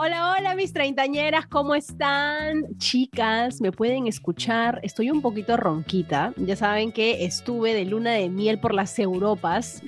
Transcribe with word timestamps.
Hola, 0.00 0.36
hola 0.38 0.54
mis 0.54 0.72
treintañeras, 0.72 1.48
¿cómo 1.48 1.74
están? 1.74 2.62
Chicas, 2.78 3.60
¿me 3.60 3.72
pueden 3.72 4.06
escuchar? 4.06 4.78
Estoy 4.84 5.10
un 5.10 5.20
poquito 5.20 5.56
ronquita. 5.56 6.32
Ya 6.36 6.54
saben 6.54 6.92
que 6.92 7.24
estuve 7.24 7.74
de 7.74 7.84
luna 7.84 8.12
de 8.12 8.28
miel 8.28 8.60
por 8.60 8.74
las 8.74 8.96
Europas 9.00 9.82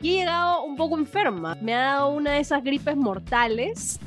y 0.00 0.08
he 0.08 0.18
llegado 0.18 0.64
un 0.64 0.74
poco 0.74 0.98
enferma. 0.98 1.56
Me 1.60 1.74
ha 1.74 1.82
dado 1.82 2.08
una 2.08 2.32
de 2.32 2.40
esas 2.40 2.64
gripes 2.64 2.96
mortales. 2.96 4.00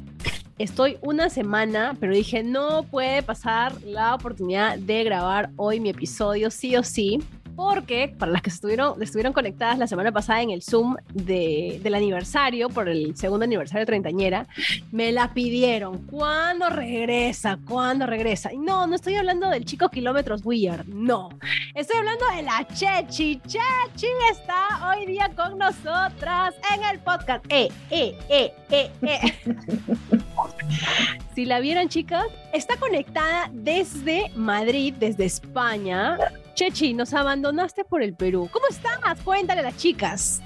Estoy 0.58 0.98
una 1.02 1.30
semana, 1.30 1.96
pero 2.02 2.14
dije, 2.14 2.44
no 2.44 2.84
puede 2.84 3.24
pasar 3.24 3.82
la 3.84 4.14
oportunidad 4.14 4.78
de 4.78 5.06
grabar 5.06 5.52
hoy 5.56 5.80
mi 5.80 5.88
episodio 5.88 6.52
sí 6.52 6.76
o 6.76 6.84
sí 6.84 7.20
porque 7.56 8.14
para 8.18 8.32
las 8.32 8.42
que 8.42 8.50
estuvieron, 8.50 9.02
estuvieron 9.02 9.34
conectadas 9.34 9.78
la 9.78 9.88
semana 9.88 10.12
pasada 10.12 10.42
en 10.42 10.52
el 10.52 10.62
Zoom 10.62 10.96
del 11.14 11.96
aniversario, 11.96 12.70
por 12.70 12.90
el 12.90 13.16
segundo 13.16 13.46
aniversario 13.46 13.82
de 13.82 13.86
treintañera, 13.86 14.48
me 14.92 15.12
la 15.12 15.34
pidieron. 15.34 16.06
¿Cuándo 16.08 16.70
regresa? 16.70 17.58
¿Cuándo 17.68 18.06
regresa? 18.06 18.52
Y 18.52 18.58
no, 18.58 18.88
no 18.88 18.96
estoy 18.96 19.16
hablando 19.16 19.50
del 19.50 19.66
chico 19.66 19.90
kilómetros 19.90 20.42
Weird, 20.44 20.86
no. 20.88 21.30
Estoy 21.74 21.98
hablando 21.98 22.26
de 22.36 22.44
la 22.44 22.68
Chechi. 22.68 23.42
Chechi 23.48 24.08
está 24.32 24.92
hoy 24.92 25.06
día 25.06 25.32
con 25.36 25.58
nosotras 25.58 26.56
en 26.74 26.84
el 26.84 27.00
podcast. 27.00 27.46
Eh, 27.50 27.70
eh, 27.90 28.18
eh, 28.30 28.54
eh, 28.72 28.92
eh. 29.02 29.34
si 31.36 31.46
la 31.46 31.60
vieron, 31.60 31.90
chicas, 31.90 32.26
está 32.54 32.78
conectada 32.78 33.50
desde 33.54 34.32
Madrid, 34.36 34.94
desde 35.00 35.26
España 35.26 36.18
Chechi, 36.56 36.94
nos 36.94 37.14
abandonaste 37.14 37.84
por 37.84 38.02
el 38.02 38.16
Perú. 38.16 38.50
¿Cómo 38.52 38.66
estás? 38.70 38.96
Cuéntale 39.26 39.60
a 39.60 39.64
las 39.64 39.78
chicas. 39.78 40.42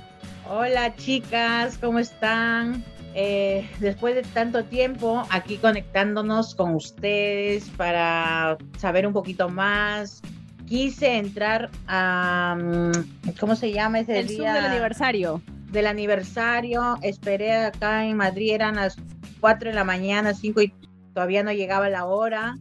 Hola 0.50 0.96
chicas, 0.96 1.78
¿cómo 1.78 2.00
están? 2.00 2.84
Eh, 3.14 3.70
después 3.80 4.16
de 4.16 4.24
tanto 4.24 4.66
tiempo 4.66 5.24
aquí 5.30 5.58
conectándonos 5.58 6.56
con 6.56 6.74
ustedes 6.74 7.70
para 7.78 8.58
saber 8.80 9.06
un 9.06 9.14
poquito 9.14 9.50
más, 9.50 10.22
quise 10.68 11.18
entrar 11.18 11.70
a, 11.88 12.58
mm, 12.60 13.30
¿cómo 13.40 13.56
se 13.56 13.72
llama 13.72 14.00
ese 14.00 14.20
el 14.20 14.28
día? 14.28 14.54
del 14.54 14.66
aniversario. 14.66 15.44
Del 15.72 15.86
aniversario, 15.86 16.98
esperé 17.04 17.54
acá 17.54 18.06
en 18.06 18.18
Madrid, 18.18 18.54
eran 18.54 18.78
las 18.78 18.96
4 19.40 19.70
de 19.70 19.76
la 19.76 19.84
mañana, 19.84 20.34
5 20.34 20.62
y 20.62 20.74
todavía 21.14 21.44
no 21.44 21.52
llegaba 21.52 21.90
la 21.90 22.06
hora 22.06 22.56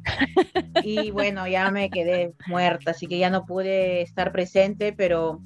y 0.82 1.10
bueno, 1.12 1.46
ya 1.46 1.70
me 1.70 1.90
quedé 1.90 2.34
muerta, 2.46 2.92
así 2.92 3.06
que 3.06 3.18
ya 3.18 3.30
no 3.30 3.44
pude 3.46 4.02
estar 4.02 4.32
presente, 4.32 4.92
pero 4.92 5.40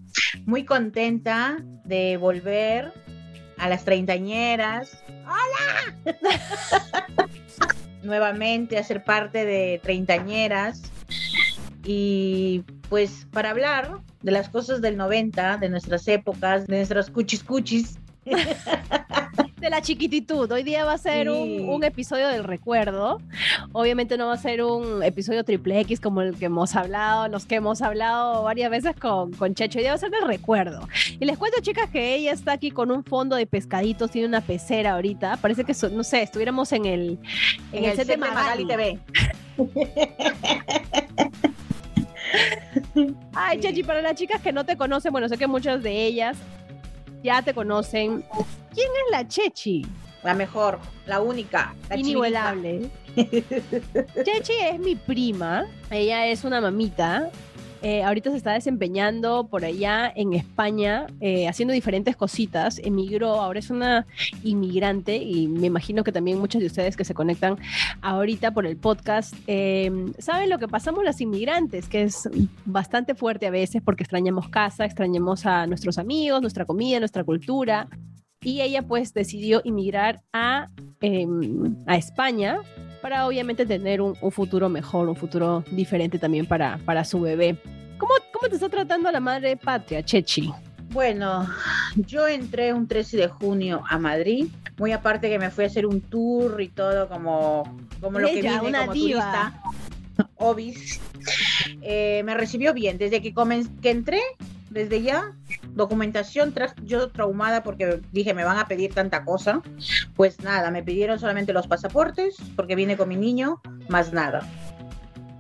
muy 0.47 0.65
contenta 0.65 1.59
de 1.85 2.17
volver 2.17 2.93
a 3.59 3.69
las 3.69 3.85
treintañeras. 3.85 5.03
¡Hola! 5.25 5.95
Nuevamente 8.03 8.79
a 8.79 8.85
ser 8.85 9.05
parte 9.05 9.45
de 9.45 9.81
treintañeras 9.83 10.83
y 11.85 12.65
pues 12.89 13.27
para 13.33 13.51
hablar 13.51 14.01
de 14.23 14.33
las 14.33 14.49
cosas 14.49 14.81
del 14.81 14.97
90, 14.97 15.59
de 15.59 15.69
nuestras 15.69 16.07
épocas, 16.09 16.67
de 16.67 16.77
nuestros 16.77 17.11
cuchis 17.11 17.45
cuchis. 17.45 17.99
de 19.63 19.71
la 19.71 19.81
chiquititud. 19.81 20.51
Hoy 20.51 20.65
día 20.65 20.85
va 20.85 20.95
a 20.95 20.99
ser 20.99 21.31
un, 21.31 21.85
episodio 21.85 22.27
del 22.29 22.43
recuerdo. 22.43 23.21
Obviamente 23.71 24.19
no 24.19 24.27
va 24.27 24.35
a 24.35 24.37
ser 24.37 24.65
un 24.65 25.05
episodio 25.05 25.45
triple 25.45 25.79
X 25.81 26.01
como 26.01 26.21
el 26.21 26.37
que 26.37 26.47
hemos 26.47 26.75
hablado, 26.75 27.29
los 27.29 27.47
que 27.47 27.55
hemos 27.55 27.81
hablado 27.81 28.43
varias 28.43 28.73
veces 28.73 28.97
con, 28.97 29.31
con 29.33 29.55
Checho. 29.55 29.79
Hoy 29.79 29.85
día 29.85 29.93
va 29.93 29.97
a 29.97 29.99
ser 29.99 30.11
del 30.11 30.27
recuerdo. 30.27 30.89
Y 31.19 31.25
les 31.25 31.39
cuento, 31.39 31.63
chicas, 31.63 31.89
que 31.91 32.17
ella 32.17 32.33
está 32.33 32.53
aquí 32.53 32.73
con 32.73 32.91
un 32.91 33.05
fondo 33.05 33.37
de 33.37 33.47
pescaditos, 33.47 34.11
tiene 34.11 34.27
una 34.27 34.41
pecera 34.41 34.95
ahorita. 34.95 35.37
Parece 35.37 35.63
que, 35.63 35.75
no 35.93 36.03
sé, 36.03 36.23
estuviéramos 36.23 36.73
en 36.73 36.85
el, 36.85 37.21
en, 37.73 37.85
el, 37.85 37.97
set 37.97 38.09
de 38.09 38.17
Magali 38.17 38.67
TV. 38.67 38.99
Ay, 43.33 43.61
Chechi, 43.61 43.85
para 43.85 44.03
las 44.03 44.17
chicas 44.17 44.41
que 44.41 44.53
no 44.53 44.65
te 44.65 44.77
conocen, 44.77 45.13
bueno, 45.13 45.29
sé 45.29 45.39
que 45.39 45.47
muchas 45.47 45.85
de 45.85 46.05
ellas 46.05 46.37
ya 47.23 47.43
te 47.43 47.55
conocen. 47.55 48.25
¿Quién 48.75 48.89
es 48.89 49.11
la 49.11 49.27
Chechi? 49.27 49.87
La 50.23 50.35
mejor, 50.35 50.79
la 51.07 51.21
única, 51.21 51.75
la 51.89 51.97
Inigualable. 51.97 52.91
Chechi 54.25 54.53
es 54.71 54.79
mi 54.79 54.95
prima, 54.95 55.67
ella 55.91 56.27
es 56.27 56.45
una 56.45 56.61
mamita 56.61 57.31
eh, 57.83 58.05
ahorita 58.05 58.31
se 58.31 58.37
está 58.37 58.53
desempeñando 58.53 59.49
por 59.49 59.65
allá 59.65 60.13
en 60.15 60.35
España, 60.35 61.09
eh, 61.21 61.49
haciendo 61.49 61.75
diferentes 61.75 62.15
cositas. 62.15 62.79
Emigró, 62.79 63.41
ahora 63.41 63.59
es 63.59 63.71
una 63.71 64.07
inmigrante 64.45 65.17
y 65.17 65.49
me 65.49 65.67
imagino 65.67 66.05
que 66.05 66.13
también 66.13 66.39
muchos 66.39 66.61
de 66.61 66.69
ustedes 66.69 66.97
que 66.97 67.05
se 67.05 67.13
conectan 67.13 67.59
ahorita 68.01 68.53
por 68.53 68.67
el 68.67 68.77
podcast 68.77 69.35
em, 69.49 70.13
saben 70.19 70.49
lo 70.49 70.59
que 70.61 70.69
pasamos 70.69 71.03
las 71.03 71.21
inmigrantes, 71.21 71.89
que 71.89 72.03
es 72.03 72.29
bastante 72.65 73.17
fuerte 73.17 73.49
a 73.49 73.51
veces 73.51 73.83
porque 73.85 74.05
extrañamos 74.05 74.49
casa, 74.49 74.85
extrañamos 74.85 75.45
a 75.45 75.67
nuestros 75.67 75.99
amigos, 75.99 76.41
nuestra 76.41 76.65
comida, 76.65 77.01
nuestra 77.01 77.25
cultura. 77.25 77.89
Y 78.45 78.61
ella 78.61 78.83
pues 78.83 79.13
decidió 79.13 79.61
inmigrar 79.65 80.23
a, 80.33 80.69
em, 81.01 81.77
a 81.87 81.97
España 81.97 82.61
para 83.03 83.27
obviamente 83.27 83.67
tener 83.67 84.01
un, 84.01 84.17
futuro 84.31 84.69
mejor, 84.69 85.09
un 85.09 85.17
futuro 85.17 85.65
diferente 85.71 86.19
también 86.19 86.47
para, 86.47 86.79
para 86.87 87.05
su 87.05 87.21
bebé. 87.21 87.59
¿Cómo, 87.99 88.13
¿Cómo 88.33 88.49
te 88.49 88.55
está 88.55 88.69
tratando 88.69 89.11
la 89.11 89.21
madre 89.21 89.57
patria, 89.57 90.03
Chechi? 90.03 90.51
Bueno, 90.91 91.49
yo 91.97 92.29
entré 92.29 92.73
un 92.73 92.87
13 92.87 93.17
de 93.17 93.29
junio 93.29 93.83
a 93.89 93.99
Madrid, 93.99 94.47
muy 94.79 94.93
aparte 94.93 95.29
que 95.29 95.39
me 95.39 95.51
fui 95.51 95.65
a 95.65 95.67
hacer 95.67 95.87
un 95.87 96.01
tour 96.01 96.61
y 96.61 96.69
todo 96.69 97.09
como, 97.09 97.79
como 98.01 98.19
lo 98.19 98.29
que 98.29 98.43
vine 98.43 98.61
una 98.61 98.87
como 98.87 98.93
turista. 98.93 99.63
Obis. 100.37 101.01
Eh, 101.81 102.23
me 102.25 102.35
recibió 102.35 102.75
bien. 102.75 102.99
Desde 102.99 103.23
que, 103.23 103.35
que 103.81 103.91
entré, 103.91 104.21
desde 104.71 105.03
ya, 105.03 105.33
documentación, 105.75 106.55
yo 106.85 107.11
traumada 107.11 107.63
porque 107.63 108.01
dije, 108.13 108.35
me 108.35 108.45
van 108.45 108.59
a 108.59 108.67
pedir 108.67 108.95
tanta 108.95 109.25
cosa. 109.25 109.63
Pues 110.15 110.41
nada, 110.41 110.71
me 110.71 110.83
pidieron 110.83 111.19
solamente 111.19 111.53
los 111.53 111.67
pasaportes 111.67 112.37
porque 112.57 112.75
vine 112.75 112.97
con 112.97 113.09
mi 113.09 113.17
niño, 113.17 113.61
más 113.89 114.13
nada. 114.13 114.47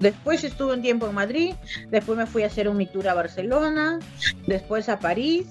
Después 0.00 0.43
estuve 0.43 0.75
un 0.75 0.82
tiempo 0.82 1.06
en 1.06 1.15
Madrid, 1.15 1.54
después 1.91 2.19
me 2.19 2.26
fui 2.26 2.43
a 2.43 2.47
hacer 2.47 2.69
un 2.69 2.76
mi 2.76 2.87
tour 2.87 3.06
a 3.09 3.15
Barcelona, 3.15 4.00
después 4.48 4.88
a 4.88 4.98
París. 4.98 5.47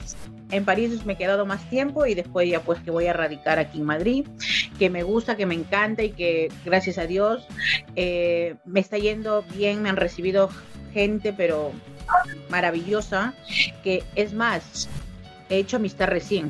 En 0.49 0.65
París 0.65 1.05
me 1.05 1.13
he 1.13 1.15
quedado 1.15 1.45
más 1.45 1.69
tiempo 1.69 2.05
y 2.05 2.13
después 2.13 2.49
ya 2.49 2.61
pues 2.61 2.81
que 2.81 2.91
voy 2.91 3.07
a 3.07 3.13
radicar 3.13 3.59
aquí 3.59 3.77
en 3.77 3.85
Madrid, 3.85 4.27
que 4.77 4.89
me 4.89 5.03
gusta, 5.03 5.37
que 5.37 5.45
me 5.45 5.55
encanta 5.55 6.03
y 6.03 6.09
que 6.09 6.51
gracias 6.65 6.97
a 6.97 7.07
Dios 7.07 7.47
eh, 7.95 8.55
me 8.65 8.81
está 8.81 8.97
yendo 8.97 9.45
bien, 9.55 9.81
me 9.81 9.87
han 9.87 9.95
recibido 9.95 10.49
gente, 10.93 11.31
pero 11.31 11.71
maravillosa, 12.49 13.33
que 13.83 14.03
es 14.15 14.33
más, 14.33 14.89
he 15.49 15.57
hecho 15.57 15.77
amistad 15.77 16.07
recién. 16.07 16.49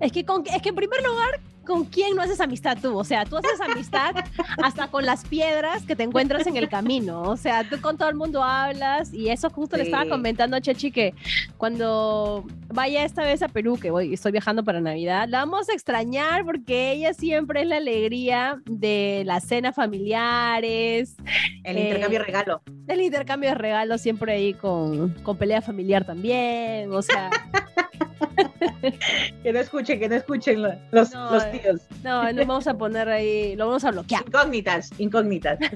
Es 0.00 0.12
que, 0.12 0.24
con, 0.24 0.44
es 0.46 0.62
que 0.62 0.68
en 0.68 0.74
primer 0.74 1.02
lugar 1.02 1.40
¿con 1.66 1.84
quién 1.84 2.16
no 2.16 2.22
haces 2.22 2.40
amistad 2.40 2.78
tú? 2.80 2.96
O 2.96 3.04
sea, 3.04 3.24
tú 3.24 3.36
haces 3.36 3.60
amistad 3.60 4.14
hasta 4.62 4.88
con 4.88 5.04
las 5.04 5.24
piedras 5.24 5.84
que 5.84 5.96
te 5.96 6.04
encuentras 6.04 6.46
en 6.46 6.56
el 6.56 6.68
camino. 6.68 7.22
O 7.22 7.36
sea, 7.36 7.68
tú 7.68 7.80
con 7.80 7.98
todo 7.98 8.08
el 8.08 8.14
mundo 8.14 8.42
hablas 8.42 9.12
y 9.12 9.28
eso 9.28 9.50
justo 9.50 9.76
le 9.76 9.82
estaba 9.82 10.08
comentando 10.08 10.56
a 10.56 10.60
Chechi 10.60 10.90
que 10.90 11.14
cuando 11.58 12.44
vaya 12.68 13.04
esta 13.04 13.22
vez 13.22 13.42
a 13.42 13.48
Perú, 13.48 13.78
que 13.78 13.90
voy, 13.90 14.14
estoy 14.14 14.32
viajando 14.32 14.64
para 14.64 14.80
Navidad, 14.80 15.28
la 15.28 15.40
vamos 15.40 15.68
a 15.68 15.72
extrañar 15.72 16.44
porque 16.44 16.92
ella 16.92 17.12
siempre 17.12 17.62
es 17.62 17.66
la 17.66 17.76
alegría 17.76 18.62
de 18.64 19.22
las 19.26 19.44
cenas 19.44 19.74
familiares. 19.74 21.16
El 21.64 21.78
intercambio 21.78 22.20
de 22.20 22.24
regalo. 22.24 22.62
El 22.86 23.00
intercambio 23.00 23.50
de 23.50 23.54
regalos 23.56 24.00
siempre 24.00 24.32
ahí 24.32 24.54
con, 24.54 25.10
con 25.22 25.36
pelea 25.36 25.60
familiar 25.60 26.04
también. 26.04 26.92
O 26.92 27.02
sea... 27.02 27.30
que 29.42 29.52
no 29.52 29.58
escuchen, 29.58 30.00
que 30.00 30.08
no 30.08 30.14
escuchen 30.16 30.62
los, 30.62 30.74
los, 30.92 31.50
tíos. 31.50 31.82
No, 32.02 32.32
no 32.32 32.46
vamos 32.46 32.66
a 32.66 32.76
poner 32.76 33.08
ahí, 33.08 33.56
lo 33.56 33.66
vamos 33.66 33.84
a 33.84 33.90
bloquear. 33.90 34.22
Incógnitas, 34.26 34.90
incógnitas. 34.98 35.58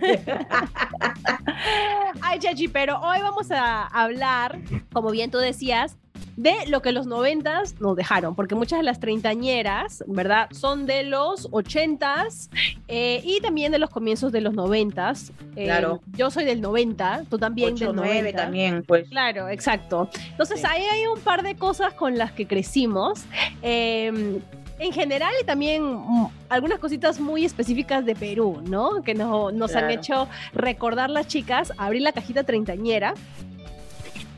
Ay, 2.23 2.39
Chachi, 2.39 2.69
pero 2.69 3.01
hoy 3.01 3.21
vamos 3.21 3.51
a 3.51 3.87
hablar, 3.87 4.59
como 4.93 5.11
bien 5.11 5.31
tú 5.31 5.39
decías, 5.39 5.97
de 6.43 6.55
lo 6.69 6.81
que 6.81 6.93
los 6.93 7.07
noventas 7.07 7.79
nos 7.81 7.97
dejaron, 7.97 8.35
porque 8.35 8.55
muchas 8.55 8.79
de 8.79 8.83
las 8.83 8.99
treintañeras, 8.99 10.03
¿verdad? 10.07 10.49
Son 10.53 10.87
de 10.87 11.03
los 11.03 11.49
ochentas 11.51 12.49
eh, 12.89 13.21
y 13.23 13.41
también 13.43 13.73
de 13.73 13.79
los 13.79 13.91
comienzos 13.91 14.33
de 14.33 14.41
los 14.41 14.55
noventas. 14.55 15.33
Eh, 15.55 15.65
claro. 15.65 16.01
Yo 16.17 16.31
soy 16.31 16.47
del 16.47 16.63
90, 16.63 17.25
tú 17.29 17.39
también 17.39 17.75
del 17.75 17.95
90. 17.95 18.33
también, 18.33 18.83
pues. 18.85 19.07
Claro, 19.11 19.51
exacto. 19.51 20.09
Entonces 20.31 20.65
ahí 20.65 20.83
hay 20.83 21.07
un 21.07 21.21
par 21.21 21.43
de 21.43 21.57
cosas 21.57 21.93
con 21.93 22.17
las 22.17 22.33
que 22.33 22.47
crecimos. 22.47 23.21
Em, 23.61 24.41
en 24.79 24.93
general 24.93 25.35
y 25.43 25.45
también 25.45 25.85
mm, 25.85 26.29
algunas 26.49 26.79
cositas 26.79 27.21
muy 27.21 27.45
específicas 27.45 28.07
de 28.07 28.15
Perú, 28.15 28.63
¿no? 28.65 29.03
Que 29.03 29.13
nos 29.13 29.77
han 29.77 29.91
hecho 29.91 30.27
recordar 30.55 31.11
las 31.11 31.27
chicas, 31.27 31.71
abrir 31.77 32.01
la 32.01 32.13
cajita 32.13 32.45
treintañera. 32.45 33.13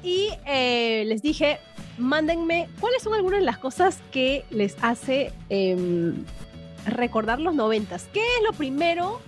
Y 0.02 0.30
eh, 0.46 1.04
les 1.06 1.22
dije, 1.22 1.60
mándenme 1.98 2.68
cuáles 2.80 3.02
son 3.02 3.14
algunas 3.14 3.40
de 3.40 3.46
las 3.46 3.58
cosas 3.58 4.00
que 4.10 4.44
les 4.50 4.76
hace 4.82 5.32
em, 5.48 6.24
recordar 6.86 7.40
los 7.40 7.54
noventas. 7.54 8.08
¿Qué 8.12 8.20
es 8.20 8.44
lo 8.44 8.52
primero 8.52 9.20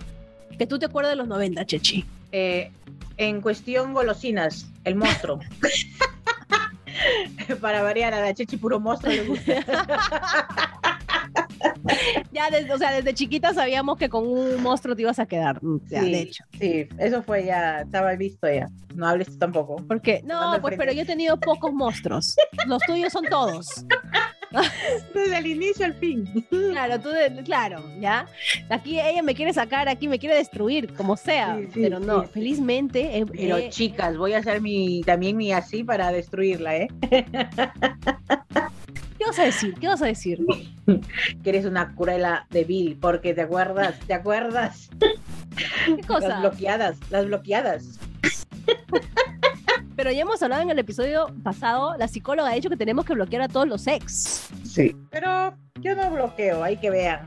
que 0.57 0.67
tú 0.67 0.79
te 0.79 0.85
acuerdas 0.85 1.11
de 1.11 1.17
los 1.17 1.27
90, 1.27 1.65
Chechi? 1.65 2.05
Eh, 2.31 2.71
en 3.17 3.41
cuestión 3.41 3.93
golosinas, 3.93 4.67
el 4.83 4.95
monstruo. 4.95 5.39
Para 7.61 7.83
variar 7.83 8.13
a 8.13 8.21
la 8.21 8.33
Chechi 8.33 8.57
puro 8.57 8.79
monstruo 8.79 9.13
le 9.13 9.23
gusta. 9.23 9.53
ya 12.31 12.49
desde, 12.49 12.73
o 12.73 12.77
sea, 12.77 12.91
desde 12.91 13.13
chiquita 13.13 13.53
sabíamos 13.53 13.97
que 13.97 14.09
con 14.09 14.27
un 14.27 14.61
monstruo 14.61 14.95
te 14.95 15.03
ibas 15.03 15.19
a 15.19 15.25
quedar. 15.25 15.63
Mm, 15.63 15.79
sí, 15.87 16.11
de 16.11 16.19
hecho. 16.19 16.43
Sí, 16.59 16.87
eso 16.97 17.23
fue 17.23 17.45
ya, 17.45 17.81
estaba 17.81 18.15
visto 18.15 18.47
ya. 18.51 18.67
No 18.95 19.07
hables 19.07 19.27
tú 19.27 19.37
tampoco. 19.37 19.75
¿Por 19.75 20.01
qué? 20.01 20.21
No, 20.23 20.57
pues 20.61 20.75
pero 20.77 20.91
yo 20.93 21.01
he 21.01 21.05
tenido 21.05 21.37
pocos 21.37 21.73
monstruos. 21.73 22.35
Los 22.67 22.81
tuyos 22.83 23.11
son 23.11 23.25
todos. 23.25 23.85
Desde 25.13 25.37
el 25.37 25.47
inicio 25.47 25.85
al 25.85 25.95
fin. 25.95 26.25
Claro, 26.49 26.99
tú, 26.99 27.09
claro, 27.43 27.83
¿ya? 27.99 28.25
Aquí 28.69 28.99
ella 28.99 29.21
me 29.21 29.35
quiere 29.35 29.53
sacar, 29.53 29.89
aquí 29.89 30.07
me 30.07 30.19
quiere 30.19 30.35
destruir, 30.35 30.93
como 30.93 31.17
sea. 31.17 31.59
pero 31.73 31.99
no, 31.99 32.23
felizmente. 32.23 33.25
pero 33.31 33.69
chicas, 33.69 34.17
voy 34.17 34.33
a 34.33 34.39
hacer 34.39 34.61
mi 34.61 35.01
también 35.01 35.35
mi 35.35 35.51
así 35.51 35.83
para 35.83 36.11
destruirla, 36.11 36.77
¿eh? 36.77 36.87
¿Qué 39.25 39.29
vas 39.29 39.39
a 39.39 39.43
decir? 39.43 39.73
¿Qué 39.73 39.87
vas 39.87 40.01
a 40.03 40.05
decir? 40.05 40.45
que 41.43 41.49
eres 41.49 41.65
una 41.65 41.95
curela 41.95 42.45
de 42.51 42.63
Bill, 42.63 42.95
porque 43.01 43.33
te 43.33 43.41
acuerdas, 43.41 43.97
¿te 44.05 44.13
acuerdas? 44.13 44.87
¿Qué 45.87 46.03
cosa? 46.05 46.27
Las 46.27 46.41
bloqueadas, 46.41 46.97
las 47.09 47.25
bloqueadas. 47.25 47.99
Pero 49.95 50.11
ya 50.11 50.21
hemos 50.21 50.43
hablado 50.43 50.61
en 50.61 50.69
el 50.69 50.77
episodio 50.77 51.25
pasado, 51.43 51.97
la 51.97 52.07
psicóloga 52.07 52.51
ha 52.51 52.53
dicho 52.53 52.69
que 52.69 52.77
tenemos 52.77 53.03
que 53.03 53.13
bloquear 53.13 53.41
a 53.41 53.47
todos 53.47 53.67
los 53.67 53.87
ex. 53.87 54.49
Sí, 54.63 54.95
pero 55.09 55.55
yo 55.79 55.95
no 55.95 56.11
bloqueo, 56.11 56.63
hay 56.63 56.77
que 56.77 56.91
vean 56.91 57.21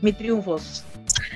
mis 0.00 0.16
triunfos. 0.16 0.84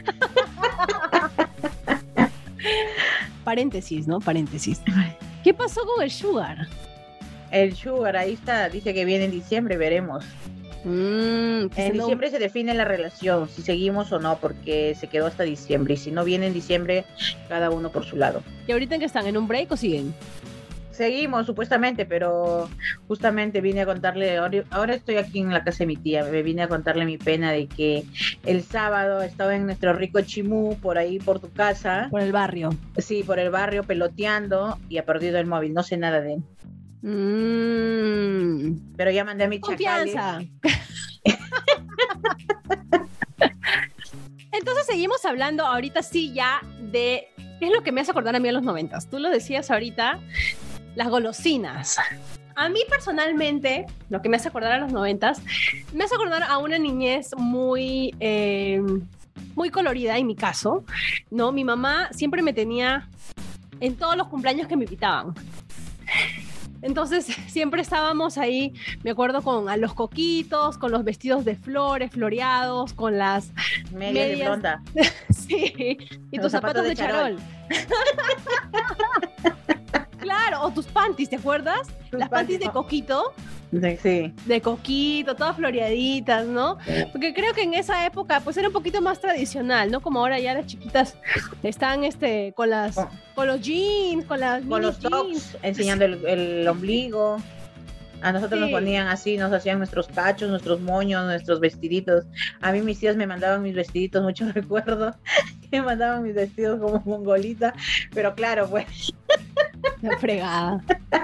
Paréntesis, 3.44 4.08
¿no? 4.08 4.18
Paréntesis. 4.20 4.80
¿Qué 5.44 5.54
pasó 5.54 5.82
con 5.84 6.02
el 6.02 6.10
Sugar? 6.10 6.66
El 7.54 7.76
Sugar, 7.76 8.16
ahí 8.16 8.32
está, 8.32 8.68
dice 8.68 8.92
que 8.92 9.04
viene 9.04 9.26
en 9.26 9.30
diciembre, 9.30 9.76
veremos. 9.76 10.24
Mm, 10.82 11.66
en 11.76 11.92
diciembre 11.92 12.28
se 12.28 12.40
define 12.40 12.74
la 12.74 12.84
relación, 12.84 13.48
si 13.48 13.62
seguimos 13.62 14.10
o 14.10 14.18
no, 14.18 14.38
porque 14.38 14.96
se 14.96 15.06
quedó 15.06 15.26
hasta 15.26 15.44
diciembre. 15.44 15.94
Y 15.94 15.96
si 15.96 16.10
no 16.10 16.24
viene 16.24 16.48
en 16.48 16.52
diciembre, 16.52 17.04
cada 17.48 17.70
uno 17.70 17.92
por 17.92 18.04
su 18.04 18.16
lado. 18.16 18.42
¿Y 18.66 18.72
ahorita 18.72 18.96
en 18.96 19.00
qué 19.00 19.06
están? 19.06 19.28
¿En 19.28 19.36
un 19.36 19.46
break 19.46 19.70
o 19.70 19.76
siguen? 19.76 20.12
Seguimos, 20.90 21.46
supuestamente, 21.46 22.06
pero 22.06 22.68
justamente 23.06 23.60
vine 23.60 23.82
a 23.82 23.86
contarle, 23.86 24.36
ahora 24.36 24.94
estoy 24.94 25.16
aquí 25.16 25.38
en 25.38 25.52
la 25.52 25.62
casa 25.62 25.78
de 25.78 25.86
mi 25.86 25.96
tía, 25.96 26.24
me 26.24 26.42
vine 26.42 26.62
a 26.62 26.68
contarle 26.68 27.04
mi 27.04 27.18
pena 27.18 27.52
de 27.52 27.68
que 27.68 28.04
el 28.44 28.62
sábado 28.62 29.22
estaba 29.22 29.54
en 29.54 29.66
nuestro 29.66 29.92
rico 29.92 30.20
chimú, 30.22 30.76
por 30.80 30.98
ahí, 30.98 31.20
por 31.20 31.38
tu 31.38 31.52
casa. 31.52 32.08
Por 32.10 32.20
el 32.20 32.32
barrio. 32.32 32.70
Sí, 32.98 33.22
por 33.22 33.38
el 33.38 33.50
barrio, 33.50 33.84
peloteando 33.84 34.78
y 34.88 34.98
ha 34.98 35.04
perdido 35.04 35.38
el 35.38 35.46
móvil, 35.46 35.72
no 35.72 35.84
sé 35.84 35.96
nada 35.96 36.20
de 36.20 36.34
él. 36.34 36.42
Mm. 37.04 38.94
Pero 38.96 39.10
ya 39.10 39.24
mandé 39.24 39.44
a 39.44 39.48
mi 39.48 39.60
Confianza. 39.60 40.40
Entonces 44.52 44.86
seguimos 44.86 45.22
hablando 45.26 45.66
ahorita 45.66 46.02
sí 46.02 46.32
ya 46.32 46.62
de 46.80 47.28
qué 47.58 47.66
es 47.66 47.72
lo 47.72 47.82
que 47.82 47.92
me 47.92 48.00
hace 48.00 48.12
acordar 48.12 48.34
a 48.36 48.40
mí 48.40 48.48
a 48.48 48.52
los 48.52 48.62
noventas. 48.62 49.10
Tú 49.10 49.18
lo 49.18 49.28
decías 49.28 49.70
ahorita, 49.70 50.18
las 50.94 51.08
golosinas. 51.08 51.98
A 52.56 52.70
mí 52.70 52.80
personalmente, 52.88 53.84
lo 54.08 54.22
que 54.22 54.30
me 54.30 54.38
hace 54.38 54.48
acordar 54.48 54.72
a 54.72 54.78
los 54.78 54.90
noventas, 54.90 55.42
me 55.92 56.04
hace 56.04 56.14
acordar 56.14 56.44
a 56.44 56.56
una 56.56 56.78
niñez 56.78 57.32
muy, 57.36 58.14
eh, 58.20 58.80
muy 59.54 59.68
colorida 59.68 60.16
en 60.16 60.26
mi 60.26 60.36
caso, 60.36 60.84
¿no? 61.30 61.52
Mi 61.52 61.64
mamá 61.64 62.08
siempre 62.12 62.40
me 62.40 62.54
tenía 62.54 63.10
en 63.80 63.96
todos 63.96 64.16
los 64.16 64.28
cumpleaños 64.28 64.68
que 64.68 64.76
me 64.78 64.84
invitaban. 64.84 65.34
Entonces 66.84 67.26
siempre 67.48 67.82
estábamos 67.82 68.38
ahí, 68.38 68.72
me 69.02 69.10
acuerdo 69.10 69.42
con 69.42 69.68
a 69.68 69.76
los 69.76 69.94
coquitos, 69.94 70.78
con 70.78 70.92
los 70.92 71.02
vestidos 71.02 71.44
de 71.44 71.56
flores, 71.56 72.12
floreados, 72.12 72.92
con 72.92 73.18
las 73.18 73.50
medias, 73.90 74.28
de 74.28 74.44
blonda. 74.44 74.82
sí, 75.30 75.98
y 76.30 76.38
tus 76.38 76.52
zapatos, 76.52 76.84
de 76.84 76.94
charol. 76.94 77.36
claro, 80.18 80.62
o 80.62 80.70
tus 80.70 80.86
panties, 80.86 81.30
¿te 81.30 81.36
acuerdas? 81.36 81.88
las 82.10 82.28
panties 82.28 82.60
de 82.60 82.70
coquito 82.70 83.32
de, 83.80 84.32
de 84.44 84.60
coquito, 84.60 85.34
todas 85.34 85.56
floreaditas, 85.56 86.46
¿no? 86.46 86.78
Porque 87.12 87.34
creo 87.34 87.54
que 87.54 87.62
en 87.62 87.74
esa 87.74 88.06
época 88.06 88.40
pues 88.40 88.56
era 88.56 88.68
un 88.68 88.74
poquito 88.74 89.00
más 89.00 89.20
tradicional, 89.20 89.90
¿no? 89.90 90.00
Como 90.00 90.20
ahora 90.20 90.38
ya 90.38 90.54
las 90.54 90.66
chiquitas 90.66 91.16
están 91.62 92.04
este 92.04 92.52
con 92.56 92.70
las 92.70 92.96
oh. 92.98 93.08
con 93.34 93.46
los 93.46 93.60
jeans, 93.60 94.24
con 94.26 94.40
las 94.40 94.64
con 94.64 94.82
los 94.82 94.98
tops, 94.98 95.56
enseñando 95.62 96.04
el, 96.04 96.66
ombligo. 96.68 97.38
A 98.22 98.32
nosotros 98.32 98.58
nos 98.58 98.70
ponían 98.70 99.08
así, 99.08 99.36
nos 99.36 99.52
hacían 99.52 99.76
nuestros 99.76 100.08
cachos, 100.08 100.48
nuestros 100.48 100.80
moños, 100.80 101.26
nuestros 101.26 101.60
vestiditos. 101.60 102.24
A 102.62 102.72
mí 102.72 102.80
mis 102.80 102.98
tías 102.98 103.16
me 103.16 103.26
mandaban 103.26 103.62
mis 103.62 103.74
vestiditos, 103.74 104.22
mucho 104.22 104.50
recuerdo. 104.50 105.14
me 105.70 105.82
mandaban 105.82 106.22
mis 106.22 106.34
vestidos 106.34 106.80
como 106.80 107.02
mongolita, 107.04 107.74
pero 108.14 108.34
claro, 108.34 108.68
pues. 108.70 109.12
La 110.00 110.16
fregada. 110.18 110.82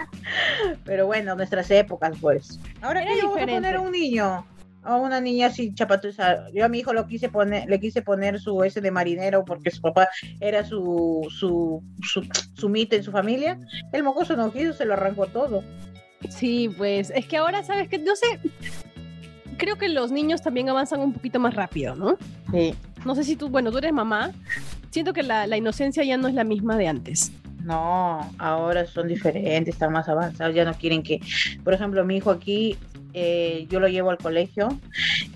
Pero 0.84 1.06
bueno, 1.06 1.34
nuestras 1.34 1.70
épocas, 1.70 2.16
pues. 2.20 2.60
Ahora 2.80 3.04
que 3.04 3.18
yo 3.20 3.30
voy 3.30 3.42
a 3.42 3.46
poner 3.46 3.76
a 3.76 3.80
un 3.80 3.92
niño, 3.92 4.46
a 4.82 4.96
una 4.96 5.20
niña 5.20 5.48
así 5.48 5.74
chapatuza. 5.74 6.50
Yo 6.52 6.64
a 6.64 6.68
mi 6.68 6.80
hijo 6.80 6.92
lo 6.92 7.06
quise 7.06 7.28
poner, 7.28 7.68
le 7.68 7.80
quise 7.80 8.02
poner 8.02 8.40
su 8.40 8.62
ese 8.64 8.80
de 8.80 8.90
marinero 8.90 9.44
porque 9.44 9.70
su 9.70 9.80
papá 9.80 10.08
era 10.40 10.64
su, 10.64 11.26
su, 11.30 11.82
su, 12.02 12.26
su 12.54 12.68
mito 12.68 12.96
en 12.96 13.02
su 13.02 13.12
familia. 13.12 13.58
El 13.92 14.02
mocoso 14.02 14.36
no 14.36 14.52
quiso, 14.52 14.72
se 14.72 14.84
lo 14.84 14.94
arrancó 14.94 15.26
todo. 15.26 15.62
Sí, 16.28 16.72
pues 16.76 17.10
es 17.14 17.26
que 17.26 17.36
ahora 17.38 17.62
sabes 17.62 17.88
que 17.88 17.98
no 17.98 18.14
sé, 18.14 18.38
creo 19.56 19.76
que 19.76 19.88
los 19.88 20.10
niños 20.10 20.42
también 20.42 20.68
avanzan 20.68 21.00
un 21.00 21.12
poquito 21.12 21.38
más 21.38 21.54
rápido, 21.54 21.94
¿no? 21.94 22.18
Sí. 22.50 22.74
No 23.04 23.14
sé 23.14 23.24
si 23.24 23.36
tú, 23.36 23.48
bueno, 23.48 23.70
tú 23.70 23.78
eres 23.78 23.92
mamá, 23.92 24.32
siento 24.90 25.12
que 25.12 25.22
la, 25.22 25.46
la 25.46 25.56
inocencia 25.56 26.04
ya 26.04 26.16
no 26.16 26.28
es 26.28 26.34
la 26.34 26.44
misma 26.44 26.76
de 26.76 26.88
antes. 26.88 27.32
No, 27.64 28.32
ahora 28.38 28.86
son 28.86 29.08
diferentes, 29.08 29.74
están 29.74 29.92
más 29.92 30.08
avanzados, 30.08 30.54
ya 30.54 30.64
no 30.64 30.74
quieren 30.74 31.02
que, 31.02 31.20
por 31.62 31.74
ejemplo, 31.74 32.04
mi 32.04 32.16
hijo 32.16 32.30
aquí, 32.30 32.76
eh, 33.12 33.66
yo 33.68 33.80
lo 33.80 33.88
llevo 33.88 34.10
al 34.10 34.18
colegio, 34.18 34.68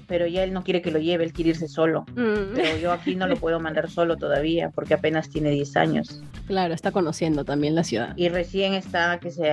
pero 0.07 0.27
ya 0.27 0.45
él 0.45 0.53
no 0.53 0.63
quiere 0.63 0.81
que 0.81 0.91
lo 0.91 0.99
lleve, 0.99 1.25
él 1.25 1.33
quiere 1.33 1.51
irse 1.51 1.69
solo. 1.69 2.05
Mm. 2.15 2.55
Pero 2.55 2.79
yo 2.79 2.93
aquí 2.93 3.17
no 3.17 3.27
lo 3.27 3.37
puedo 3.37 3.61
mandar 3.61 3.91
solo 3.91 4.17
todavía, 4.17 4.71
porque 4.71 4.95
apenas 4.95 5.29
tiene 5.29 5.51
10 5.51 5.77
años. 5.77 6.23
Claro, 6.47 6.75
está 6.75 6.93
conociendo 6.93 7.45
también 7.45 7.75
la 7.75 7.85
ciudad. 7.85 8.15
Y 8.17 8.29
recién 8.29 8.75
está 8.75 9.19
que 9.19 9.31
se, 9.31 9.51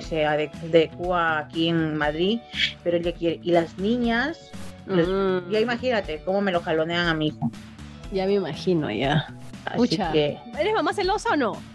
se 0.00 0.24
adecua 0.24 1.38
aquí 1.38 1.68
en 1.68 1.96
Madrid, 1.96 2.40
pero 2.84 2.96
él 2.96 3.02
ya 3.02 3.12
quiere. 3.12 3.40
Y 3.42 3.50
las 3.50 3.78
niñas, 3.78 4.50
mm. 4.86 5.50
ya 5.50 5.60
imagínate 5.60 6.22
cómo 6.24 6.40
me 6.40 6.52
lo 6.52 6.60
jalonean 6.60 7.08
a 7.08 7.14
mi 7.14 7.28
hijo. 7.28 7.50
Ya 8.12 8.26
me 8.26 8.34
imagino, 8.34 8.90
ya. 8.90 9.26
Así 9.64 9.96
que... 9.96 10.38
¿Eres 10.58 10.74
mamá 10.74 10.92
celosa 10.92 11.30
o 11.30 11.36
no? 11.36 11.71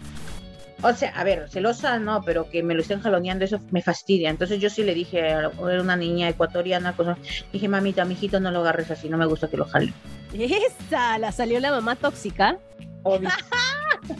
O 0.82 0.92
sea, 0.92 1.10
a 1.10 1.24
ver, 1.24 1.48
celosa 1.48 1.98
no, 1.98 2.22
pero 2.22 2.48
que 2.48 2.62
me 2.62 2.74
lo 2.74 2.82
estén 2.82 3.00
jaloneando, 3.00 3.44
eso 3.44 3.60
me 3.70 3.82
fastidia. 3.82 4.30
Entonces 4.30 4.60
yo 4.60 4.70
sí 4.70 4.84
le 4.84 4.94
dije, 4.94 5.18
era 5.18 5.50
una 5.80 5.96
niña 5.96 6.28
ecuatoriana, 6.28 6.94
cosa, 6.94 7.18
dije, 7.52 7.68
mamita, 7.68 8.04
mijito, 8.04 8.38
no 8.38 8.52
lo 8.52 8.60
agarres 8.60 8.90
así, 8.90 9.08
no 9.08 9.18
me 9.18 9.26
gusta 9.26 9.48
que 9.48 9.56
lo 9.56 9.64
jale. 9.64 9.92
Esa, 10.32 11.18
la 11.18 11.32
salió 11.32 11.58
la 11.58 11.72
mamá 11.72 11.96
tóxica. 11.96 12.58
Obvio. 13.02 13.28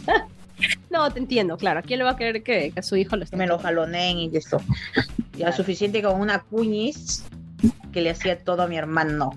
no, 0.91 1.11
te 1.13 1.21
entiendo, 1.21 1.57
claro. 1.57 1.83
¿Quién 1.85 1.99
le 1.99 2.05
va 2.05 2.13
a 2.13 2.17
querer 2.17 2.43
que, 2.43 2.73
a 2.75 2.83
su 2.83 2.97
hijo 2.97 3.17
lo 3.17 3.25
esté? 3.25 3.37
Me 3.37 3.47
lo 3.47 3.59
jaloneen 3.59 4.19
y 4.19 4.31
esto. 4.37 4.61
Ya 5.37 5.53
suficiente 5.53 6.03
con 6.03 6.21
una 6.21 6.41
cuñis 6.41 7.25
que 7.93 8.01
le 8.01 8.11
hacía 8.11 8.43
todo 8.43 8.63
a 8.63 8.67
mi 8.67 8.77
hermano. 8.77 9.31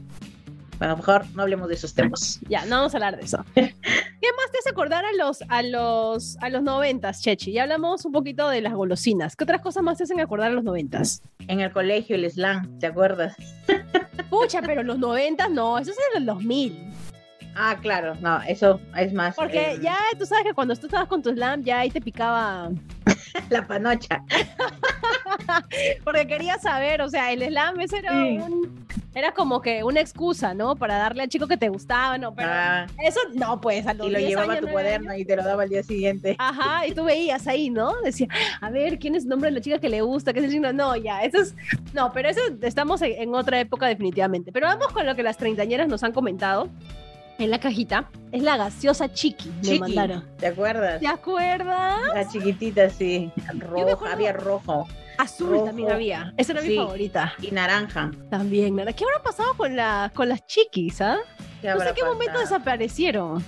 Bueno, 0.80 0.98
mejor 0.98 1.26
no 1.36 1.44
hablemos 1.44 1.68
de 1.68 1.76
esos 1.76 1.94
temas. 1.94 2.40
Ya, 2.50 2.66
no 2.66 2.78
vamos 2.78 2.96
a 2.96 2.98
hablar 2.98 3.18
de 3.18 3.26
eso. 3.26 3.46
¿Qué 4.22 4.28
más 4.38 4.52
te 4.52 4.60
hace 4.60 4.70
acordar 4.70 5.04
a 5.04 5.14
los, 5.14 5.44
a 5.50 5.64
los, 5.64 6.38
a 6.42 6.50
los 6.52 6.62
noventas, 6.62 7.24
Chechi? 7.24 7.54
Ya 7.54 7.64
hablamos 7.64 8.06
un 8.06 8.12
poquito 8.12 8.50
de 8.50 8.62
las 8.62 8.74
golosinas. 8.74 9.36
¿Qué 9.36 9.46
otras 9.46 9.62
cosas 9.62 9.82
más 9.82 9.98
te 9.98 10.04
hacen 10.04 10.20
acordar 10.20 10.52
a 10.52 10.54
los 10.54 10.64
noventas? 10.64 11.24
En 11.48 11.60
el 11.60 11.72
colegio, 11.72 12.16
el 12.16 12.30
slam, 12.30 12.78
¿te 12.78 12.86
acuerdas? 12.86 13.36
Pucha, 14.30 14.62
pero 14.62 14.84
los 14.84 15.00
noventas 15.00 15.50
no, 15.50 15.80
eso 15.80 15.90
es 15.90 15.98
en 16.14 16.22
el 16.22 16.28
2000. 16.28 16.91
Ah, 17.56 17.78
claro, 17.82 18.16
no, 18.22 18.42
eso 18.44 18.80
es 18.98 19.14
más. 19.14 19.36
Porque 19.36 19.78
ya 19.82 19.98
tú 20.18 20.26
sabes 20.26 20.46
que 20.46 20.54
cuando 20.54 20.76
tú 20.76 20.88
estabas 20.88 21.08
con 21.08 21.22
tu 21.22 21.32
slam, 21.32 21.64
ya 21.64 21.80
ahí 21.80 21.90
te 21.90 22.02
picaba 22.02 22.70
la 23.50 23.68
panocha. 23.68 24.24
Porque 26.04 26.28
quería 26.28 26.58
saber, 26.60 27.02
o 27.02 27.10
sea, 27.10 27.32
el 27.32 27.44
slam 27.44 27.80
ese 27.80 27.98
era 27.98 28.14
un. 28.14 28.82
Era 29.14 29.34
como 29.34 29.62
que 29.62 29.84
una 29.84 30.00
excusa, 30.00 30.54
¿no? 30.54 30.78
Para 30.78 30.96
darle 30.96 31.24
al 31.24 31.28
chico 31.28 31.46
que 31.46 31.58
te 31.58 31.68
gustaba, 31.68 32.18
¿no? 32.18 32.34
Pero 32.34 32.48
ah. 32.50 32.88
eso 33.04 33.20
no, 33.34 33.60
pues 33.60 33.86
a 33.86 33.92
Y 33.92 34.10
lo 34.10 34.20
llevaba 34.20 34.54
a 34.54 34.60
tu 34.62 34.70
cuaderno 34.70 35.14
y 35.14 35.26
te 35.26 35.36
lo 35.36 35.44
daba 35.44 35.64
al 35.64 35.70
día 35.70 35.84
siguiente. 35.84 36.38
Ajá, 36.40 36.88
y 36.88 36.94
tú 36.94 37.04
veías 37.04 37.46
ahí, 37.46 37.70
¿no? 37.70 37.94
Decía, 38.04 38.30
a 38.62 38.70
ver, 38.70 39.00
¿quién 39.00 39.16
es 39.16 39.24
el 39.24 39.30
nombre 39.30 39.50
de 39.50 39.56
la 39.56 39.62
chica 39.62 39.80
que 39.80 39.90
le 39.90 40.02
gusta? 40.02 40.32
¿Qué 40.32 40.40
es 40.40 40.46
el 40.46 40.52
signo? 40.52 40.72
No, 40.72 40.96
ya, 40.96 41.24
eso 41.24 41.40
es. 41.42 41.56
No, 41.94 42.14
pero 42.14 42.30
eso 42.30 42.40
estamos 42.62 43.02
en 43.02 43.36
otra 43.36 43.60
época, 43.60 43.86
definitivamente. 43.88 44.54
Pero 44.54 44.68
vamos 44.68 44.88
con 44.94 45.06
lo 45.06 45.14
que 45.14 45.24
las 45.24 45.36
treintañeras 45.36 45.90
nos 45.90 46.04
han 46.04 46.14
comentado 46.14 46.70
en 47.42 47.50
la 47.50 47.60
cajita 47.60 48.10
es 48.32 48.44
la 48.44 48.58
gaseosa 48.58 49.12
Chiqui. 49.12 49.52
Me 49.64 49.80
mandaron. 49.80 50.24
¿Te 50.38 50.48
acuerdas? 50.48 51.00
¿Te 51.00 51.08
acuerdas? 51.08 52.00
La 52.14 52.28
chiquitita, 52.28 52.90
sí. 52.90 53.32
Rojo, 53.58 54.06
había 54.06 54.34
rojo. 54.34 54.88
Azul 55.18 55.64
también 55.66 55.92
había. 55.92 56.34
Esa 56.38 56.54
era 56.54 56.62
mi 56.62 56.76
favorita. 56.76 57.34
Y 57.42 57.52
naranja. 57.52 58.12
También, 58.30 58.76
¿Qué 58.76 59.04
habrá 59.04 59.22
pasado 59.24 59.56
con, 59.56 59.76
la, 59.76 60.12
con 60.14 60.30
las 60.30 60.46
chiquis, 60.46 61.02
ah? 61.02 61.18
No 61.64 61.80
sé 61.80 61.94
qué 61.96 62.04
momento 62.04 62.40
desaparecieron. 62.40 63.44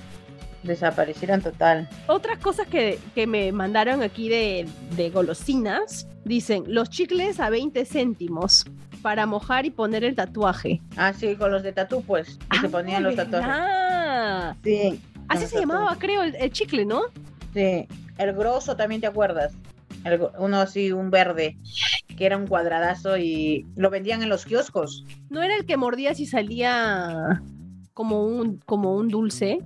Desaparecieron 0.63 1.41
total. 1.41 1.89
Otras 2.07 2.39
cosas 2.39 2.67
que, 2.67 2.99
que 3.13 3.27
me 3.27 3.51
mandaron 3.51 4.01
aquí 4.01 4.29
de, 4.29 4.67
de 4.95 5.09
golosinas. 5.09 6.07
Dicen, 6.25 6.63
los 6.67 6.89
chicles 6.89 7.39
a 7.39 7.49
20 7.49 7.85
céntimos 7.85 8.65
para 9.03 9.27
mojar 9.27 9.67
y 9.67 9.69
poner 9.69 10.03
el 10.03 10.15
tatuaje. 10.15 10.81
Ah, 10.95 11.13
sí, 11.13 11.35
con 11.35 11.51
los 11.51 11.61
de 11.61 11.73
tatu, 11.73 12.01
pues, 12.01 12.39
que 12.49 12.59
se 12.59 12.67
ah, 12.67 12.69
ponían 12.69 13.03
los 13.03 13.15
tatuajes. 13.15 13.49
Ah, 13.51 14.55
sí. 14.63 14.99
Así 15.27 15.45
se 15.45 15.59
llamaba, 15.59 15.95
creo, 15.99 16.23
el, 16.23 16.51
chicle, 16.51 16.85
¿no? 16.85 17.01
Sí. 17.53 17.87
El 18.17 18.33
grosso 18.33 18.75
también 18.75 19.01
te 19.01 19.07
acuerdas. 19.07 19.53
uno 20.39 20.61
así, 20.61 20.91
un 20.93 21.11
verde, 21.11 21.57
que 22.17 22.25
era 22.25 22.37
un 22.37 22.47
cuadradazo 22.47 23.17
y 23.17 23.67
lo 23.75 23.89
vendían 23.89 24.23
en 24.23 24.29
los 24.29 24.45
kioscos. 24.45 25.05
¿No 25.29 25.43
era 25.43 25.55
el 25.55 25.65
que 25.65 25.77
mordías 25.77 26.19
y 26.19 26.25
salía 26.25 27.43
como 27.93 28.25
un, 28.25 28.57
como 28.65 28.95
un 28.95 29.09
dulce? 29.09 29.59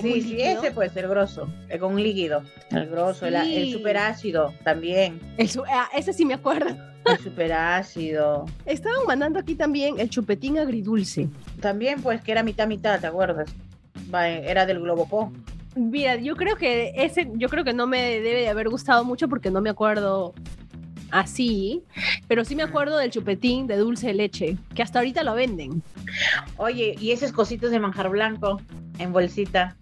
Sí, 0.00 0.22
sí, 0.22 0.36
ese 0.40 0.70
puede 0.70 0.90
ser 0.90 1.08
grosso, 1.08 1.48
eh, 1.68 1.78
con 1.78 1.94
un 1.94 2.02
líquido. 2.02 2.42
El 2.70 2.88
grosso, 2.88 3.26
el, 3.26 3.34
el 3.34 3.72
superácido 3.72 4.54
también. 4.64 5.20
Ah, 5.68 5.88
ese 5.94 6.12
sí 6.12 6.24
me 6.24 6.34
acuerdo. 6.34 6.76
El 7.04 7.18
superácido. 7.18 8.46
Estaban 8.66 9.06
mandando 9.06 9.38
aquí 9.38 9.54
también 9.54 9.98
el 9.98 10.08
chupetín 10.08 10.58
agridulce. 10.58 11.28
También, 11.60 12.00
pues, 12.00 12.22
que 12.22 12.32
era 12.32 12.42
mitad 12.42 12.66
mitad, 12.66 13.00
¿te 13.00 13.06
acuerdas? 13.06 13.50
Era 14.12 14.66
del 14.66 14.80
Globopó. 14.80 15.32
Mira, 15.74 16.16
yo 16.16 16.36
creo 16.36 16.56
que 16.56 16.92
ese, 16.96 17.30
yo 17.34 17.48
creo 17.48 17.64
que 17.64 17.72
no 17.72 17.86
me 17.86 18.20
debe 18.20 18.42
de 18.42 18.48
haber 18.48 18.68
gustado 18.68 19.04
mucho 19.04 19.28
porque 19.28 19.50
no 19.50 19.62
me 19.62 19.70
acuerdo 19.70 20.34
así, 21.10 21.82
pero 22.28 22.44
sí 22.44 22.54
me 22.54 22.62
acuerdo 22.62 22.98
del 22.98 23.10
chupetín 23.10 23.66
de 23.66 23.76
dulce 23.76 24.08
de 24.08 24.14
leche, 24.14 24.56
que 24.74 24.82
hasta 24.82 24.98
ahorita 24.98 25.22
lo 25.22 25.34
venden. 25.34 25.82
Oye, 26.56 26.94
y 26.98 27.12
esos 27.12 27.32
cositos 27.32 27.70
de 27.70 27.80
manjar 27.80 28.10
blanco 28.10 28.60
en 28.98 29.12
bolsita. 29.12 29.76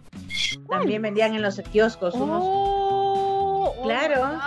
También 0.68 1.02
vendían 1.02 1.34
en 1.34 1.42
los 1.42 1.60
kioscos 1.60 2.14
unos. 2.14 2.42
Oh, 2.42 3.74
oh 3.76 3.82
claro. 3.82 4.38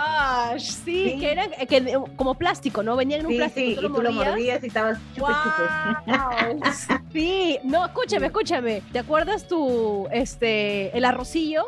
sí, 0.58 1.16
que 1.18 1.32
eran 1.32 1.50
que, 1.68 1.98
como 2.16 2.34
plástico, 2.34 2.82
¿no? 2.82 2.96
Venían 2.96 3.20
en 3.20 3.26
un 3.26 3.36
plástico. 3.36 3.68
Sí, 3.68 3.74
tú, 3.76 3.82
lo, 3.82 3.88
y 3.88 3.90
tú 3.90 4.02
mordías. 4.02 4.14
lo 4.14 4.30
mordías 4.30 4.64
y 4.64 4.66
estabas 4.66 4.98
chupe, 5.14 5.32
chupe. 5.44 7.00
sí, 7.12 7.58
no, 7.64 7.84
escúchame, 7.86 8.26
escúchame. 8.26 8.82
¿Te 8.92 8.98
acuerdas 8.98 9.46
tu, 9.46 10.08
este, 10.10 10.96
el 10.96 11.04
arrocillo? 11.04 11.64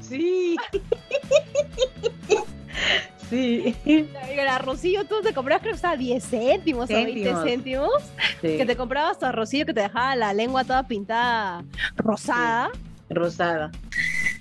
Sí. 0.00 0.56
Sí. 3.28 3.76
El 3.84 4.48
arrocillo 4.48 5.04
tú 5.04 5.16
te 5.22 5.34
comprabas, 5.34 5.60
creo 5.60 5.72
que 5.72 5.76
estaba 5.76 5.96
10 5.96 6.24
céntimos, 6.24 6.90
o 6.90 6.94
20 6.94 7.34
céntimos. 7.44 7.90
Que 8.40 8.64
te 8.64 8.76
comprabas 8.76 9.18
tu 9.18 9.26
arrocillo 9.26 9.66
que 9.66 9.74
te 9.74 9.82
dejaba 9.82 10.16
la 10.16 10.32
lengua 10.32 10.64
toda 10.64 10.86
pintada 10.86 11.64
rosada. 11.96 12.70
Rosada. 13.10 13.70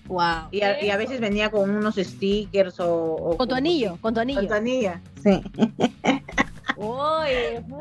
Wow. 0.08 0.50
Y 0.52 0.62
a, 0.62 0.98
veces 0.98 1.20
venía 1.20 1.50
con 1.50 1.70
unos 1.70 1.96
stickers 1.96 2.80
o. 2.80 3.36
con 3.38 3.48
tu 3.48 3.56
anillo, 3.56 3.98
con 4.02 4.14
tu 4.14 4.20
anillo. 4.20 4.40
Con 4.40 4.48
tu 4.48 4.54
anillo, 4.54 4.92
sí. 5.22 5.42
Uy, 6.78 7.30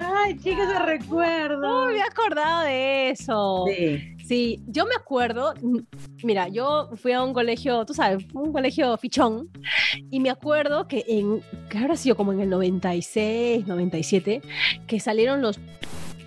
ay, 0.01 0.39
chicos, 0.39 0.67
se 0.69 0.79
recuerdo. 0.79 1.61
No 1.61 1.85
me 1.85 1.93
había 1.93 2.07
acordado 2.07 2.65
de 2.65 3.11
eso. 3.11 3.65
Sí. 3.69 4.17
Sí, 4.27 4.61
yo 4.67 4.87
me 4.87 4.95
acuerdo, 4.97 5.55
mira, 6.25 6.49
yo 6.49 6.91
fui 6.97 7.13
a 7.13 7.23
un 7.23 7.33
colegio, 7.33 7.87
tú 7.87 7.95
sabes, 7.95 8.27
un 8.35 8.53
colegio 8.53 8.97
fichón, 8.97 9.49
y 10.11 10.19
me 10.19 10.31
acuerdo 10.31 10.89
que 10.89 11.05
en, 11.07 11.43
que 11.69 11.79
habrá 11.79 11.95
sido 11.95 12.17
como 12.17 12.33
en 12.33 12.41
el 12.41 12.51
96, 12.51 13.69
97, 13.69 14.43
que 14.89 14.99
salieron 14.99 15.43
los 15.43 15.61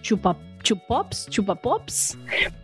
chupa 0.01 0.37
chupops, 0.61 1.27
chupapops, 1.29 2.17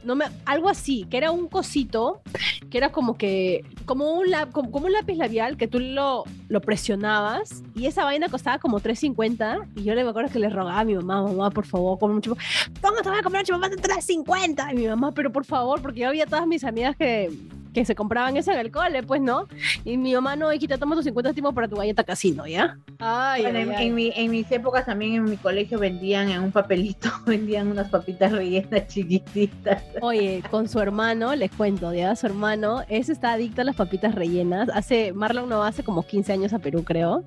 no 0.04 0.16
me, 0.16 0.26
algo 0.46 0.70
así, 0.70 1.06
que 1.10 1.18
era 1.18 1.32
un 1.32 1.48
cosito, 1.48 2.22
que 2.70 2.78
era 2.78 2.92
como 2.92 3.18
que, 3.18 3.64
como 3.86 4.14
un, 4.14 4.28
como, 4.52 4.86
un 4.86 4.92
lápiz 4.92 5.16
labial 5.16 5.58
que 5.58 5.68
tú 5.68 5.80
lo, 5.80 6.24
lo 6.48 6.62
presionabas 6.62 7.64
y 7.76 7.88
esa 7.88 8.04
vaina 8.04 8.30
costaba 8.30 8.60
como 8.60 8.80
3.50 8.80 9.68
y 9.76 9.84
yo 9.84 9.96
le 9.96 10.04
me 10.04 10.10
acuerdo 10.10 10.32
que 10.32 10.40
le 10.40 10.50
rogaba 10.50 10.80
a 10.80 10.84
mi 10.84 10.96
mamá, 10.96 11.24
mamá, 11.24 11.50
por 11.50 11.66
favor, 11.66 11.98
come 12.00 12.16
un 12.16 12.22
chupapop, 12.22 12.44
¿cómo 12.82 13.02
te 13.02 13.10
voy 13.10 13.20
a 13.20 13.24
comprar 13.24 13.42
un 13.42 13.46
chupapop 13.46 13.70
de 13.70 13.82
3.50? 13.82 14.74
Y 14.74 14.76
mi 14.76 14.88
mamá, 14.88 15.12
pero 15.12 15.32
por 15.32 15.46
favor, 15.46 15.82
porque 15.82 16.02
yo 16.02 16.10
había 16.10 16.26
todas 16.26 16.48
mis 16.48 16.64
amigas 16.64 16.96
que 16.96 17.32
que 17.76 17.86
se 17.86 17.94
compraban 17.94 18.38
eso 18.38 18.52
en 18.52 18.60
el 18.60 18.72
cole, 18.72 19.04
pues, 19.04 19.22
¿no? 19.22 19.48
Y 19.84 19.98
mi 19.98 20.14
mamá, 20.16 20.38
no, 20.38 20.52
hijita, 20.52 20.78
toma 20.78 20.96
tus 20.96 21.04
50 21.04 21.30
céntimos 21.30 21.54
para 21.54 21.68
tu 21.68 21.76
galleta 21.76 22.06
casino, 22.06 22.48
¿ya? 22.48 22.78
Ay, 23.00 23.44
en, 23.46 23.94
mi, 23.94 24.14
en, 24.16 24.32
mis 24.32 24.50
épocas 24.50 24.86
también 24.86 25.16
en 25.16 25.26
mi 25.26 25.36
colegio 25.36 25.78
vendían 25.78 26.30
en 26.30 26.42
un 26.42 26.54
papelito, 26.54 27.10
vendían 27.28 27.68
unas 27.68 27.90
papitas 27.90 28.32
rellenas 28.32 28.88
chiquititas. 28.88 29.84
Oye, 30.02 30.42
con 30.50 30.70
su 30.70 30.80
hermano, 30.80 31.36
les 31.36 31.52
cuento, 31.52 31.94
¿ya? 31.94 32.16
Su 32.16 32.28
hermano, 32.28 32.84
ese 32.88 33.12
está 33.12 33.34
adicto 33.34 33.62
a 33.62 33.66
las 33.66 33.76
papitas 33.76 34.16
rellenas. 34.16 34.70
Hace, 34.74 35.12
Marlon 35.12 35.50
no 35.50 35.62
hace 35.62 35.84
como 35.84 36.04
15 36.04 36.32
años 36.32 36.54
a 36.54 36.60
Perú, 36.60 36.86
creo. 36.86 37.24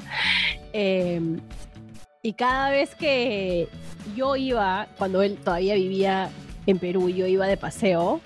Em, 0.73 1.41
y 2.23 2.33
cada 2.33 2.71
vez 2.71 2.95
que 2.95 3.69
yo 4.17 4.35
iba, 4.35 4.89
cuando 4.97 5.21
él 5.21 5.37
todavía 5.37 5.75
vivía 5.75 6.31
en 6.71 6.79
Perú, 6.79 7.09
yo 7.09 7.27
iba 7.27 7.47
de 7.47 7.57
paseo, 7.57 8.21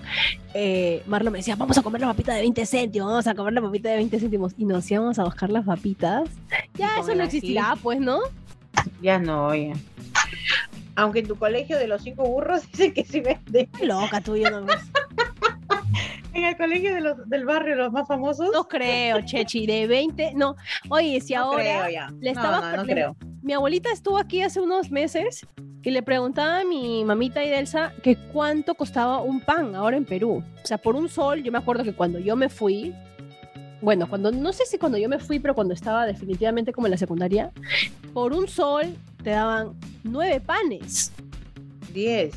eh, 0.53 1.01
Marlo 1.07 1.31
me 1.31 1.39
decía, 1.39 1.55
vamos 1.55 1.77
a 1.77 1.81
comer 1.81 2.01
la 2.01 2.07
papita 2.07 2.33
de 2.33 2.41
20 2.41 2.65
céntimos, 2.65 3.09
vamos 3.09 3.27
a 3.27 3.35
comer 3.35 3.53
la 3.53 3.61
papita 3.61 3.89
de 3.89 3.95
20 3.97 4.19
céntimos. 4.19 4.53
Y 4.57 4.65
nos 4.65 4.89
íbamos 4.89 5.17
a 5.19 5.23
buscar 5.23 5.49
las 5.49 5.65
papitas. 5.65 6.29
Ya 6.75 6.99
eso 6.99 7.15
no 7.15 7.23
existirá, 7.23 7.75
pues, 7.81 7.99
¿no? 7.99 8.19
Ya 9.01 9.19
no, 9.19 9.47
oye. 9.47 9.73
Aunque 10.95 11.19
en 11.19 11.27
tu 11.27 11.35
colegio 11.35 11.77
de 11.77 11.87
los 11.87 12.03
cinco 12.03 12.23
burros 12.23 12.67
dicen 12.71 12.93
que 12.93 13.03
sí 13.03 13.21
vende. 13.21 13.69
Loca 13.81 14.21
tú, 14.21 14.35
yo 14.35 14.49
no 14.49 14.65
En 16.33 16.43
el 16.43 16.57
colegio 16.57 16.93
de 16.95 17.01
los, 17.01 17.29
del 17.29 17.45
barrio, 17.45 17.75
los 17.75 17.91
más 17.91 18.07
famosos. 18.07 18.49
No 18.51 18.67
creo, 18.67 19.21
Chechi, 19.21 19.65
de 19.67 19.87
20. 19.87 20.33
No, 20.33 20.55
oye, 20.89 21.21
si 21.21 21.35
ahora. 21.35 21.87
Le 22.19 22.29
estaba, 22.31 22.75
no, 22.77 22.83
creo. 22.83 23.15
Mi 23.41 23.53
abuelita 23.53 23.91
estuvo 23.91 24.17
aquí 24.17 24.41
hace 24.41 24.59
unos 24.59 24.89
meses 24.89 25.45
y 25.83 25.91
le 25.91 26.01
preguntaba 26.01 26.61
a 26.61 26.63
mi 26.63 27.03
mamita 27.03 27.43
Idelsa 27.43 27.91
que 28.01 28.15
cuánto 28.15 28.73
costaba 28.73 29.21
un 29.21 29.41
pan 29.41 29.75
ahora 29.75 29.97
en 29.97 30.05
Perú. 30.05 30.43
O 30.63 30.65
sea, 30.65 30.77
por 30.77 30.95
un 30.95 31.09
sol, 31.09 31.43
yo 31.43 31.51
me 31.51 31.57
acuerdo 31.57 31.83
que 31.83 31.93
cuando 31.93 32.19
yo 32.19 32.35
me 32.35 32.49
fui, 32.49 32.95
bueno, 33.81 34.07
cuando 34.07 34.31
no 34.31 34.53
sé 34.53 34.65
si 34.65 34.77
cuando 34.77 34.97
yo 34.97 35.09
me 35.09 35.19
fui, 35.19 35.39
pero 35.39 35.53
cuando 35.53 35.73
estaba 35.73 36.05
definitivamente 36.05 36.71
como 36.71 36.87
en 36.87 36.91
la 36.91 36.97
secundaria, 36.97 37.51
por 38.13 38.33
un 38.33 38.47
sol 38.47 38.95
te 39.23 39.31
daban 39.31 39.73
nueve 40.03 40.39
panes. 40.39 41.11
Diez. 41.93 42.33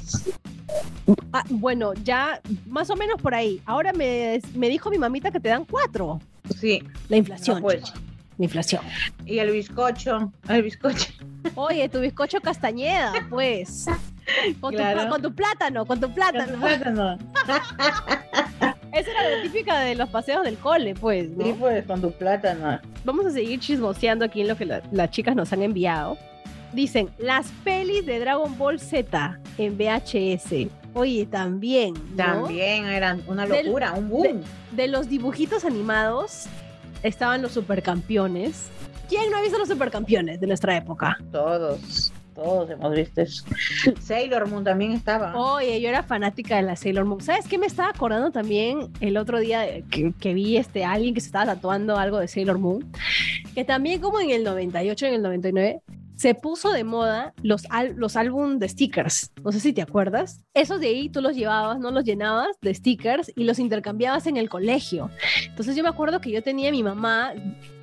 Ah, 1.33 1.45
bueno, 1.49 1.95
ya 1.95 2.41
más 2.67 2.91
o 2.91 2.97
menos 2.97 3.21
por 3.21 3.35
ahí. 3.35 3.61
Ahora 3.65 3.93
me, 3.93 4.41
me, 4.55 4.69
dijo 4.69 4.91
mi 4.91 4.99
mamita 4.99 5.31
que 5.31 5.41
te 5.41 5.49
dan 5.49 5.65
cuatro. 5.65 6.21
Sí. 6.59 6.83
La 7.09 7.17
inflación. 7.17 7.61
pues. 7.61 7.93
La 8.39 8.45
inflación. 8.45 8.83
Y 9.25 9.39
el 9.39 9.51
bizcocho. 9.51 10.31
El 10.49 10.63
bizcocho. 10.63 11.11
Oye, 11.55 11.89
tu 11.89 12.01
bizcocho 12.01 12.41
castañeda, 12.41 13.13
pues. 13.31 13.87
Con, 14.61 14.75
tu, 14.75 14.83
con 15.09 15.23
tu 15.23 15.35
plátano, 15.35 15.87
con 15.87 16.01
tu 16.01 16.13
plátano. 16.13 16.45
Con 16.45 16.55
tu 16.55 16.61
plátano. 16.61 17.19
Esa 18.93 19.11
era 19.11 19.37
la 19.37 19.43
típica 19.43 19.81
de 19.81 19.95
los 19.95 20.09
paseos 20.09 20.43
del 20.45 20.57
cole, 20.59 20.95
pues. 20.95 21.29
Sí, 21.41 21.55
pues, 21.59 21.87
con 21.87 22.01
tu 22.01 22.11
plátano. 22.13 22.81
Vamos 23.05 23.27
a 23.27 23.31
seguir 23.31 23.61
chismoseando 23.61 24.25
aquí 24.25 24.41
en 24.43 24.49
lo 24.49 24.57
que 24.57 24.67
las 24.67 25.11
chicas 25.11 25.37
nos 25.37 25.53
han 25.53 25.63
enviado. 25.63 26.19
Dicen, 26.73 27.09
las 27.19 27.49
pelis 27.65 28.05
de 28.05 28.19
Dragon 28.19 28.57
Ball 28.59 28.79
Z 28.81 29.39
en 29.59 29.79
VHS. 29.79 30.69
Oye, 30.95 31.27
también. 31.27 31.95
También 32.17 32.87
eran 32.87 33.23
una 33.27 33.47
locura, 33.47 33.93
un 33.93 34.09
boom. 34.09 34.43
De, 34.73 34.89
los 34.89 35.09
dibujitos 35.09 35.65
animados 35.65 36.47
estaban 37.03 37.43
los 37.43 37.53
supercampeones. 37.53 38.69
¿Quién 39.09 39.31
no 39.31 39.37
ha 39.37 39.43
visto 39.43 39.59
los 39.59 39.69
supercampeones 39.69 40.41
de 40.41 40.47
nuestra 40.47 40.77
época? 40.77 41.19
Todos 41.31 42.13
todos 42.37 42.69
hemos 42.69 42.95
visto 42.95 43.23
eso. 43.23 43.45
Sailor 44.01 44.47
Moon 44.49 44.63
también 44.63 44.93
estaba. 44.93 45.35
Oye, 45.35 45.81
yo 45.81 45.89
era 45.89 46.03
fanática 46.03 46.57
de 46.57 46.63
la 46.63 46.77
Sailor 46.77 47.07
Moon. 47.07 47.23
¿Sabes 47.23 47.49
qué 47.49 47.57
me 47.57 47.67
estaba 47.67 47.89
acordando 47.89 48.31
también 48.31 48.91
el 49.01 49.17
otro 49.17 49.41
día 49.41 49.65
que, 49.91 50.13
que 50.21 50.35
vi 50.35 50.59
este 50.59 50.85
alguien 50.85 51.15
que 51.15 51.21
se 51.21 51.29
estaba 51.29 51.47
tatuando 51.47 51.97
algo 51.97 52.19
de 52.19 52.29
Sailor 52.29 52.59
Moon? 52.59 52.93
Que 53.55 53.65
también 53.65 54.01
como 54.03 54.21
en 54.21 54.31
el 54.31 54.45
98, 54.45 55.07
en 55.07 55.15
el 55.15 55.23
99, 55.23 55.81
se 56.17 56.35
puso 56.35 56.73
de 56.73 56.85
moda 56.85 57.35
los, 57.43 57.65
los 57.95 58.15
de 58.59 58.69
stickers. 58.69 59.33
No 59.45 59.53
sé 59.53 59.61
si 59.61 59.73
te 59.73 59.83
acuerdas. 59.83 60.41
Esos 60.55 60.81
de 60.81 60.89
ahí 60.89 61.09
tú 61.09 61.21
los 61.21 61.37
llevabas, 61.37 61.79
no 61.79 61.91
los 61.91 62.05
llenabas 62.05 62.57
de 62.63 62.75
stickers 62.75 63.31
y 63.37 63.45
los 63.45 63.59
intercambiabas 63.59 64.27
en 64.27 64.37
el 64.37 64.49
colegio. 64.49 65.11
Entonces 65.47 65.77
yo 65.77 65.83
me 65.83 65.89
acuerdo 65.89 66.21
que 66.21 66.31
yo 66.31 66.43
tenía 66.43 66.71
mi 66.71 66.83
mamá, 66.83 67.35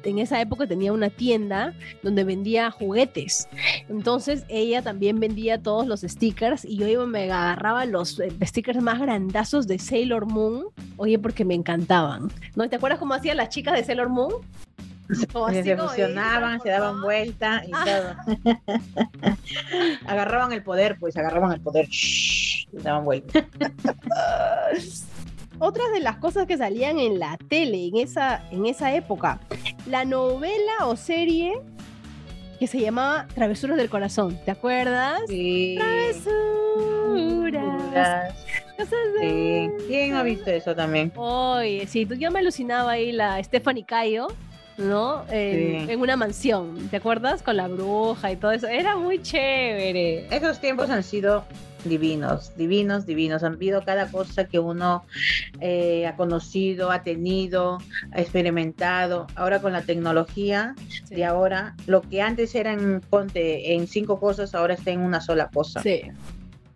en 0.04 0.20
esa 0.20 0.42
época 0.42 0.68
tenía 0.68 0.92
una 0.92 1.10
tienda 1.10 1.74
donde 2.02 2.24
vendía 2.24 2.72
juguetes. 2.72 3.48
Entonces 3.88 4.46
ella 4.50 4.82
también 4.82 5.20
vendía 5.20 5.62
todos 5.62 5.88
los 5.88 6.02
stickers 6.02 6.66
y 6.66 6.78
yo 6.78 6.88
iba, 6.88 7.06
me 7.06 7.32
agarraba 7.32 7.86
los 7.86 8.20
eh, 8.20 8.32
stickers 8.42 8.82
más 8.82 9.00
grandazos 9.00 9.68
de 9.68 9.80
Sailor 9.80 10.26
Moon. 10.26 10.66
Oye, 10.98 11.20
porque 11.20 11.46
me 11.46 11.54
encantaban. 11.54 12.32
¿No 12.56 12.68
te 12.68 12.76
acuerdas 12.76 13.00
cómo 13.00 13.14
hacían 13.14 13.38
las 13.38 13.50
chicas 13.50 13.76
de 13.76 13.84
Sailor 13.84 14.10
Moon? 14.10 14.34
se 15.52 15.72
emocionaban, 15.72 16.62
se 16.62 16.70
daban 16.70 17.02
vuelta 17.02 17.64
y 17.68 17.72
ah. 17.74 17.86
todo. 17.86 18.16
agarraban 20.08 20.52
el 20.52 20.64
poder, 20.64 20.98
pues 21.00 21.18
agarraban 21.18 21.52
el 21.54 21.62
poder, 21.62 21.88
se 21.92 22.68
daban 22.82 23.06
vuelta. 23.06 23.46
Otras 25.60 25.92
de 25.94 26.00
las 26.00 26.18
cosas 26.18 26.48
que 26.48 26.58
salían 26.58 27.00
en 27.00 27.20
la 27.20 27.38
tele 27.38 27.86
en 27.88 27.98
esa, 27.98 28.44
en 28.52 28.66
esa 28.66 28.94
época, 28.96 29.40
la 29.86 30.04
novela 30.04 30.86
o 30.86 30.96
serie 30.96 31.54
que 32.60 32.68
se 32.68 32.80
llamaba 32.80 33.28
Travesuras 33.34 33.78
del 33.78 33.90
Corazón, 33.90 34.40
¿te 34.46 34.52
acuerdas? 34.52 35.22
Sí. 35.28 35.76
Travesuras. 35.78 36.34
Sí. 39.22 39.70
¿Quién 39.88 40.16
ha 40.16 40.24
visto 40.24 40.50
eso 40.50 40.76
también? 40.76 41.12
Oye, 41.16 41.86
sí, 41.88 42.06
tú 42.06 42.16
ya 42.16 42.30
me 42.30 42.40
alucinaba 42.40 42.92
ahí 42.92 43.12
la 43.12 43.42
Stephanie 43.44 43.86
Cayo 43.86 44.28
¿no? 44.78 45.26
En, 45.30 46.00
una 46.00 46.16
mansión, 46.16 46.90
¿te 46.90 46.98
acuerdas? 46.98 47.42
Con 47.44 47.58
la 47.58 47.68
bruja 47.68 48.32
y 48.32 48.36
todo 48.36 48.52
eso. 48.52 48.68
Era 48.68 48.96
muy 48.96 49.22
chévere. 49.22 50.28
Esos 50.36 50.60
tiempos 50.60 50.90
han 50.90 51.04
sido 51.04 51.44
divinos, 51.86 52.56
divinos, 52.56 53.06
divinos. 53.06 53.44
Han 53.44 53.54
habido 53.54 53.84
cada 53.84 54.10
cosa 54.10 54.46
que 54.46 54.60
uno 54.60 55.04
eh, 55.60 56.08
ha 56.08 56.16
conocido, 56.16 56.92
ha 56.92 57.04
tenido, 57.04 57.78
ha 58.12 58.22
experimentado. 58.22 59.28
Ahora 59.36 59.62
con 59.62 59.74
la 59.74 59.82
tecnología 59.82 60.76
de 61.10 61.26
ahora, 61.26 61.76
lo 61.88 62.02
que 62.02 62.22
antes 62.22 62.56
era 62.56 62.74
en, 62.74 63.02
ponte, 63.02 63.76
en 63.76 63.88
cinco 63.88 64.20
cosas, 64.20 64.56
ahora 64.56 64.74
está 64.74 64.92
en 64.92 65.02
una 65.02 65.22
sola 65.22 65.50
cosa. 65.50 65.82
Sí. 65.82 66.02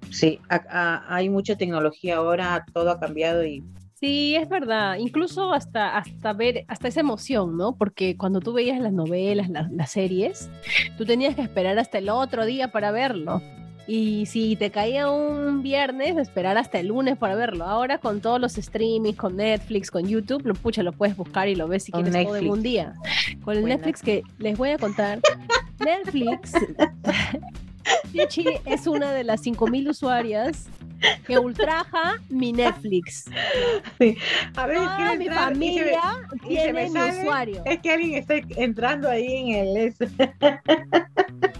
Sí, 0.09 0.39
hay 0.49 1.27
mucha 1.27 1.57
tecnología 1.57 2.15
ahora, 2.15 2.65
todo 2.73 2.91
ha 2.91 2.99
cambiado 2.99 3.45
y 3.45 3.61
Sí, 3.99 4.35
es 4.35 4.47
verdad. 4.47 4.97
Incluso 4.99 5.53
hasta, 5.53 5.97
hasta 5.97 6.33
ver, 6.33 6.65
hasta 6.67 6.87
esa 6.87 6.99
emoción, 6.99 7.57
¿no? 7.57 7.75
Porque 7.75 8.15
cuando 8.15 8.39
tú 8.39 8.53
veías 8.53 8.79
las 8.79 8.93
novelas, 8.93 9.49
las, 9.49 9.91
series, 9.91 10.51
tú 10.97 11.05
tenías 11.05 11.35
que 11.35 11.41
esperar 11.41 11.79
hasta 11.79 11.97
el 11.97 12.09
otro 12.09 12.45
día 12.45 12.71
para 12.71 12.91
verlo. 12.91 13.41
Y 13.87 14.27
si 14.27 14.55
te 14.55 14.69
caía 14.69 15.09
un 15.09 15.63
viernes, 15.63 16.17
esperar 16.17 16.57
hasta 16.57 16.79
el 16.79 16.87
lunes 16.87 17.17
para 17.17 17.33
verlo. 17.35 17.65
Ahora 17.65 17.97
con 17.97 18.21
todos 18.21 18.39
los 18.39 18.53
streamings, 18.53 19.17
con 19.17 19.37
Netflix, 19.37 19.89
con 19.89 20.05
YouTube, 20.05 20.45
lo 20.45 20.53
pucha, 20.53 20.83
lo 20.83 20.91
puedes 20.91 21.17
buscar 21.17 21.47
y 21.47 21.55
lo 21.55 21.67
ves 21.67 21.86
si 21.86 21.91
quieres 21.91 22.13
todo 22.25 22.36
en 22.36 22.49
un 22.49 22.62
día. 22.62 22.93
Con 23.43 23.57
el 23.57 23.65
Netflix 23.65 24.03
que 24.03 24.21
les 24.38 24.57
voy 24.57 24.69
a 24.69 24.77
contar, 24.77 25.21
Netflix, 25.79 26.51
es 28.65 28.86
una 28.86 29.12
de 29.12 29.23
las 29.23 29.43
5.000 29.43 29.89
usuarias 29.89 30.67
que 31.25 31.38
ultraja 31.38 32.17
mi 32.29 32.53
Netflix. 32.53 33.25
A 34.55 34.67
ver, 34.67 34.77
Toda 34.77 35.15
mi 35.15 35.27
familia 35.29 36.01
tiene 36.47 36.89
mi 36.89 36.99
usuario. 36.99 37.62
Es 37.65 37.79
que 37.79 37.91
alguien 37.91 38.15
está 38.15 38.36
entrando 38.55 39.10
ahí 39.10 39.51
en 39.51 39.77
el... 39.77 39.95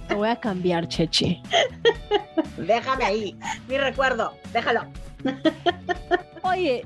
Te 0.08 0.16
voy 0.16 0.30
a 0.30 0.36
cambiar, 0.36 0.88
Chechi. 0.88 1.42
Déjame 2.58 3.06
ahí, 3.06 3.38
mi 3.68 3.78
recuerdo, 3.78 4.34
déjalo. 4.52 4.86
Oye, 6.42 6.86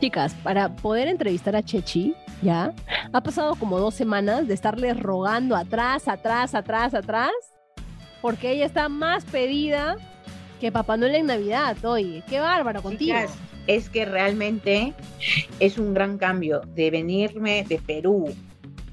chicas, 0.00 0.34
para 0.42 0.74
poder 0.76 1.08
entrevistar 1.08 1.56
a 1.56 1.62
Chechi, 1.62 2.14
¿ya? 2.42 2.72
Ha 3.12 3.20
pasado 3.22 3.54
como 3.56 3.78
dos 3.78 3.94
semanas 3.94 4.46
de 4.46 4.54
estarle 4.54 4.94
rogando 4.94 5.56
atrás, 5.56 6.08
atrás, 6.08 6.54
atrás, 6.54 6.94
atrás, 6.94 7.32
porque 8.22 8.52
ella 8.52 8.66
está 8.66 8.88
más 8.88 9.24
pedida 9.24 9.96
que 10.60 10.70
Papá 10.70 10.96
Noel 10.96 11.14
en 11.14 11.26
Navidad, 11.26 11.82
oye, 11.84 12.22
qué 12.28 12.38
bárbaro 12.38 12.82
contigo. 12.82 13.16
es 13.66 13.88
que 13.88 14.04
realmente 14.04 14.94
es 15.58 15.78
un 15.78 15.94
gran 15.94 16.18
cambio 16.18 16.60
de 16.74 16.90
venirme 16.90 17.64
de 17.66 17.78
Perú 17.78 18.32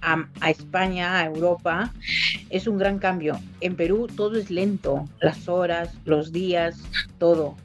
a, 0.01 0.27
a, 0.39 0.49
España, 0.49 1.19
a 1.19 1.25
Europa, 1.25 1.93
es 2.49 2.67
un 2.67 2.77
gran 2.77 2.99
cambio. 2.99 3.37
En 3.59 3.75
Perú 3.75 4.07
todo 4.07 4.37
es 4.37 4.49
lento, 4.49 5.05
las 5.19 5.49
horas, 5.49 5.93
los 6.05 6.31
días, 6.31 6.81
todo. 7.17 7.57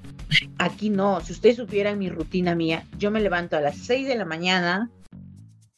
Aquí 0.58 0.90
no, 0.90 1.20
si 1.20 1.32
ustedes 1.32 1.56
supieran 1.56 1.98
mi 1.98 2.08
rutina 2.08 2.54
mía, 2.54 2.84
yo 2.98 3.10
me 3.10 3.20
levanto 3.20 3.56
a 3.56 3.60
las 3.60 3.76
6 3.76 4.08
de 4.08 4.16
la 4.16 4.24
mañana, 4.24 4.90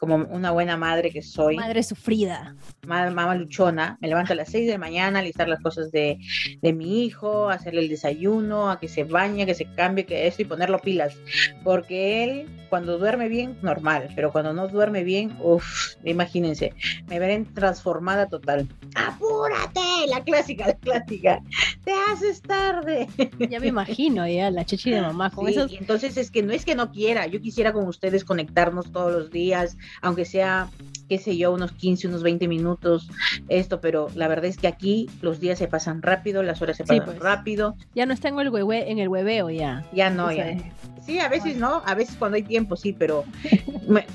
como 0.06 0.16
una 0.16 0.50
buena 0.50 0.76
madre 0.76 1.10
que 1.10 1.22
soy. 1.22 1.56
Madre 1.56 1.82
sufrida. 1.82 2.54
Mamá, 2.86 3.34
luchona. 3.34 3.96
Me 4.02 4.08
levanto 4.08 4.34
a 4.34 4.36
las 4.36 4.50
6 4.50 4.66
de 4.66 4.72
la 4.72 4.78
mañana 4.78 5.20
a 5.20 5.22
listar 5.22 5.48
las 5.48 5.62
cosas 5.62 5.90
de, 5.92 6.18
de, 6.60 6.72
mi 6.74 7.04
hijo, 7.04 7.48
hacerle 7.48 7.80
el 7.80 7.88
desayuno, 7.88 8.70
a 8.70 8.78
que 8.78 8.88
se 8.88 9.04
bañe, 9.04 9.46
que 9.46 9.54
se 9.54 9.64
cambie, 9.74 10.04
que 10.04 10.26
eso 10.26 10.42
y 10.42 10.44
ponerlo 10.44 10.78
pilas. 10.78 11.16
Porque 11.62 12.22
él, 12.24 12.48
cuando 12.68 12.98
duerme 12.98 13.28
bien, 13.28 13.56
normal. 13.62 14.10
Pero 14.14 14.30
cuando 14.30 14.52
no 14.52 14.68
duerme 14.68 15.04
bien, 15.04 15.38
uff, 15.40 15.94
imagínense, 16.04 16.74
me 17.08 17.18
verán 17.18 17.46
transformada 17.54 18.28
total. 18.28 18.68
¡Apúrate! 18.94 19.80
La 20.06 20.22
clásica, 20.22 20.66
la 20.66 20.74
clásica. 20.74 21.42
Te 21.84 21.92
haces 22.10 22.42
tarde. 22.42 23.08
Ya 23.48 23.60
me 23.60 23.68
imagino, 23.68 24.26
ya, 24.26 24.50
la 24.50 24.64
chichi 24.64 24.90
de 24.90 25.00
mamá. 25.00 25.30
Con 25.30 25.46
sí, 25.52 25.76
entonces 25.78 26.16
es 26.16 26.30
que 26.30 26.42
no 26.42 26.52
es 26.52 26.64
que 26.64 26.74
no 26.74 26.90
quiera. 26.90 27.26
Yo 27.26 27.40
quisiera 27.40 27.72
con 27.72 27.86
ustedes 27.86 28.24
conectarnos 28.24 28.90
todos 28.92 29.12
los 29.12 29.30
días, 29.30 29.76
aunque 30.02 30.24
sea, 30.24 30.68
qué 31.08 31.18
sé 31.18 31.36
yo, 31.36 31.52
unos 31.52 31.72
15, 31.72 32.08
unos 32.08 32.22
20 32.22 32.48
minutos, 32.48 33.08
esto, 33.48 33.80
pero 33.80 34.08
la 34.14 34.28
verdad 34.28 34.46
es 34.46 34.56
que 34.56 34.66
aquí 34.66 35.08
los 35.20 35.40
días 35.40 35.58
se 35.58 35.68
pasan 35.68 36.02
rápido, 36.02 36.42
las 36.42 36.62
horas 36.62 36.76
se 36.76 36.84
pasan 36.84 37.04
pues. 37.04 37.18
rápido. 37.18 37.76
Ya 37.94 38.06
no 38.06 38.14
está 38.14 38.28
en 38.28 38.38
el, 38.38 38.50
hueve, 38.50 38.90
en 38.90 38.98
el 38.98 39.08
hueveo 39.08 39.50
ya. 39.50 39.84
Ya 39.92 40.10
no, 40.10 40.32
ya. 40.32 40.56
Sí, 41.04 41.18
a 41.18 41.28
veces 41.28 41.56
no, 41.56 41.82
a 41.84 41.94
veces 41.94 42.16
cuando 42.18 42.36
hay 42.36 42.42
tiempo, 42.42 42.76
sí, 42.76 42.94
pero 42.94 43.24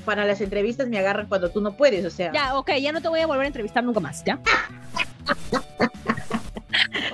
para 0.04 0.24
las 0.24 0.40
entrevistas 0.40 0.88
me 0.88 0.98
agarran 0.98 1.26
cuando 1.26 1.50
tú 1.50 1.60
no 1.60 1.76
puedes, 1.76 2.04
o 2.04 2.10
sea. 2.10 2.32
Ya, 2.32 2.56
ok, 2.56 2.72
ya 2.80 2.90
no 2.90 3.00
te 3.00 3.08
voy 3.08 3.20
a 3.20 3.26
volver 3.26 3.44
a 3.44 3.46
entrevistar 3.46 3.84
nunca 3.84 4.00
más, 4.00 4.24
¿ya? 4.24 4.40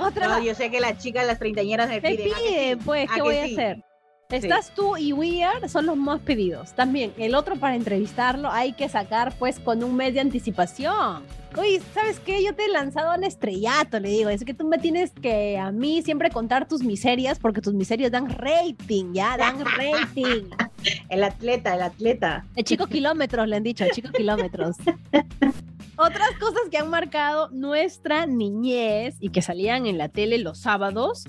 Otra 0.00 0.28
no, 0.28 0.42
yo 0.42 0.54
sé 0.54 0.70
que 0.70 0.80
las 0.80 0.98
chicas, 0.98 1.26
las 1.26 1.38
treintañeras 1.38 1.88
me, 1.88 2.00
piden. 2.00 2.32
piden, 2.34 2.78
pues, 2.80 3.08
¿qué 3.12 3.22
voy 3.22 3.36
a 3.36 3.44
hacer? 3.44 3.84
Estás 4.28 4.74
tú 4.74 4.96
y 4.96 5.12
Weird 5.12 5.68
son 5.68 5.86
los 5.86 5.96
más 5.96 6.20
pedidos. 6.20 6.72
También, 6.74 7.12
el 7.16 7.36
otro 7.36 7.56
para 7.56 7.76
entrevistarlo 7.76 8.50
hay 8.50 8.72
que 8.72 8.88
sacar 8.88 9.32
pues 9.38 9.60
con 9.60 9.84
un 9.84 9.94
mes 9.94 10.14
de 10.14 10.20
anticipación. 10.20 11.22
Oye, 11.56 11.80
¿sabes 11.94 12.18
qué? 12.18 12.42
Yo 12.44 12.52
te 12.52 12.64
he 12.64 12.68
lanzado 12.68 13.12
al 13.12 13.22
estrellato, 13.22 14.00
le 14.00 14.08
digo. 14.08 14.28
Es 14.28 14.44
que 14.44 14.52
tú 14.52 14.66
me 14.66 14.78
tienes 14.78 15.12
que 15.12 15.56
a 15.58 15.70
mí 15.70 16.02
siempre 16.02 16.30
contar 16.30 16.66
tus 16.66 16.82
miserias 16.82 17.38
porque 17.38 17.60
tus 17.60 17.72
miserias 17.72 18.10
dan 18.10 18.28
rating, 18.28 19.14
¿ya? 19.14 19.36
Dan 19.36 19.64
rating. 19.64 20.50
el 21.08 21.22
atleta, 21.22 21.76
el 21.76 21.82
atleta. 21.82 22.44
El 22.56 22.64
chico 22.64 22.88
kilómetros, 22.88 23.46
le 23.46 23.56
han 23.56 23.62
dicho, 23.62 23.84
el 23.84 23.92
chico 23.92 24.10
kilómetros. 24.10 24.76
Otras 25.96 26.30
cosas 26.38 26.62
que 26.70 26.78
han 26.78 26.90
marcado 26.90 27.48
nuestra 27.50 28.26
niñez 28.26 29.16
y 29.20 29.30
que 29.30 29.42
salían 29.42 29.86
en 29.86 29.98
la 29.98 30.08
tele 30.08 30.38
los 30.38 30.58
sábados. 30.58 31.24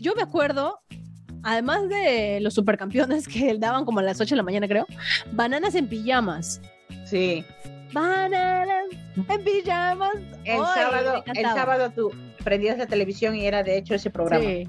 Yo 0.00 0.14
me 0.14 0.22
acuerdo 0.22 0.80
además 1.42 1.88
de 1.88 2.40
los 2.40 2.54
supercampeones 2.54 3.26
que 3.28 3.56
daban 3.58 3.84
como 3.84 4.00
a 4.00 4.02
las 4.02 4.20
8 4.20 4.34
de 4.34 4.36
la 4.36 4.42
mañana, 4.42 4.68
creo, 4.68 4.86
bananas 5.32 5.74
en 5.74 5.88
pijamas. 5.88 6.60
Sí. 7.04 7.44
Bananas 7.92 8.86
en 9.28 9.44
pijamas. 9.44 10.16
El 10.44 10.58
sábado, 10.58 11.24
el 11.26 11.44
sábado 11.44 11.90
tú 11.94 12.12
prendías 12.44 12.78
la 12.78 12.86
televisión 12.86 13.34
y 13.34 13.46
era 13.46 13.62
de 13.62 13.78
hecho 13.78 13.94
ese 13.94 14.10
programa. 14.10 14.44
Sí. 14.44 14.68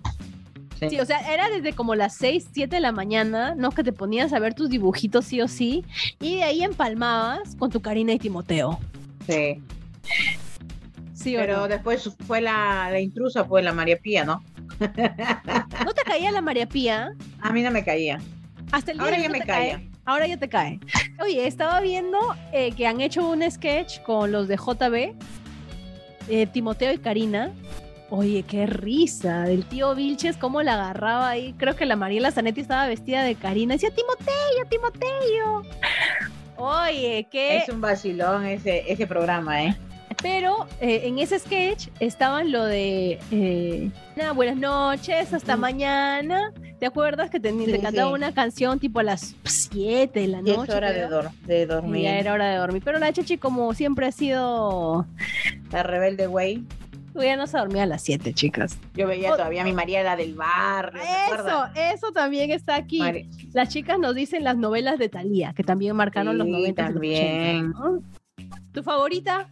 Sí. 0.89 0.97
o 0.97 1.05
sea, 1.05 1.33
era 1.33 1.49
desde 1.49 1.73
como 1.73 1.93
las 1.93 2.15
6, 2.15 2.51
7 2.53 2.73
de 2.73 2.79
la 2.79 2.93
mañana, 2.93 3.53
¿no? 3.53 3.71
Que 3.71 3.83
te 3.83 3.91
ponías 3.91 4.31
a 4.31 4.39
ver 4.39 4.53
tus 4.53 4.69
dibujitos 4.69 5.25
sí 5.25 5.41
o 5.41 5.49
sí, 5.49 5.83
y 6.21 6.37
de 6.37 6.43
ahí 6.43 6.63
empalmabas 6.63 7.57
con 7.57 7.69
tu 7.69 7.81
Karina 7.81 8.13
y 8.13 8.19
Timoteo. 8.19 8.79
Sí. 9.29 9.61
Sí, 11.13 11.35
Pero 11.35 11.67
después 11.67 12.09
fue 12.25 12.39
la, 12.39 12.89
la 12.89 12.99
intrusa, 12.99 13.45
pues 13.45 13.63
la 13.63 13.73
María 13.73 13.97
Pía, 13.97 14.23
¿no? 14.23 14.41
¿No 14.79 15.93
te 15.93 16.03
caía 16.05 16.31
la 16.31 16.41
María 16.41 16.67
Pía? 16.67 17.13
A 17.41 17.51
mí 17.51 17.61
no 17.61 17.71
me 17.71 17.83
caía. 17.83 18.19
Hasta 18.71 18.91
el 18.91 18.97
día 18.97 19.05
Ahora 19.05 19.19
ya 19.19 19.29
me 19.29 19.41
caía. 19.41 19.81
Ahora 20.05 20.27
ya 20.27 20.37
te 20.37 20.49
cae. 20.49 20.79
Oye, 21.21 21.45
estaba 21.45 21.81
viendo 21.81 22.17
eh, 22.53 22.71
que 22.71 22.87
han 22.87 23.01
hecho 23.01 23.29
un 23.29 23.43
sketch 23.51 24.01
con 24.01 24.31
los 24.31 24.47
de 24.47 24.55
JB, 24.55 25.13
eh, 26.29 26.47
Timoteo 26.47 26.93
y 26.93 26.97
Karina. 26.97 27.51
Oye, 28.09 28.41
qué 28.43 28.65
risa 28.65 29.43
del 29.43 29.65
tío 29.65 29.93
Vilches, 29.93 30.37
cómo 30.37 30.63
la 30.63 30.73
agarraba 30.73 31.29
ahí. 31.29 31.53
Creo 31.57 31.75
que 31.75 31.85
la 31.85 31.95
Mariela 31.95 32.31
Zanetti 32.31 32.61
estaba 32.61 32.87
vestida 32.87 33.23
de 33.23 33.35
Karina. 33.35 33.75
Decía, 33.75 33.91
Timoteo, 33.91 34.65
Timoteo. 34.69 35.63
Oye, 36.59 37.27
qué... 37.31 37.57
Es 37.57 37.69
un 37.69 37.79
vacilón 37.79 38.45
ese, 38.45 38.83
ese 38.91 39.07
programa, 39.07 39.63
¿eh? 39.63 39.77
Pero 40.21 40.67
eh, 40.81 41.01
en 41.05 41.19
ese 41.19 41.39
sketch 41.39 41.87
estaban 42.01 42.51
lo 42.51 42.65
de 42.65 43.19
eh, 43.31 43.89
buenas 44.35 44.57
noches, 44.57 45.33
hasta 45.33 45.55
mañana. 45.55 46.51
¿Te 46.79 46.85
acuerdas 46.85 47.29
que 47.29 47.39
te, 47.39 47.53
cantaba 47.81 48.11
una 48.11 48.33
canción 48.33 48.79
tipo 48.79 48.99
a 48.99 49.03
las 49.03 49.35
7 49.43 50.19
de 50.19 50.27
la 50.27 50.41
noche? 50.41 50.63
Es 50.63 50.75
hora 50.75 50.91
de, 50.91 51.65
dormir. 51.65 52.03
Ya 52.03 52.17
era 52.17 52.33
hora 52.33 52.49
de 52.49 52.57
dormir. 52.57 52.81
Pero 52.83 52.99
la 52.99 53.13
Chechi, 53.13 53.37
como 53.37 53.73
siempre 53.73 54.07
ha 54.07 54.11
sido. 54.11 55.05
La 55.71 55.83
rebelde 55.83 56.27
güey. 56.27 56.63
Ya 57.15 57.35
no 57.35 57.47
se 57.47 57.57
dormía 57.57 57.83
a 57.83 57.85
las 57.85 58.01
7, 58.03 58.33
chicas. 58.33 58.77
Yo 58.93 59.07
veía 59.07 59.31
todavía 59.31 59.61
a 59.61 59.65
mi 59.65 59.73
María, 59.73 60.03
la 60.03 60.15
del 60.15 60.35
barrio. 60.35 61.01
Eso, 61.01 61.65
eso 61.75 62.11
también 62.11 62.51
está 62.51 62.75
aquí. 62.75 63.01
Las 63.53 63.69
chicas 63.69 63.99
nos 63.99 64.15
dicen 64.15 64.43
las 64.43 64.57
novelas 64.57 64.99
de 64.99 65.09
Talía, 65.09 65.53
que 65.53 65.63
también 65.63 65.95
marcaron 65.95 66.37
los 66.37 66.47
90. 66.47 66.83
También. 66.83 67.73
¿Tu 68.71 68.83
favorita? 68.83 69.49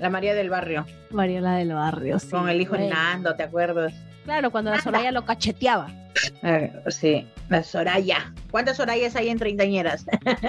La 0.00 0.10
María 0.10 0.34
del 0.34 0.50
Barrio. 0.50 0.86
María 1.10 1.40
la 1.40 1.56
del 1.56 1.72
Barrio, 1.72 2.18
sí. 2.18 2.28
Con 2.28 2.48
el 2.48 2.60
hijo 2.60 2.74
Hernando, 2.76 3.34
¿te 3.34 3.42
acuerdas? 3.42 3.94
Claro, 4.28 4.50
cuando 4.50 4.70
la 4.70 4.78
Soraya 4.78 5.10
lo 5.10 5.24
cacheteaba. 5.24 5.90
Eh, 6.42 6.70
sí, 6.88 7.26
la 7.48 7.62
Soraya. 7.62 8.30
¿Cuántas 8.50 8.76
Sorayas 8.76 9.16
hay 9.16 9.30
en 9.30 9.38
treintañeras? 9.38 10.04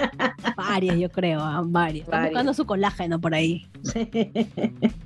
varias, 0.56 0.98
yo 0.98 1.08
creo, 1.08 1.40
ah, 1.40 1.62
varias. 1.64 2.04
Está 2.04 2.24
buscando 2.24 2.52
su 2.52 2.66
colágeno 2.66 3.18
por 3.18 3.34
ahí. 3.34 3.66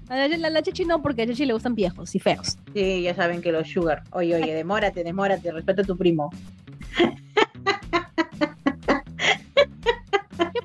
A 0.09 0.17
la, 0.17 0.51
la, 0.51 0.63
Chechi 0.63 0.85
no, 0.85 1.01
porque 1.01 1.23
a 1.23 1.27
Chechi 1.29 1.47
le 1.47 1.53
gustan 1.53 1.77
viejos 1.77 2.13
y 2.17 2.19
feos. 2.19 2.59
Sí, 2.75 3.03
ya 3.03 3.15
saben 3.15 3.43
que 3.43 3.53
los 3.53 3.69
sugar. 3.69 4.03
Oye, 4.11 4.35
oye, 4.35 4.53
demórate, 4.53 5.05
demórate, 5.05 5.53
respeta 5.53 5.83
a 5.83 5.85
tu 5.85 5.97
primo. 5.97 6.33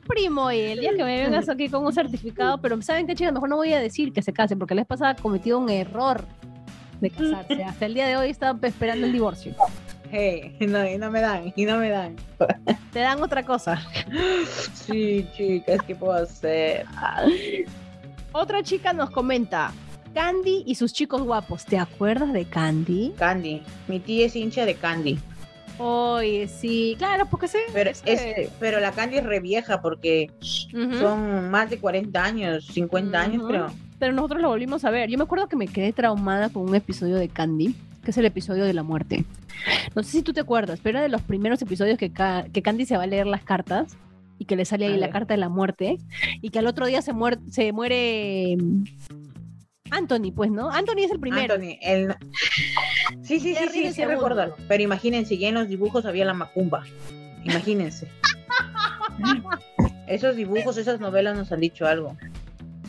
primo 0.08 0.52
y 0.52 0.60
el 0.62 0.80
día 0.80 0.96
que 0.98 1.04
me 1.04 1.22
vengas 1.22 1.48
aquí 1.48 1.70
con 1.70 1.86
un 1.86 1.94
certificado, 1.94 2.60
pero 2.60 2.82
¿saben 2.82 3.06
qué, 3.06 3.14
chicas? 3.14 3.32
Mejor 3.32 3.50
no 3.50 3.58
voy 3.58 3.74
a 3.74 3.80
decir 3.80 4.12
que 4.12 4.24
se 4.24 4.34
casen, 4.34 4.58
porque 4.58 4.74
les 4.74 4.88
pasaba 4.88 5.14
cometido 5.14 5.60
un 5.60 5.70
error 5.70 6.26
de 7.00 7.10
casarse. 7.10 7.64
Hasta 7.64 7.86
el 7.86 7.94
día 7.94 8.08
de 8.08 8.18
hoy 8.18 8.30
estaba 8.30 8.68
esperando 8.68 9.06
el 9.06 9.14
divorcio. 9.14 9.54
Hey, 10.12 10.56
no, 10.62 10.88
y 10.88 10.98
no 10.98 11.12
me 11.12 11.22
dan, 11.22 11.54
y 11.56 11.66
no 11.66 11.78
me 11.78 11.90
dan. 11.90 12.16
Te 12.92 13.00
dan 13.00 13.22
otra 13.22 13.46
cosa. 13.46 13.80
Sí, 14.74 15.28
chicas, 15.36 15.80
¿qué 15.86 15.96
puedo 15.96 16.14
hacer? 16.14 16.86
Otra 18.32 18.64
chica 18.64 18.92
nos 18.92 19.12
comenta, 19.12 19.72
Candy 20.14 20.64
y 20.66 20.76
sus 20.76 20.94
chicos 20.94 21.22
guapos. 21.22 21.66
¿Te 21.66 21.78
acuerdas 21.78 22.34
de 22.34 22.46
Candy? 22.46 23.14
Candy. 23.18 23.62
Mi 23.88 24.00
tía 24.00 24.26
es 24.26 24.36
hincha 24.36 24.66
de 24.66 24.76
Candy. 24.76 25.20
Oye, 25.78 26.48
sí, 26.48 26.96
claro, 26.98 27.26
porque 27.28 27.48
sí. 27.48 27.60
Pero, 27.72 27.90
es, 27.90 28.02
pero 28.60 28.80
la 28.80 28.92
Candy 28.92 29.18
es 29.18 29.24
re 29.24 29.40
vieja 29.40 29.82
porque 29.82 30.32
son 31.00 31.50
más 31.50 31.70
de 31.70 31.80
40 31.80 32.24
años, 32.24 32.66
50 32.66 33.20
años 33.20 33.44
creo. 33.48 33.68
Pero 34.00 34.14
nosotros 34.14 34.42
lo 34.42 34.50
volvimos 34.50 34.86
a 34.86 34.90
ver. 34.90 35.10
Yo 35.10 35.18
me 35.18 35.26
acuerdo 35.26 35.48
que 35.48 35.56
me 35.56 35.68
quedé 35.68 35.94
traumada 35.94 36.50
con 36.50 36.68
un 36.68 36.76
episodio 36.76 37.18
de 37.18 37.28
Candy, 37.28 37.76
que 38.04 38.12
es 38.12 38.18
el 38.18 38.26
episodio 38.26 38.66
de 38.66 38.74
la 38.74 38.84
muerte. 38.84 39.26
No 39.96 40.04
sé 40.04 40.12
si 40.12 40.22
tú 40.22 40.34
te 40.34 40.40
acuerdas, 40.40 40.80
pero 40.82 40.98
era 40.98 41.04
de 41.04 41.10
los 41.10 41.22
primeros 41.22 41.62
episodios 41.62 41.98
que, 41.98 42.12
que 42.12 42.62
Candy 42.62 42.86
se 42.86 42.98
va 42.98 43.04
a 43.04 43.08
leer 43.08 43.28
las 43.28 43.44
cartas 43.44 43.98
y 44.38 44.46
que 44.46 44.56
le 44.56 44.64
sale 44.64 44.86
ahí 44.86 44.98
la 44.98 45.10
carta 45.10 45.34
de 45.34 45.40
la 45.40 45.50
muerte 45.50 45.98
y 46.42 46.50
que 46.50 46.60
al 46.60 46.68
otro 46.68 46.88
día 46.88 47.02
se, 47.02 47.12
se 47.50 47.74
muere 47.74 48.56
Anthony, 49.92 50.32
pues, 50.34 50.52
¿no? 50.52 50.70
Anthony 50.70 51.00
es 51.04 51.12
el 51.12 51.20
primero. 51.20 51.56
Anthony, 51.56 51.78
el... 51.82 52.16
Sí, 53.22 53.40
sí, 53.40 53.56
sí, 53.56 53.68
sí, 53.72 53.94
sí, 53.94 54.06
recuerdo. 54.06 54.56
Pero 54.68 54.84
imagínense, 54.84 55.38
ya 55.38 55.50
en 55.50 55.56
los 55.56 55.68
dibujos 55.68 56.06
había 56.06 56.26
la 56.26 56.34
macumba. 56.34 56.86
Imagínense. 57.44 58.08
Esos 60.08 60.36
dibujos, 60.36 60.78
esas 60.78 61.00
novelas 61.00 61.38
nos 61.38 61.52
han 61.52 61.60
dicho 61.60 61.86
algo. 61.86 62.18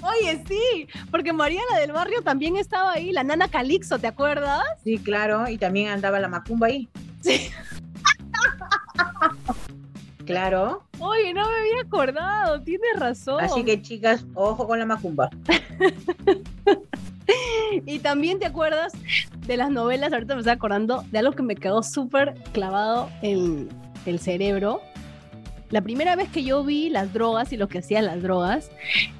Oye, 0.02 0.42
sí, 0.48 0.88
porque 1.10 1.32
Mariana 1.32 1.78
del 1.78 1.92
Barrio 1.92 2.22
también 2.22 2.56
estaba 2.56 2.92
ahí, 2.92 3.12
la 3.12 3.22
nana 3.22 3.48
Calixto, 3.48 3.98
¿te 3.98 4.06
acuerdas? 4.06 4.62
Sí, 4.82 4.98
claro, 4.98 5.48
y 5.48 5.58
también 5.58 5.88
andaba 5.88 6.18
la 6.20 6.28
macumba 6.28 6.68
ahí. 6.68 6.88
Sí. 7.20 7.50
Claro. 10.30 10.84
Oye, 11.00 11.34
no 11.34 11.40
me 11.40 11.56
había 11.56 11.82
acordado, 11.84 12.62
tienes 12.62 13.00
razón. 13.00 13.42
Así 13.42 13.64
que 13.64 13.82
chicas, 13.82 14.24
ojo 14.34 14.64
con 14.64 14.78
la 14.78 14.86
macumba. 14.86 15.28
y 17.84 17.98
también 17.98 18.38
te 18.38 18.46
acuerdas 18.46 18.92
de 19.44 19.56
las 19.56 19.70
novelas, 19.70 20.12
ahorita 20.12 20.34
me 20.34 20.42
estoy 20.42 20.52
acordando 20.52 21.04
de 21.10 21.18
algo 21.18 21.32
que 21.32 21.42
me 21.42 21.56
quedó 21.56 21.82
súper 21.82 22.34
clavado 22.52 23.10
en 23.22 23.70
el 24.06 24.20
cerebro. 24.20 24.80
La 25.70 25.80
primera 25.82 26.16
vez 26.16 26.28
que 26.28 26.42
yo 26.42 26.64
vi 26.64 26.88
las 26.88 27.12
drogas 27.12 27.52
y 27.52 27.56
lo 27.56 27.68
que 27.68 27.78
hacían 27.78 28.06
las 28.06 28.22
drogas 28.22 28.70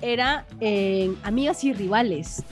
era 0.02 0.46
en 0.60 1.16
Amigas 1.22 1.62
y 1.62 1.72
Rivales. 1.72 2.42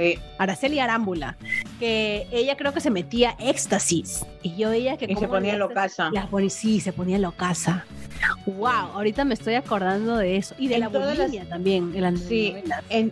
Sí. 0.00 0.18
Araceli 0.38 0.78
Arámbula, 0.78 1.36
que 1.78 2.26
ella 2.32 2.56
creo 2.56 2.72
que 2.72 2.80
se 2.80 2.90
metía 2.90 3.36
éxtasis. 3.38 4.24
Y 4.42 4.56
yo 4.56 4.70
veía 4.70 4.96
que... 4.96 5.06
Y 5.06 5.16
se 5.16 5.28
ponía 5.28 5.54
en 5.54 5.68
casa. 5.68 6.10
sí, 6.48 6.80
se 6.80 6.92
ponía 6.92 7.16
en 7.16 7.30
casa. 7.32 7.84
Wow, 8.46 8.92
ahorita 8.94 9.24
me 9.24 9.34
estoy 9.34 9.54
acordando 9.54 10.16
de 10.16 10.36
eso. 10.36 10.54
Y 10.58 10.68
de 10.68 10.78
la 10.78 10.88
bulimia 10.88 11.48
también. 11.48 11.92
En 11.94 12.16
sí, 12.16 12.56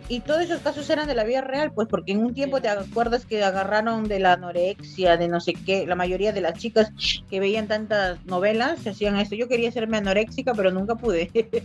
y 0.07 0.19
todos 0.21 0.41
esos 0.41 0.61
casos 0.61 0.89
eran 0.89 1.07
de 1.07 1.15
la 1.15 1.23
vida 1.23 1.41
real, 1.41 1.71
pues 1.71 1.87
porque 1.87 2.11
en 2.11 2.23
un 2.23 2.33
tiempo 2.33 2.61
te 2.61 2.69
acuerdas 2.69 3.25
que 3.25 3.43
agarraron 3.43 4.07
de 4.07 4.19
la 4.19 4.33
anorexia, 4.33 5.17
de 5.17 5.27
no 5.27 5.39
sé 5.39 5.53
qué, 5.53 5.85
la 5.85 5.95
mayoría 5.95 6.31
de 6.31 6.41
las 6.41 6.55
chicas 6.55 6.91
que 7.29 7.39
veían 7.39 7.67
tantas 7.67 8.23
novelas 8.25 8.85
hacían 8.85 9.17
esto. 9.17 9.35
Yo 9.35 9.47
quería 9.47 9.69
hacerme 9.69 9.97
anoréxica, 9.97 10.53
pero 10.53 10.71
nunca 10.71 10.95
pude. 10.95 11.29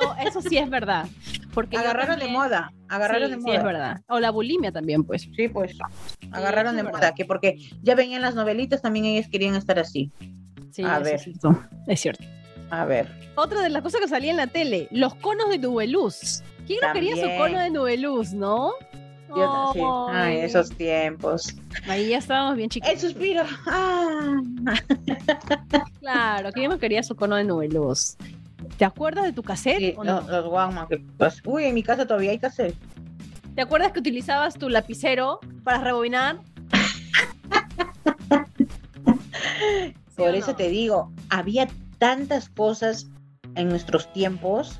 no, 0.00 0.16
eso 0.26 0.42
sí 0.42 0.58
es 0.58 0.68
verdad. 0.68 1.06
Porque 1.54 1.76
agarraron 1.76 2.18
de 2.18 2.28
moda, 2.28 2.72
agarraron 2.88 3.30
de 3.30 3.36
moda. 3.36 3.50
Sí, 3.50 3.56
es 3.56 3.64
verdad. 3.64 4.00
O 4.08 4.20
la 4.20 4.30
bulimia 4.30 4.72
también, 4.72 5.04
pues. 5.04 5.28
Sí, 5.36 5.48
pues. 5.48 5.76
Agarraron 6.30 6.76
de 6.76 6.82
moda, 6.82 7.14
que 7.14 7.24
porque 7.24 7.56
ya 7.82 7.94
venían 7.94 8.22
las 8.22 8.34
novelitas, 8.34 8.82
también 8.82 9.06
ellas 9.06 9.28
querían 9.30 9.54
estar 9.54 9.78
así. 9.78 10.12
Sí, 10.70 10.82
a 10.84 10.98
ver. 10.98 11.20
Es 11.86 12.00
cierto. 12.00 12.24
A 12.70 12.84
ver. 12.84 13.08
Otra 13.34 13.62
de 13.62 13.70
las 13.70 13.82
cosas 13.82 14.00
que 14.00 14.08
salía 14.08 14.30
en 14.30 14.36
la 14.36 14.46
tele, 14.46 14.88
los 14.90 15.14
conos 15.14 15.48
de 15.48 15.58
Nubeluz. 15.58 16.42
¿Quién 16.66 16.80
no 16.82 16.92
quería 16.92 17.16
su 17.16 17.38
cono 17.38 17.58
de 17.58 17.70
Nubeluz, 17.70 18.32
no? 18.34 18.72
Ay, 20.10 20.38
esos 20.38 20.70
tiempos. 20.70 21.54
Ahí 21.88 22.08
ya 22.08 22.18
estábamos 22.18 22.56
bien 22.56 22.68
chiquitos. 22.68 22.94
El 22.94 23.00
suspiro. 23.00 23.42
Ah. 23.66 24.40
claro, 26.00 26.52
¿quién 26.52 26.70
no 26.70 26.78
quería 26.78 27.02
su 27.02 27.14
cono 27.14 27.36
de 27.36 27.44
Nubeluz? 27.44 28.16
¿Te 28.78 28.84
acuerdas 28.84 29.24
de 29.24 29.32
tu 29.32 29.42
cassette? 29.42 29.78
Sí, 29.78 29.94
los, 30.02 30.26
los 30.28 31.42
Uy, 31.44 31.64
en 31.64 31.74
mi 31.74 31.82
casa 31.82 32.06
todavía 32.06 32.30
hay 32.30 32.38
cassette. 32.38 32.76
¿Te 33.56 33.62
acuerdas 33.62 33.90
que 33.90 33.98
utilizabas 33.98 34.54
tu 34.54 34.68
lapicero 34.68 35.40
para 35.64 35.78
rebobinar? 35.78 36.38
Por 40.16 40.34
eso 40.36 40.54
te 40.54 40.68
digo, 40.68 41.10
había 41.28 41.66
tantas 41.98 42.48
cosas 42.50 43.08
en 43.56 43.68
nuestros 43.68 44.12
tiempos 44.12 44.78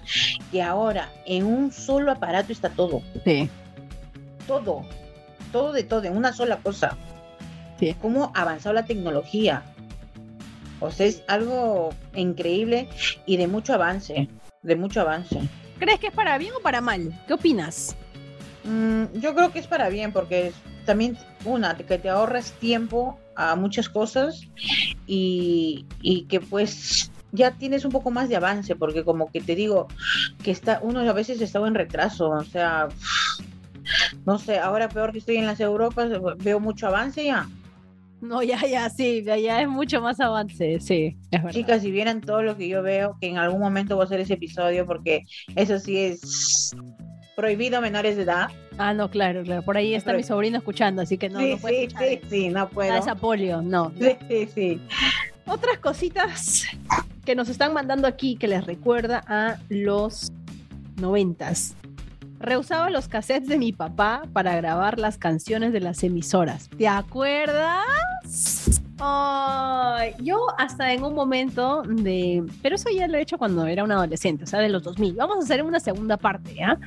que 0.52 0.62
ahora 0.62 1.10
en 1.26 1.44
un 1.44 1.72
solo 1.72 2.12
aparato 2.12 2.52
está 2.52 2.70
todo. 2.70 3.02
Sí. 3.24 3.50
Todo. 4.46 4.84
Todo 5.50 5.72
de 5.72 5.82
todo, 5.82 6.04
en 6.04 6.16
una 6.16 6.32
sola 6.32 6.58
cosa. 6.58 6.96
Sí. 7.80 7.96
¿Cómo 8.00 8.30
ha 8.36 8.42
avanzado 8.42 8.74
la 8.74 8.84
tecnología? 8.84 9.64
O 10.80 10.90
sea, 10.90 11.06
es 11.06 11.22
algo 11.26 11.90
increíble 12.14 12.88
y 13.26 13.36
de 13.36 13.46
mucho 13.46 13.74
avance. 13.74 14.28
De 14.62 14.76
mucho 14.76 15.00
avance. 15.00 15.40
¿Crees 15.78 16.00
que 16.00 16.08
es 16.08 16.12
para 16.12 16.38
bien 16.38 16.52
o 16.58 16.60
para 16.60 16.80
mal? 16.80 17.18
¿Qué 17.26 17.34
opinas? 17.34 17.96
Mm, 18.64 19.04
yo 19.20 19.34
creo 19.34 19.52
que 19.52 19.60
es 19.60 19.66
para 19.66 19.88
bien 19.88 20.12
porque 20.12 20.52
también, 20.84 21.18
una, 21.44 21.76
que 21.76 21.98
te 21.98 22.08
ahorras 22.08 22.52
tiempo 22.52 23.18
a 23.36 23.54
muchas 23.56 23.88
cosas 23.88 24.48
y, 25.06 25.86
que 26.28 26.40
pues 26.40 27.12
ya 27.30 27.52
tienes 27.52 27.84
un 27.84 27.92
poco 27.92 28.10
más 28.10 28.28
de 28.28 28.36
avance, 28.36 28.74
porque 28.74 29.04
como 29.04 29.30
que 29.30 29.40
te 29.40 29.54
digo, 29.54 29.86
que 30.42 30.50
está, 30.50 30.80
uno 30.82 31.00
a 31.00 31.12
veces 31.12 31.40
estaba 31.40 31.68
en 31.68 31.74
retraso, 31.74 32.30
o 32.30 32.44
sea, 32.44 32.88
no 34.24 34.38
sé, 34.38 34.58
ahora 34.58 34.88
peor 34.88 35.12
que 35.12 35.18
estoy 35.18 35.36
en 35.36 35.46
las 35.46 35.60
Europas, 35.60 36.10
veo 36.38 36.58
mucho 36.58 36.86
avance 36.86 37.22
ya. 37.24 37.46
No, 38.20 38.42
ya, 38.42 38.60
ya, 38.66 38.90
sí, 38.90 39.22
ya 39.22 39.62
es 39.62 39.68
mucho 39.68 40.00
más 40.00 40.18
avance, 40.18 40.80
sí. 40.80 41.16
Chicas, 41.50 41.82
si 41.82 41.90
vieran 41.92 42.20
todo 42.20 42.42
lo 42.42 42.56
que 42.56 42.68
yo 42.68 42.82
veo, 42.82 43.16
que 43.20 43.28
en 43.28 43.38
algún 43.38 43.60
momento 43.60 43.94
voy 43.94 44.02
a 44.02 44.06
hacer 44.06 44.20
ese 44.20 44.34
episodio, 44.34 44.86
porque 44.86 45.24
eso 45.54 45.78
sí 45.78 45.96
es 45.98 46.74
prohibido 47.36 47.80
menores 47.80 48.16
de 48.16 48.22
edad. 48.22 48.48
Ah, 48.78 48.92
no, 48.92 49.08
claro, 49.10 49.44
claro. 49.44 49.62
Por 49.62 49.76
ahí 49.76 49.94
está 49.94 50.12
mi 50.12 50.24
sobrino 50.24 50.58
escuchando, 50.58 51.02
así 51.02 51.16
que 51.16 51.28
no, 51.28 51.38
sí, 51.38 51.50
no 51.52 51.68
sí, 51.68 51.88
sí, 51.96 52.20
sí, 52.28 52.48
no 52.48 52.68
puedo. 52.68 52.92
Ah, 52.92 53.14
polio, 53.14 53.62
no. 53.62 53.92
Sí, 53.98 54.16
sí, 54.28 54.48
sí. 54.52 54.80
Otras 55.46 55.78
cositas 55.78 56.64
que 57.24 57.36
nos 57.36 57.48
están 57.48 57.72
mandando 57.72 58.08
aquí 58.08 58.36
que 58.36 58.48
les 58.48 58.66
recuerda 58.66 59.22
a 59.28 59.58
los 59.68 60.32
noventas. 60.96 61.76
Reusaba 62.40 62.90
los 62.90 63.08
cassettes 63.08 63.48
de 63.48 63.58
mi 63.58 63.72
papá 63.72 64.22
para 64.32 64.54
grabar 64.56 64.98
las 64.98 65.18
canciones 65.18 65.72
de 65.72 65.80
las 65.80 66.02
emisoras. 66.02 66.68
¿Te 66.76 66.88
acuerdas? 66.88 67.84
yo 70.20 70.46
hasta 70.58 70.92
en 70.92 71.04
un 71.04 71.14
momento 71.14 71.82
de... 71.82 72.44
Pero 72.62 72.74
eso 72.74 72.88
ya 72.90 73.06
lo 73.06 73.16
he 73.16 73.22
hecho 73.22 73.38
cuando 73.38 73.64
era 73.66 73.84
un 73.84 73.92
adolescente, 73.92 74.44
o 74.44 74.46
sea, 74.46 74.58
de 74.60 74.68
los 74.68 74.82
2000. 74.82 75.14
Vamos 75.14 75.36
a 75.36 75.40
hacer 75.40 75.62
una 75.62 75.78
segunda 75.78 76.16
parte, 76.16 76.54
¿ya? 76.54 76.78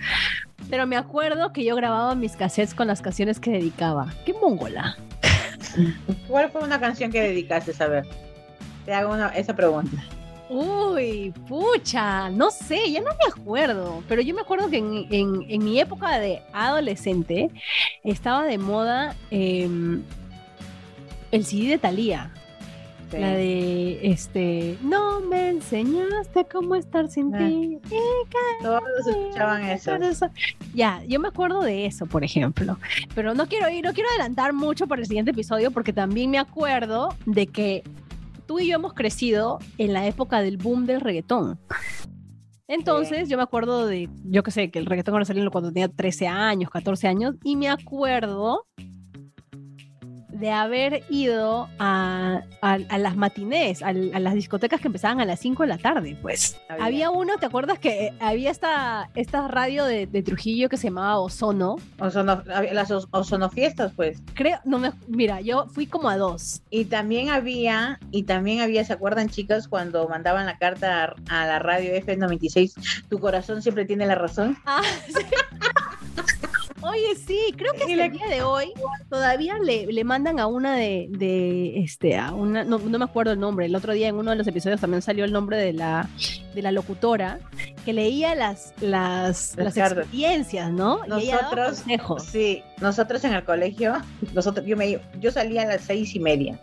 Pero 0.70 0.86
me 0.88 0.98
acuerdo 0.98 1.54
que 1.54 1.64
yo 1.64 1.76
grababa 1.76 2.14
mis 2.16 2.36
cassettes 2.36 2.74
con 2.74 2.88
las 2.88 3.02
canciones 3.02 3.40
que 3.40 3.52
dedicaba. 3.52 4.14
¡Qué 4.26 4.34
mongola! 4.34 4.98
¿Cuál 6.28 6.50
fue 6.52 6.62
una 6.64 6.80
canción 6.80 7.12
que 7.12 7.22
dedicaste, 7.22 7.72
a 7.82 7.88
ver? 7.88 8.06
Te 8.86 8.94
hago 8.94 9.16
esa 9.16 9.56
pregunta. 9.56 10.04
Uy, 10.54 11.34
pucha, 11.48 12.30
no 12.30 12.52
sé, 12.52 12.92
ya 12.92 13.00
no 13.00 13.12
me 13.12 13.32
acuerdo, 13.32 14.04
pero 14.10 14.22
yo 14.22 14.36
me 14.36 14.42
acuerdo 14.42 14.70
que 14.70 14.80
en, 14.80 15.64
mi 15.64 15.80
época 15.80 16.20
de 16.20 16.42
adolescente 16.52 17.50
estaba 18.04 18.44
de 18.44 18.58
moda 18.58 19.16
em, 19.30 20.04
el 21.32 21.46
CD 21.46 21.70
de 21.70 21.78
Thalía. 21.78 22.34
La 23.14 23.34
de 23.34 24.00
este, 24.04 24.78
no 24.82 25.22
me 25.22 25.50
enseñaste 25.50 26.46
cómo 26.46 26.76
estar 26.76 27.10
sin 27.10 27.34
ah. 27.34 27.40
ti. 27.40 27.80
Todos 28.62 28.82
escuchaban 29.08 29.64
eso. 29.64 30.30
Ya, 30.74 31.02
yo 31.08 31.20
me 31.22 31.30
acuerdo 31.30 31.62
de 31.62 31.86
eso, 31.86 32.06
por 32.06 32.26
ejemplo. 32.26 32.78
Pero 33.16 33.34
no 33.34 33.48
quiero 33.48 33.70
ir, 33.70 33.86
no 33.86 33.94
quiero 33.94 34.10
adelantar 34.10 34.52
mucho 34.52 34.88
para 34.88 35.02
el 35.02 35.08
siguiente 35.08 35.32
episodio 35.32 35.72
porque 35.72 35.94
también 35.94 36.30
me 36.30 36.40
acuerdo 36.40 37.16
de 37.26 37.48
que 37.48 37.84
tú 38.52 38.60
y 38.60 38.68
yo 38.68 38.76
hemos 38.76 38.94
crecido 38.94 39.60
en 39.78 39.94
la 39.94 40.06
época 40.08 40.42
del 40.42 40.58
boom 40.58 40.86
del 40.86 41.00
reggaetón. 41.00 41.58
Entonces, 42.68 43.30
yo 43.30 43.38
me 43.38 43.44
acuerdo 43.44 43.88
de, 43.88 44.10
yo 44.26 44.44
qué 44.44 44.52
sé, 44.52 44.72
que 44.72 44.78
el 44.78 44.88
reggaetón 44.88 45.14
ahora 45.14 45.24
salió 45.24 45.50
cuando 45.50 45.72
tenía 45.72 45.88
13 45.88 46.28
años, 46.28 46.70
14 46.70 47.08
años, 47.08 47.36
y 47.46 47.56
me 47.56 47.70
acuerdo 47.70 48.68
de 50.42 50.50
haber 50.50 51.04
ido 51.10 51.70
a, 51.78 52.42
las 52.98 53.16
matinés, 53.16 53.84
a, 53.84 53.94
las 53.94 54.34
discotecas 54.34 54.82
que 54.82 54.88
empezaban 54.88 55.22
a 55.22 55.26
las 55.26 55.40
5 55.40 55.64
de 55.64 55.70
la 55.70 55.78
tarde, 55.78 56.18
pues. 56.20 56.60
Había, 56.68 57.12
uno, 57.12 57.38
¿te 57.38 57.46
acuerdas 57.46 57.78
que 57.78 58.12
había 58.20 58.50
esta, 58.50 59.10
esta 59.14 59.48
radio 59.48 59.86
de, 59.86 60.08
Trujillo 60.24 60.68
que 60.68 60.78
se 60.78 60.88
llamaba 60.88 61.20
Ozono? 61.20 61.78
Ozono 62.00 62.44
las 62.46 62.92
Ozono 63.12 63.50
Fiestas, 63.52 63.94
pues. 63.96 64.20
Creo, 64.34 64.60
no 64.66 64.80
me, 64.80 64.92
mira, 65.08 65.42
yo 65.42 65.68
fui 65.68 65.86
como 65.86 66.10
a 66.10 66.18
dos. 66.18 66.64
Y 66.72 66.86
también 66.86 67.30
había, 67.30 68.00
y 68.10 68.24
también 68.24 68.62
había, 68.62 68.84
¿se 68.84 68.94
acuerdan 68.94 69.30
chicas 69.30 69.68
cuando 69.68 70.10
mandaban 70.10 70.48
la 70.48 70.58
carta 70.58 71.14
a, 71.30 71.46
la 71.46 71.60
radio 71.60 71.94
F96? 71.94 73.06
Tu 73.10 73.20
corazón 73.20 73.62
siempre 73.62 73.86
tiene 73.86 74.08
la 74.08 74.16
razón. 74.16 74.58
Ah, 74.66 74.82
sí. 75.08 75.24
Oye, 76.84 77.16
sí, 77.16 77.40
creo 77.56 77.74
que 77.74 77.94
el 77.94 78.12
día 78.12 78.28
de 78.28 78.42
hoy 78.42 78.74
todavía 79.10 79.58
le, 79.60 79.86
le 79.86 80.04
mandan 80.04 80.40
a 80.40 80.48
una 80.48 80.76
de, 80.76 81.08
de 81.10 81.80
este, 81.80 82.18
a 82.18 82.34
una, 82.34 82.64
no, 82.64 82.80
no, 82.80 82.98
me 82.98 83.06
acuerdo 83.06 83.34
el 83.34 83.40
nombre, 83.40 83.68
el 83.68 83.76
otro 83.76 83.94
día 83.94 84.08
en 84.08 84.16
uno 84.16 84.32
de 84.32 84.38
los 84.38 84.48
episodios 84.48 84.82
también 84.82 85.02
salió 85.02 85.24
el 85.24 85.32
nombre 85.32 85.58
de 85.58 85.74
la, 85.74 86.10
de 86.56 86.62
la 86.62 86.72
locutora 86.72 87.40
que 87.86 87.94
leía 87.94 88.34
las, 88.34 88.74
las, 88.82 89.56
las 89.58 89.78
experiencias, 89.78 90.72
¿no? 90.72 91.02
Nosotros, 91.06 91.84
sí, 92.26 92.64
nosotros 92.80 93.24
en 93.26 93.34
el 93.34 93.44
colegio, 93.44 94.02
nosotros, 94.34 94.66
yo, 94.66 94.76
me, 94.76 95.00
yo 95.20 95.32
salía 95.32 95.64
a 95.64 95.66
las 95.66 95.82
seis 95.82 96.16
y 96.16 96.20
media 96.20 96.60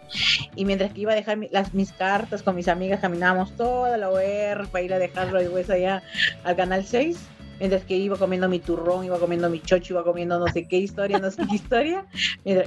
y 0.56 0.64
mientras 0.64 0.92
que 0.92 1.02
iba 1.02 1.12
a 1.12 1.16
dejar 1.16 1.38
las, 1.52 1.74
mis 1.74 1.92
cartas 1.92 2.42
con 2.42 2.56
mis 2.56 2.66
amigas, 2.66 3.00
caminábamos 3.00 3.52
toda 3.56 3.96
la 3.96 4.10
OR 4.10 4.68
para 4.68 4.84
ir 4.84 4.92
a 4.94 4.98
dejarlo 4.98 5.38
de 5.38 5.72
allá 5.72 6.02
al 6.44 6.56
canal 6.56 6.84
6 6.84 7.18
mientras 7.58 7.84
que 7.84 7.96
iba 7.96 8.16
comiendo 8.16 8.48
mi 8.48 8.58
turrón, 8.58 9.04
iba 9.04 9.18
comiendo 9.18 9.50
mi 9.50 9.60
chocho, 9.60 9.94
iba 9.94 10.04
comiendo 10.04 10.38
no 10.38 10.46
sé 10.48 10.66
qué 10.66 10.78
historia, 10.78 11.18
no 11.18 11.30
sé 11.30 11.46
qué 11.48 11.54
historia. 11.56 12.06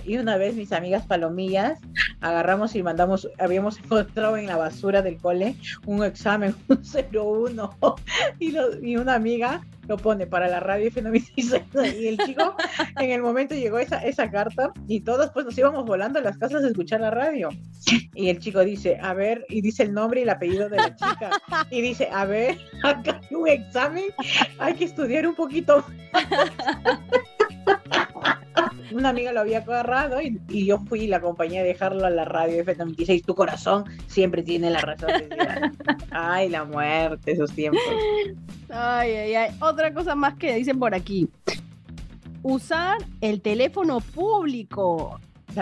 Y 0.05 0.17
una 0.17 0.37
vez 0.37 0.55
mis 0.55 0.71
amigas 0.71 1.05
palomillas 1.05 1.79
agarramos 2.19 2.75
y 2.75 2.83
mandamos, 2.83 3.29
habíamos 3.39 3.79
encontrado 3.79 4.37
en 4.37 4.47
la 4.47 4.57
basura 4.57 5.01
del 5.01 5.17
cole 5.17 5.55
un 5.85 6.03
examen, 6.03 6.55
un 6.67 6.81
01, 7.13 7.75
y, 8.39 8.55
y 8.83 8.97
una 8.97 9.15
amiga 9.15 9.61
lo 9.87 9.97
pone 9.97 10.27
para 10.27 10.47
la 10.47 10.59
radio 10.59 10.89
y 11.35 12.07
el 12.07 12.17
chico 12.17 12.55
en 12.99 13.11
el 13.11 13.21
momento 13.21 13.55
llegó 13.55 13.79
esa, 13.79 13.97
esa 13.99 14.29
carta 14.29 14.71
y 14.87 15.01
todos 15.01 15.31
pues 15.31 15.45
nos 15.45 15.57
íbamos 15.57 15.85
volando 15.85 16.19
a 16.19 16.21
las 16.21 16.37
casas 16.37 16.63
a 16.63 16.67
escuchar 16.67 17.01
la 17.01 17.11
radio. 17.11 17.49
Y 18.13 18.29
el 18.29 18.39
chico 18.39 18.63
dice, 18.63 18.99
a 19.01 19.13
ver, 19.13 19.45
y 19.49 19.61
dice 19.61 19.83
el 19.83 19.93
nombre 19.93 20.19
y 20.19 20.23
el 20.23 20.29
apellido 20.29 20.69
de 20.69 20.77
la 20.77 20.95
chica. 20.95 21.31
Y 21.69 21.81
dice, 21.81 22.07
a 22.11 22.25
ver, 22.25 22.57
acá 22.83 23.19
hay 23.29 23.35
un 23.35 23.47
examen, 23.47 24.05
hay 24.59 24.73
que 24.75 24.85
estudiar 24.85 25.27
un 25.27 25.35
poquito. 25.35 25.83
una 28.91 29.09
amiga 29.09 29.31
lo 29.31 29.41
había 29.41 29.59
agarrado 29.59 30.21
y, 30.21 30.65
yo 30.65 30.79
fui 30.79 31.01
y 31.01 31.07
la 31.07 31.17
acompañé 31.17 31.59
a 31.59 31.63
dejarlo 31.63 32.05
a 32.05 32.09
la 32.09 32.25
radio 32.25 32.63
F96. 32.63 33.25
Tu 33.25 33.35
corazón 33.35 33.85
siempre 34.07 34.43
tiene 34.43 34.69
la 34.69 34.81
razón. 34.81 35.09
Ay, 36.11 36.49
la 36.49 36.65
muerte, 36.65 37.31
esos 37.31 37.51
tiempos. 37.51 37.81
Ay, 38.69 39.11
ay, 39.11 39.35
ay. 39.35 39.55
Otra 39.61 39.93
cosa 39.93 40.15
más 40.15 40.35
que 40.35 40.55
dicen 40.55 40.79
por 40.79 40.93
aquí. 40.93 41.29
Usar 42.43 42.97
el 43.21 43.41
teléfono 43.41 43.99
público 43.99 45.19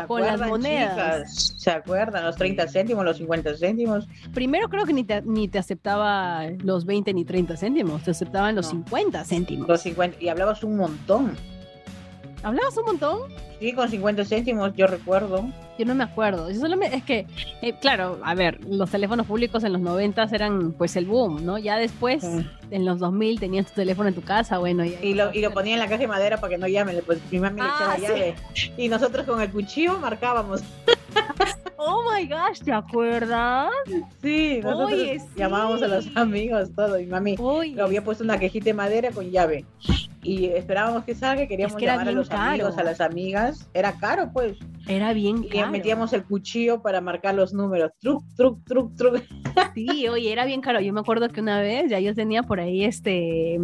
con 0.07 0.21
las 0.21 0.39
monedas. 0.39 1.53
¿Se 1.57 1.71
acuerdan? 1.71 2.23
Los 2.23 2.35
30 2.35 2.67
céntimos, 2.67 3.03
los 3.03 3.17
50 3.17 3.57
céntimos. 3.57 4.07
Primero 4.33 4.69
creo 4.69 4.85
que 4.85 4.93
ni 4.93 5.03
te, 5.03 5.21
ni 5.23 5.47
te 5.47 5.59
aceptaba 5.59 6.47
los 6.63 6.85
20 6.85 7.13
ni 7.13 7.25
30 7.25 7.57
céntimos, 7.57 8.03
te 8.03 8.11
aceptaban 8.11 8.55
los 8.55 8.67
50 8.67 9.23
céntimos. 9.25 9.67
Los 9.67 9.81
50, 9.81 10.21
y 10.21 10.29
hablabas 10.29 10.63
un 10.63 10.77
montón. 10.77 11.35
¿Hablabas 12.43 12.77
un 12.77 12.85
montón? 12.85 13.19
Sí, 13.59 13.73
con 13.73 13.89
50 13.89 14.23
céntimos, 14.23 14.73
yo 14.75 14.87
recuerdo. 14.87 15.45
Yo 15.77 15.85
no 15.85 15.95
me 15.95 16.03
acuerdo. 16.03 16.49
es 16.49 17.03
que, 17.03 17.25
eh, 17.61 17.73
claro, 17.79 18.19
a 18.23 18.35
ver, 18.35 18.59
los 18.65 18.89
teléfonos 18.89 19.27
públicos 19.27 19.63
en 19.63 19.73
los 19.73 19.81
90 19.81 20.27
eran 20.31 20.71
pues 20.73 20.95
el 20.95 21.05
boom, 21.05 21.45
¿no? 21.45 21.57
Ya 21.57 21.77
después, 21.77 22.23
en 22.71 22.85
los 22.85 22.99
2000, 22.99 23.39
tenías 23.39 23.67
tu 23.67 23.75
teléfono 23.75 24.09
en 24.09 24.15
tu 24.15 24.21
casa, 24.21 24.57
bueno. 24.57 24.83
y, 24.85 25.13
lo, 25.13 25.33
y 25.33 25.41
lo 25.41 25.51
ponía 25.51 25.73
en 25.73 25.79
la 25.79 25.87
caja 25.87 25.99
de 25.99 26.07
madera 26.07 26.37
para 26.37 26.51
que 26.51 26.57
no 26.57 26.67
llamen. 26.67 27.01
Pues 27.05 27.19
mi 27.31 27.39
mamá 27.39 27.63
le 27.63 27.69
echaba 27.69 27.93
ah, 27.93 27.97
llave. 27.97 28.35
Y 28.77 28.87
nosotros 28.87 29.25
con 29.25 29.41
el 29.41 29.49
cuchillo 29.51 29.99
marcábamos. 29.99 30.63
Oh 31.81 32.03
my 32.11 32.27
gosh, 32.27 32.59
¿te 32.59 32.73
acuerdas? 32.73 33.71
Sí, 34.21 34.59
nosotros 34.61 34.99
llamábamos 35.37 35.81
a 35.81 35.87
los 35.87 36.07
amigos, 36.17 36.69
todo. 36.75 36.99
Y 36.99 37.05
mami 37.05 37.37
lo 37.37 37.85
había 37.85 38.03
puesto 38.03 38.25
una 38.25 38.37
quejita 38.37 38.65
de 38.65 38.73
madera 38.73 39.11
con 39.11 39.31
llave. 39.31 39.63
Y 40.21 40.47
esperábamos 40.47 41.05
que 41.05 41.15
salga, 41.15 41.47
queríamos 41.47 41.81
llamar 41.81 42.07
a 42.07 42.11
los 42.11 42.29
amigos, 42.29 42.77
a 42.77 42.83
las 42.83 42.99
amigas. 42.99 43.69
Era 43.73 43.93
caro, 43.93 44.31
pues. 44.33 44.57
Era 44.87 45.13
bien 45.13 45.43
caro. 45.43 45.67
Y 45.67 45.71
metíamos 45.71 46.11
el 46.13 46.23
cuchillo 46.23 46.81
para 46.81 46.99
marcar 46.99 47.35
los 47.35 47.53
números. 47.53 47.91
Truc, 47.99 48.23
truc, 48.35 48.59
truc, 48.65 48.95
truc. 48.95 49.23
Sí, 49.73 50.07
oye, 50.07 50.31
era 50.31 50.45
bien 50.45 50.61
caro. 50.61 50.81
Yo 50.81 50.91
me 50.91 50.99
acuerdo 50.99 51.29
que 51.29 51.39
una 51.39 51.61
vez 51.61 51.89
ya 51.89 51.99
yo 51.99 52.13
tenía 52.13 52.43
por 52.43 52.59
ahí 52.59 52.83
este 52.83 53.59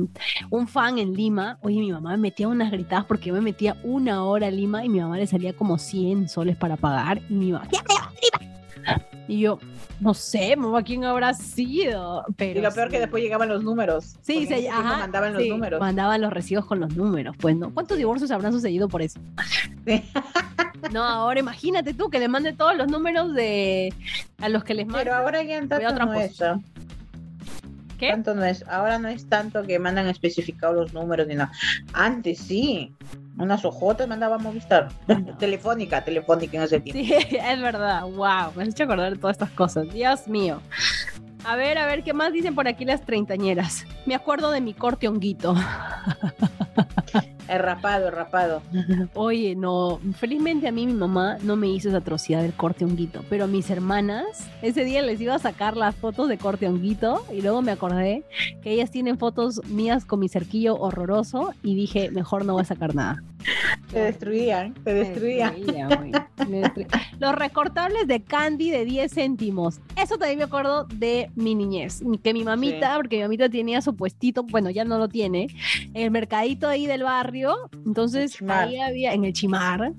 un 0.49 0.67
fan 0.67 0.97
en 0.97 1.13
Lima. 1.13 1.59
Oye, 1.61 1.79
mi 1.79 1.91
mamá 1.91 2.11
me 2.11 2.17
metía 2.17 2.47
unas 2.47 2.71
gritadas 2.71 3.05
porque 3.05 3.29
yo 3.29 3.33
me 3.33 3.41
metía 3.41 3.75
una 3.83 4.23
hora 4.23 4.47
a 4.47 4.51
Lima 4.51 4.85
y 4.85 4.89
mi 4.89 4.99
mamá 4.99 5.17
le 5.17 5.27
salía 5.27 5.53
como 5.53 5.77
100 5.77 6.29
soles 6.29 6.55
para 6.55 6.77
pagar. 6.77 7.21
Y 7.29 7.33
mi 7.33 7.51
mamá, 7.51 7.67
y 9.27 9.39
yo, 9.39 9.59
no 9.99 10.13
sé, 10.13 10.55
mamá, 10.55 10.83
¿quién 10.83 11.03
habrá 11.03 11.33
sido? 11.33 12.25
Pero 12.35 12.59
y 12.59 12.63
lo 12.63 12.71
peor 12.71 12.89
que 12.89 12.99
después 12.99 13.23
llegaban 13.23 13.49
los 13.49 13.63
números. 13.63 14.17
Sí, 14.21 14.45
se, 14.45 14.69
ajá, 14.69 14.97
mandaban 14.97 15.33
los 15.33 15.45
números. 15.47 15.79
Mandaban 15.79 16.21
los 16.21 16.33
recibos 16.33 16.65
con 16.65 16.79
los 16.79 16.95
números, 16.95 17.35
pues, 17.39 17.55
¿no? 17.55 17.73
¿Cuántos 17.73 17.97
divorcios 17.97 18.31
habrán 18.31 18.51
sucedido 18.53 18.87
por 18.87 19.01
eso? 19.01 19.19
No, 20.91 21.03
ahora 21.03 21.39
imagínate 21.39 21.95
tú 21.95 22.11
que 22.11 22.19
le 22.19 22.27
mande 22.27 22.53
todos 22.53 22.77
los 22.77 22.87
números 22.87 23.33
de 23.33 23.91
a 24.39 24.49
los 24.49 24.63
que 24.63 24.75
les 24.75 24.85
manda. 24.85 24.99
Pero 24.99 25.15
ahora 25.15 25.41
ya 25.41 25.57
en 25.57 25.67
tanto 25.67 26.05
no 26.05 26.13
es. 26.13 26.37
¿Qué? 27.97 28.09
Tanto 28.09 28.35
no 28.35 28.43
es, 28.45 28.63
ahora 28.67 28.99
no 28.99 29.07
es 29.07 29.27
tanto 29.27 29.63
que 29.63 29.79
mandan 29.79 30.07
especificados 30.07 30.75
los 30.75 30.93
números 30.93 31.27
ni 31.27 31.35
nada. 31.35 31.51
Antes 31.93 32.37
sí 32.37 32.93
unas 33.37 33.63
ojotas 33.65 34.07
mandaba 34.07 34.35
a 34.35 34.39
Movistar. 34.39 34.89
telefónica, 35.39 36.03
telefónica 36.03 36.57
en 36.57 36.63
ese 36.63 36.79
tiempo. 36.79 37.01
Sí, 37.01 37.13
es 37.37 37.61
verdad. 37.61 38.03
Wow, 38.03 38.53
me 38.55 38.63
has 38.63 38.69
hecho 38.69 38.83
acordar 38.83 39.13
de 39.13 39.19
todas 39.19 39.35
estas 39.35 39.51
cosas. 39.51 39.91
Dios 39.91 40.27
mío. 40.27 40.61
A 41.43 41.55
ver, 41.55 41.77
a 41.77 41.85
ver, 41.85 42.03
¿qué 42.03 42.13
más 42.13 42.33
dicen 42.33 42.55
por 42.55 42.67
aquí 42.67 42.85
las 42.85 43.01
treintañeras? 43.01 43.85
Me 44.05 44.15
acuerdo 44.15 44.49
de 44.51 44.61
mi 44.61 44.73
corte 44.73 45.07
honguito. 45.07 45.55
El 47.47 47.59
rapado, 47.59 48.07
el 48.07 48.13
rapado. 48.13 48.61
Oye, 49.13 49.55
no, 49.55 49.99
felizmente 50.17 50.67
a 50.67 50.71
mí 50.71 50.85
mi 50.85 50.93
mamá 50.93 51.37
no 51.43 51.55
me 51.55 51.67
hizo 51.67 51.89
esa 51.89 51.99
atrocidad 51.99 52.41
del 52.41 52.53
corte 52.53 52.85
honguito, 52.85 53.23
pero 53.29 53.45
a 53.45 53.47
mis 53.47 53.69
hermanas, 53.69 54.49
ese 54.61 54.83
día 54.83 55.01
les 55.01 55.21
iba 55.21 55.35
a 55.35 55.39
sacar 55.39 55.77
las 55.77 55.95
fotos 55.95 56.29
de 56.29 56.37
corte 56.37 56.67
honguito 56.67 57.23
y 57.31 57.41
luego 57.41 57.61
me 57.61 57.71
acordé 57.71 58.23
que 58.61 58.71
ellas 58.71 58.91
tienen 58.91 59.17
fotos 59.17 59.61
mías 59.65 60.05
con 60.05 60.19
mi 60.19 60.29
cerquillo 60.29 60.75
horroroso 60.77 61.53
y 61.63 61.75
dije, 61.75 62.09
mejor 62.11 62.45
no 62.45 62.53
voy 62.53 62.63
a 62.63 62.65
sacar 62.65 62.95
nada. 62.95 63.21
Te 63.91 63.99
destruían, 63.99 64.73
te 64.83 64.93
destruían. 64.93 65.55
Los 67.19 67.35
recortables 67.35 68.07
de 68.07 68.23
candy 68.23 68.69
de 68.69 68.85
10 68.85 69.13
céntimos. 69.13 69.79
Eso 69.95 70.17
también 70.17 70.39
me 70.39 70.45
acuerdo 70.45 70.85
de 70.85 71.29
mi 71.35 71.55
niñez. 71.55 72.01
Que 72.23 72.33
mi 72.33 72.43
mamita, 72.43 72.95
porque 72.95 73.17
mi 73.17 73.23
mamita 73.23 73.49
tenía 73.49 73.81
su 73.81 73.95
puestito, 73.95 74.43
bueno, 74.43 74.69
ya 74.69 74.83
no 74.83 74.97
lo 74.97 75.07
tiene, 75.07 75.47
en 75.93 76.01
el 76.03 76.11
mercadito 76.11 76.67
ahí 76.67 76.87
del 76.87 77.03
barrio. 77.03 77.55
Entonces 77.85 78.41
ahí 78.47 78.79
había, 78.79 79.13
en 79.13 79.25
el 79.25 79.33
chimar. 79.33 79.93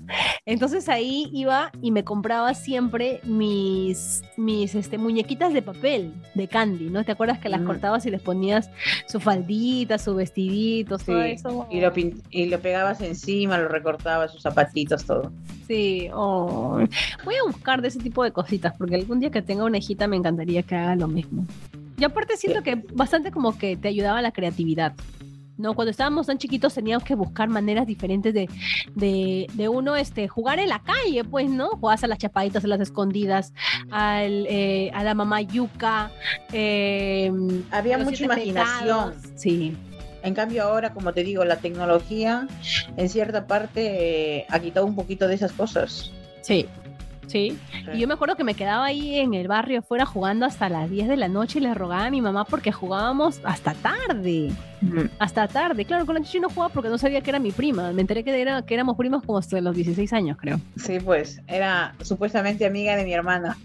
Entonces 0.45 0.87
ahí 0.89 1.29
iba 1.33 1.71
y 1.81 1.91
me 1.91 2.03
compraba 2.03 2.53
siempre 2.53 3.19
mis, 3.23 4.21
mis 4.37 4.75
este, 4.75 4.97
muñequitas 4.97 5.53
de 5.53 5.61
papel, 5.61 6.13
de 6.35 6.47
candy, 6.47 6.89
¿no? 6.89 7.03
¿Te 7.03 7.11
acuerdas 7.11 7.39
que 7.39 7.49
las 7.49 7.61
cortabas 7.61 8.05
y 8.05 8.11
les 8.11 8.21
ponías 8.21 8.69
su 9.07 9.19
faldita, 9.19 9.97
su 9.97 10.15
vestidito, 10.15 10.97
todo 10.97 11.21
eso? 11.21 11.67
Y 11.69 11.81
lo, 11.81 11.91
y 12.29 12.45
lo 12.45 12.59
pegabas 12.59 13.01
encima, 13.01 13.36
lo 13.45 13.67
recortabas, 13.67 14.31
sus 14.31 14.41
zapatitos, 14.41 15.05
todo. 15.05 15.31
Sí, 15.67 16.09
oh. 16.13 16.79
voy 17.25 17.35
a 17.35 17.45
buscar 17.45 17.81
de 17.81 17.89
ese 17.89 17.99
tipo 17.99 18.23
de 18.23 18.31
cositas, 18.31 18.73
porque 18.77 18.95
algún 18.95 19.19
día 19.19 19.29
que 19.29 19.41
tenga 19.41 19.65
una 19.65 19.77
hijita 19.77 20.07
me 20.07 20.15
encantaría 20.15 20.63
que 20.63 20.75
haga 20.75 20.95
lo 20.95 21.07
mismo. 21.07 21.45
Y 21.99 22.03
aparte 22.03 22.37
siento 22.37 22.63
que 22.63 22.75
bastante 22.93 23.31
como 23.31 23.57
que 23.57 23.75
te 23.75 23.87
ayudaba 23.89 24.21
la 24.21 24.31
creatividad. 24.31 24.93
¿no? 25.57 25.73
Cuando 25.73 25.91
estábamos 25.91 26.27
tan 26.27 26.37
chiquitos 26.37 26.73
teníamos 26.73 27.03
que 27.03 27.15
buscar 27.15 27.49
maneras 27.49 27.87
diferentes 27.87 28.33
de, 28.33 28.47
de, 28.95 29.69
uno 29.69 29.95
este, 29.95 30.27
jugar 30.27 30.59
en 30.59 30.69
la 30.69 30.79
calle, 30.79 31.23
pues, 31.23 31.49
¿no? 31.49 31.69
Jugabas 31.69 32.03
a 32.03 32.07
las 32.07 32.19
chapaditas, 32.19 32.63
a 32.63 32.67
las 32.67 32.79
escondidas, 32.79 33.53
al, 33.89 34.45
eh, 34.47 34.91
a 34.93 35.03
la 35.03 35.13
mamá 35.13 35.41
yuca. 35.41 36.11
Em, 36.51 37.63
Había 37.71 37.97
mucha 37.97 38.25
imaginación. 38.25 39.13
Sí. 39.35 39.75
En 40.23 40.33
cambio 40.33 40.63
ahora, 40.63 40.93
como 40.93 41.13
te 41.13 41.23
digo, 41.23 41.45
la 41.45 41.57
tecnología 41.57 42.47
en 42.95 43.09
cierta 43.09 43.47
parte 43.47 44.39
eh, 44.39 44.45
ha 44.49 44.59
quitado 44.59 44.85
un 44.85 44.95
poquito 44.95 45.27
de 45.27 45.35
esas 45.35 45.51
cosas. 45.51 46.11
Sí, 46.41 46.67
Sí. 47.27 47.57
Y 47.93 47.99
yo 47.99 48.07
me 48.07 48.13
acuerdo 48.13 48.35
que 48.35 48.43
me 48.43 48.53
quedaba 48.53 48.85
ahí 48.85 49.19
en 49.19 49.33
el 49.33 49.47
barrio 49.47 49.79
afuera 49.79 50.05
jugando 50.05 50.45
hasta 50.45 50.69
las 50.69 50.89
10 50.89 51.09
de 51.09 51.17
la 51.17 51.27
noche 51.27 51.59
y 51.59 51.61
le 51.61 51.73
rogaba 51.73 52.05
a 52.05 52.09
mi 52.09 52.21
mamá 52.21 52.45
porque 52.45 52.71
jugábamos 52.71 53.41
hasta 53.43 53.73
tarde. 53.73 54.51
Hasta 55.19 55.47
tarde. 55.47 55.85
Claro, 55.85 56.05
con 56.05 56.15
la 56.15 56.21
chichi 56.21 56.39
no 56.39 56.49
jugaba 56.49 56.73
porque 56.73 56.89
no 56.89 56.97
sabía 56.97 57.21
que 57.21 57.29
era 57.29 57.39
mi 57.39 57.51
prima. 57.51 57.91
Me 57.91 58.01
enteré 58.01 58.23
que, 58.23 58.41
era, 58.41 58.61
que 58.61 58.73
éramos 58.73 58.95
primos 58.95 59.23
como 59.23 59.37
hasta 59.37 59.59
los 59.59 59.75
16 59.75 60.13
años, 60.13 60.37
creo. 60.39 60.59
Sí, 60.77 60.99
pues. 60.99 61.41
Era 61.47 61.93
supuestamente 62.01 62.65
amiga 62.65 62.95
de 62.95 63.03
mi 63.03 63.13
hermana. 63.13 63.57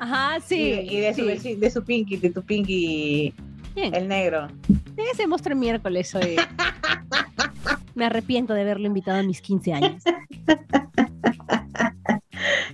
Ajá, 0.00 0.38
sí. 0.44 0.80
Y, 0.92 1.00
de, 1.00 1.14
Su, 1.14 1.24
de 1.60 1.70
su 1.70 1.84
Pinky, 1.84 2.16
de 2.16 2.30
tu 2.30 2.42
Pinky. 2.42 3.34
El 3.76 4.08
negro. 4.08 4.48
Ese 4.96 5.26
monstruo 5.26 5.56
miércoles 5.56 6.14
hoy. 6.14 6.36
me 7.94 8.06
arrepiento 8.06 8.54
de 8.54 8.62
haberlo 8.62 8.86
invitado 8.86 9.18
a 9.18 9.22
mis 9.22 9.40
15 9.40 9.72
años. 9.72 10.02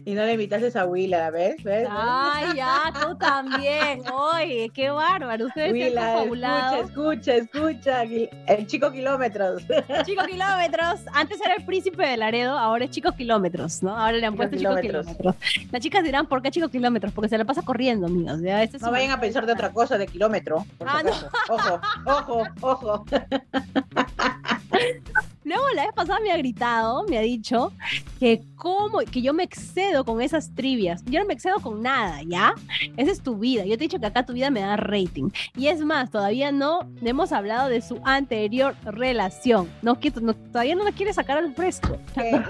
Y 0.05 0.15
no 0.15 0.25
le 0.25 0.33
invitaste 0.33 0.77
a 0.79 0.87
Willa, 0.87 1.31
¿ves? 1.31 1.63
¿ves? 1.63 1.87
Ay, 1.91 2.57
ya, 2.57 2.93
tú 3.01 3.17
también. 3.17 4.03
Oye, 4.11 4.71
qué 4.75 4.91
bárbaro. 4.91 5.47
Ustedes 5.47 5.73
Willa, 5.73 6.79
escucha, 6.79 7.35
escucha, 7.35 8.03
escucha. 8.03 8.33
El 8.47 8.67
chico 8.67 8.91
kilómetros. 8.93 9.63
Chico 10.05 10.25
kilómetros. 10.25 11.01
Antes 11.13 11.41
era 11.45 11.55
el 11.55 11.65
príncipe 11.65 12.07
de 12.07 12.17
Laredo, 12.17 12.59
ahora 12.59 12.85
es 12.85 12.91
chico 12.91 13.13
kilómetros, 13.13 13.83
¿no? 13.83 13.97
Ahora 13.97 14.13
le 14.13 14.27
han 14.27 14.37
puesto 14.37 14.57
chico 14.57 14.77
kilómetros. 14.77 15.37
Las 15.71 15.83
chicas 15.83 16.05
dirán, 16.05 16.27
¿por 16.27 16.43
qué 16.43 16.51
chico 16.51 16.69
kilómetros? 16.69 17.13
Porque 17.13 17.29
se 17.29 17.39
la 17.39 17.45
pasa 17.45 17.63
corriendo, 17.63 18.07
amigos. 18.07 18.41
Este 18.45 18.79
no 18.79 18.91
vayan 18.91 19.13
a 19.13 19.21
pensar 19.21 19.47
de 19.47 19.53
otra 19.53 19.73
cosa 19.73 19.99
de 19.99 20.07
kilómetro. 20.07 20.65
ah, 20.85 21.03
no. 21.03 21.11
Ojo, 21.55 21.81
ojo, 22.07 22.45
ojo. 22.61 23.05
Luego 25.49 25.65
la 25.75 25.87
vez 25.87 25.95
pasada 25.95 26.21
me 26.21 26.31
ha 26.31 26.37
gritado, 26.37 27.05
me 27.09 27.17
ha 27.17 27.23
dicho 27.23 27.73
que 28.21 28.43
cómo, 28.55 28.99
que 29.11 29.23
yo 29.23 29.33
me 29.33 29.45
excedo 29.45 30.05
con 30.05 30.21
esas 30.21 30.55
trivias. 30.55 31.03
Yo 31.07 31.21
no 31.21 31.27
me 31.27 31.33
excedo 31.33 31.59
con 31.61 31.81
nada, 31.81 32.21
¿ya? 32.23 32.55
Esa 32.99 33.13
es 33.13 33.23
tu 33.23 33.37
vida. 33.37 33.65
Yo 33.65 33.79
te 33.79 33.85
he 33.85 33.89
dicho 33.89 33.99
que 33.99 34.05
acá 34.05 34.27
tu 34.27 34.35
vida 34.35 34.51
me 34.51 34.61
da 34.61 34.77
rating. 34.77 35.31
Y 35.57 35.69
es 35.69 35.81
más, 35.81 36.11
todavía 36.11 36.53
no 36.53 36.81
hemos 37.01 37.33
hablado 37.33 37.71
de 37.71 37.81
su 37.81 37.99
anterior 38.05 38.77
relación. 38.85 39.71
No, 39.81 39.97
todavía 39.97 40.75
no 40.75 40.85
la 40.85 40.93
quiere 40.93 41.15
sacar 41.15 41.39
al 41.39 41.55
fresco. 41.55 41.97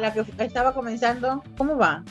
la 0.01 0.13
que 0.13 0.25
estaba 0.39 0.75
comenzando, 0.75 1.45
¿cómo 1.57 1.79
va? 1.79 2.03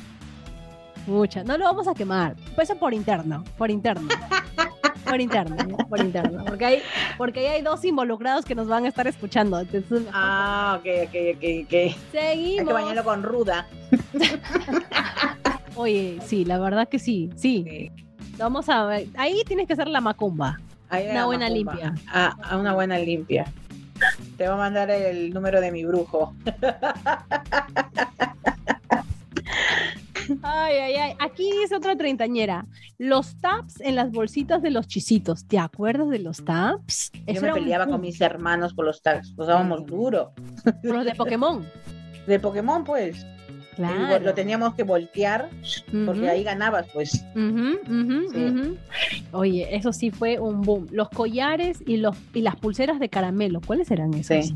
Mucha. 1.06 1.44
No 1.44 1.58
lo 1.58 1.66
vamos 1.66 1.90
a 1.90 1.96
quemar. 1.96 2.38
Pues 2.56 2.72
por 2.80 2.94
interno, 2.94 3.44
por 3.58 3.70
interno. 3.72 4.08
por 5.08 5.22
interno, 5.22 5.56
por 5.90 6.00
interno. 6.00 6.44
Porque 6.46 6.66
hay, 6.66 6.82
porque 7.18 7.40
ahí 7.40 7.46
hay 7.48 7.62
dos 7.62 7.84
involucrados 7.86 8.46
que 8.46 8.56
nos 8.56 8.68
van 8.68 8.86
a 8.86 8.88
estar 8.88 9.06
escuchando. 9.08 9.62
ah, 10.14 10.80
ok, 10.80 10.86
ok, 11.08 11.16
ok, 11.36 11.44
ok. 11.66 11.74
Seguimos. 12.12 12.60
Hay 12.60 12.66
que 12.66 12.74
bañarlo 12.74 13.04
con 13.04 13.24
ruda. 13.24 13.68
Oye, 15.76 16.20
sí, 16.26 16.46
la 16.46 16.58
verdad 16.60 16.88
que 16.90 17.00
sí, 17.00 17.30
sí. 17.36 17.92
Vamos 18.38 18.70
a 18.70 18.86
ver. 18.86 19.08
Ahí 19.16 19.44
tienes 19.46 19.68
que 19.68 19.74
hacer 19.74 19.88
la 19.88 20.02
macumba. 20.02 20.58
una 20.92 21.26
buena 21.26 21.50
limpia. 21.50 21.94
Ah, 22.08 22.36
a 22.44 22.58
una 22.58 22.74
buena 22.74 22.98
limpia. 22.98 23.46
Te 24.38 24.46
voy 24.46 24.54
a 24.54 24.58
mandar 24.58 24.90
el 24.92 25.34
número 25.34 25.60
de 25.62 25.72
mi 25.72 25.86
brujo. 25.86 26.36
Ay, 30.42 30.76
ay, 30.76 30.94
ay. 30.96 31.16
Aquí 31.20 31.52
dice 31.62 31.76
otra 31.76 31.96
treintañera. 31.96 32.66
Los 32.98 33.38
taps 33.38 33.82
en 33.82 33.96
las 33.96 34.12
bolsitas 34.12 34.62
de 34.62 34.72
los 34.72 34.88
chisitos. 34.88 35.48
¿Te 35.48 35.60
acuerdas 35.60 36.10
de 36.10 36.20
los 36.20 36.44
taps? 36.44 37.12
Yo 37.28 37.42
me 37.42 37.54
peleaba 37.54 37.88
con 37.88 38.02
mis 38.02 38.20
hermanos 38.22 38.74
por 38.74 38.86
los 38.86 39.02
taps. 39.02 39.34
Los 39.38 39.48
dábamos 39.48 39.86
duro. 39.86 40.34
Los 40.84 41.06
de 41.06 41.16
Pokémon. 41.16 41.68
De 42.26 42.40
Pokémon, 42.40 42.84
pues. 42.84 43.26
Lo 43.78 44.34
teníamos 44.34 44.74
que 44.76 44.84
voltear 44.84 45.50
porque 46.06 46.30
ahí 46.30 46.44
ganabas, 46.44 46.88
pues. 46.94 47.24
Oye, 49.32 49.76
eso 49.76 49.94
sí 49.94 50.12
fue 50.12 50.40
un 50.40 50.62
boom. 50.62 50.88
Los 50.92 51.10
collares 51.10 51.80
y, 51.86 51.98
los, 51.98 52.16
y 52.34 52.42
las 52.42 52.56
pulseras 52.56 53.00
de 53.00 53.10
caramelo, 53.10 53.62
¿cuáles 53.66 53.92
eran 53.92 54.14
esas? 54.14 54.54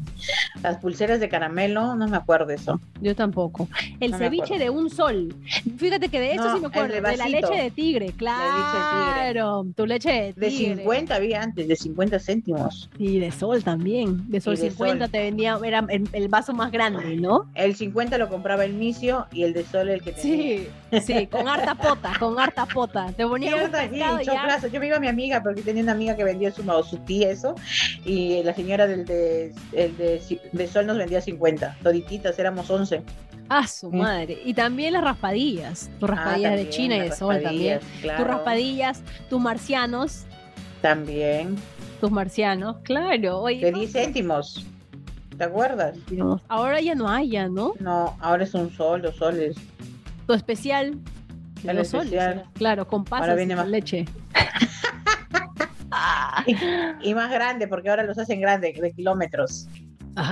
Las 0.64 0.78
pulseras 0.78 1.20
de 1.20 1.30
caramelo, 1.30 1.96
no 1.96 2.08
me 2.08 2.18
acuerdo 2.18 2.52
eso. 2.52 2.80
Yo 3.02 3.16
tampoco. 3.16 3.68
El 4.00 4.16
ceviche 4.16 4.58
de 4.58 4.70
un 4.70 4.90
sol. 4.90 5.36
Fíjate 5.78 6.10
que 6.10 6.20
de 6.20 6.34
eso 6.34 6.54
sí 6.54 6.62
me 6.62 6.68
acuerdo. 6.68 6.94
De, 6.94 7.02
la 7.02 7.28
leche 7.28 7.54
de 7.54 7.72
tigre, 7.72 8.14
claro. 8.18 9.66
Tu 9.76 9.86
leche 9.86 10.12
de 10.12 10.34
tigre. 10.34 10.76
De 10.76 10.76
50 10.82 11.16
había 11.16 11.42
antes, 11.42 11.68
de 11.68 11.76
50 11.76 12.20
céntimos. 12.20 12.90
Y 12.98 13.20
de 13.20 13.32
sol 13.32 13.64
también. 13.64 14.30
De 14.30 14.42
sol 14.42 14.58
50 14.58 15.08
te 15.08 15.20
vendía, 15.20 15.58
era 15.64 15.86
el, 15.90 16.08
el, 16.12 16.28
vaso 16.28 16.54
más 16.54 16.72
grande, 16.72 17.16
¿no? 17.18 17.46
El 17.56 17.76
50 17.76 18.18
lo 18.18 18.30
compraba 18.30 18.66
el 18.66 18.74
misio 18.74 19.11
y 19.32 19.44
el 19.44 19.54
de 19.54 19.66
sol 19.66 19.90
el 19.90 20.02
que 20.02 20.12
tenía. 20.12 20.64
Sí, 20.92 21.02
sí, 21.02 21.28
con 21.28 21.48
harta 21.48 21.76
pota, 21.76 22.14
con 22.20 22.40
harta 22.40 22.66
pota. 22.66 23.12
Te 23.16 23.26
ponía 23.26 23.56
un 23.56 23.72
Yo 24.72 24.80
me 24.80 24.88
iba 24.88 24.98
a 24.98 25.00
mi 25.00 25.08
amiga 25.08 25.42
porque 25.44 25.62
tenía 25.62 25.84
una 25.84 25.94
amiga 25.94 26.16
que 26.16 26.24
vendía 26.24 26.52
su, 26.52 26.64
su 26.84 26.98
tía 27.00 27.30
eso 27.30 27.56
y 28.06 28.44
la 28.44 28.54
señora 28.54 28.88
del 28.88 29.06
de, 29.06 29.54
el 29.74 29.98
de, 29.98 30.68
sol 30.68 30.88
nos 30.88 30.98
vendía 30.98 31.22
50, 31.22 31.78
todititas, 31.84 32.38
éramos 32.40 32.70
11. 32.70 33.04
Ah, 33.50 33.68
su 33.68 33.92
madre. 33.92 34.40
Y 34.46 34.54
también 34.54 34.94
las 34.94 35.04
raspadillas. 35.04 35.90
Tus 36.00 36.10
ah, 36.10 36.16
raspadillas 36.16 36.56
de 36.56 36.70
China 36.70 36.98
y 36.98 37.00
de 37.02 37.12
sol 37.12 37.42
también. 37.42 37.80
Tus 38.02 38.28
raspadillas, 38.28 39.02
tus 39.30 39.42
marcianos. 39.42 40.26
También. 40.82 41.58
Tus 42.00 42.12
marcianos, 42.12 42.78
claro. 42.84 43.46
de 43.46 43.72
10 43.72 43.92
céntimos. 43.92 44.66
¿Te 45.38 45.44
acuerdas? 45.44 45.98
Ahora 46.48 46.82
ya 46.82 46.96
no 46.96 47.10
hay, 47.10 47.30
ya, 47.30 47.48
¿no? 47.48 47.74
No, 47.80 48.16
ahora 48.20 48.44
es 48.44 48.54
un 48.54 48.72
sol, 48.72 49.02
dos 49.02 49.16
soles. 49.16 49.56
Tu 50.28 50.34
especial. 50.34 51.00
El 51.64 51.80
especial. 51.80 52.46
claro, 52.54 52.88
con 52.88 53.04
pasas 53.04 53.40
y 53.40 53.46
más... 53.48 53.68
leche. 53.68 54.06
y, 57.04 57.14
más 57.14 57.32
grande, 57.32 57.68
porque 57.68 57.90
ahora 57.90 58.04
los 58.04 58.18
hacen 58.18 58.42
grandes, 58.42 58.80
de 58.80 58.92
kilómetros. 58.92 59.68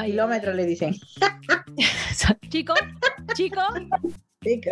kilómetros 0.05 0.55
le 0.55 0.65
dicen. 0.65 0.93
chico, 2.49 2.73
chico. 3.33 3.61
Chico. 4.43 4.71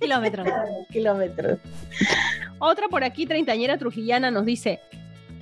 Kilómetros. 0.00 0.48
Kilómetros. 0.90 1.58
Otra 2.58 2.88
por 2.88 3.04
aquí, 3.04 3.26
treintañera 3.26 3.78
trujillana, 3.78 4.30
nos 4.30 4.44
dice: 4.44 4.80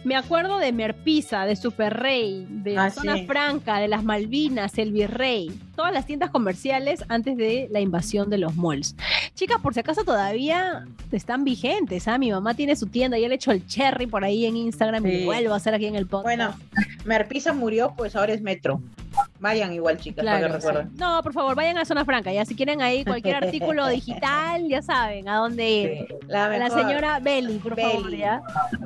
me 0.06 0.14
acuerdo 0.14 0.58
de 0.58 0.70
Merpisa, 0.70 1.46
de 1.46 1.56
Superrey, 1.56 2.46
de 2.48 2.74
la 2.74 2.84
ah, 2.84 2.90
Zona 2.92 3.16
Franca, 3.26 3.80
de 3.80 3.88
las 3.88 4.04
Malvinas, 4.04 4.78
el 4.78 4.92
Virrey, 4.92 5.50
todas 5.74 5.92
las 5.92 6.06
tiendas 6.06 6.30
comerciales 6.30 7.04
antes 7.08 7.36
de 7.36 7.66
la 7.72 7.80
invasión 7.80 8.30
de 8.30 8.38
los 8.38 8.54
malls. 8.54 8.94
Chicas, 9.34 9.60
por 9.60 9.74
si 9.74 9.80
acaso 9.80 10.04
todavía 10.04 10.86
están 11.10 11.42
vigentes, 11.42 12.06
¿ah? 12.06 12.18
Mi 12.18 12.30
mamá 12.30 12.54
tiene 12.54 12.76
su 12.76 12.86
tienda, 12.86 13.18
ya 13.18 13.28
le 13.28 13.34
hecho 13.34 13.50
el 13.50 13.66
cherry 13.66 14.06
por 14.06 14.22
ahí 14.22 14.46
en 14.46 14.56
Instagram 14.56 15.04
y 15.06 15.24
vuelvo 15.24 15.54
a 15.54 15.56
hacer 15.56 15.74
aquí 15.74 15.86
en 15.86 15.96
el 15.96 16.06
podcast. 16.06 16.24
Bueno, 16.24 16.54
Merpisa 17.04 17.52
murió, 17.52 17.92
pues 17.96 18.14
ahora 18.14 18.32
es 18.32 18.40
Metro. 18.40 18.80
Vayan 19.38 19.72
igual, 19.72 19.98
chicas, 19.98 20.24
para 20.24 20.40
que 20.40 20.48
recuerden. 20.48 20.90
No, 20.96 21.22
por 21.22 21.32
favor, 21.32 21.54
vayan 21.54 21.78
a 21.78 21.84
Zona 21.84 22.04
Franca. 22.04 22.32
Ya 22.32 22.44
si 22.44 22.54
quieren 22.54 22.80
ahí 22.80 23.04
cualquier 23.04 23.36
artículo 23.44 23.86
digital, 23.88 24.66
ya 24.68 24.82
saben 24.82 25.28
a 25.28 25.36
dónde 25.36 25.70
ir. 25.70 26.18
La, 26.28 26.70
señora 26.70 27.20
Beli, 27.20 27.58
por 27.58 27.78
favor, 27.78 28.14
ya. 28.14 28.42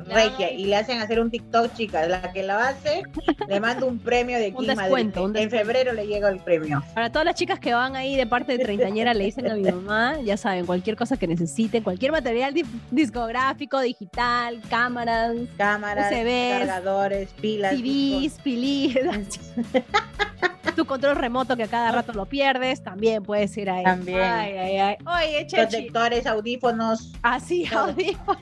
Regia, 0.07 0.51
y 0.51 0.65
le 0.65 0.75
hacen 0.75 0.99
hacer 0.99 1.19
un 1.19 1.31
TikTok, 1.31 1.73
chicas. 1.73 2.07
La 2.07 2.31
que 2.33 2.43
lo 2.43 2.53
hace, 2.53 3.03
le 3.47 3.59
mando 3.59 3.87
un 3.87 3.99
premio 3.99 4.37
de 4.37 4.47
aquí 4.57 5.19
un 5.19 5.37
En 5.37 5.49
febrero 5.49 5.93
le 5.93 6.07
llega 6.07 6.29
el 6.29 6.39
premio. 6.39 6.83
Para 6.93 7.11
todas 7.11 7.25
las 7.25 7.35
chicas 7.35 7.59
que 7.59 7.73
van 7.73 7.95
ahí 7.95 8.15
de 8.15 8.27
parte 8.27 8.57
de 8.57 8.63
treintañera, 8.63 9.13
le 9.13 9.25
dicen 9.25 9.49
a 9.49 9.55
mi 9.55 9.63
mamá, 9.63 10.19
ya 10.21 10.37
saben, 10.37 10.65
cualquier 10.65 10.95
cosa 10.95 11.17
que 11.17 11.27
necesiten, 11.27 11.83
cualquier 11.83 12.11
material 12.11 12.53
discográfico, 12.91 13.79
digital, 13.79 14.61
cámaras, 14.69 15.35
cámaras, 15.57 16.11
cargadores, 16.11 17.29
pilas, 17.33 17.75
CDs, 17.75 18.39
pilis. 18.43 18.95
tu 20.75 20.85
control 20.85 21.15
remoto 21.15 21.55
que 21.55 21.63
a 21.63 21.67
cada 21.67 21.91
rato 21.91 22.13
lo 22.13 22.25
pierdes, 22.25 22.83
también 22.83 23.23
puedes 23.23 23.55
ir 23.57 23.69
ahí. 23.69 23.83
También. 23.83 24.21
Ay, 24.21 24.57
ay, 24.57 24.77
ay. 24.77 24.95
Oye, 25.05 25.47
Protectores, 25.49 26.25
audífonos. 26.25 27.11
Así, 27.21 27.65
ah, 27.73 27.81
audífonos. 27.87 28.41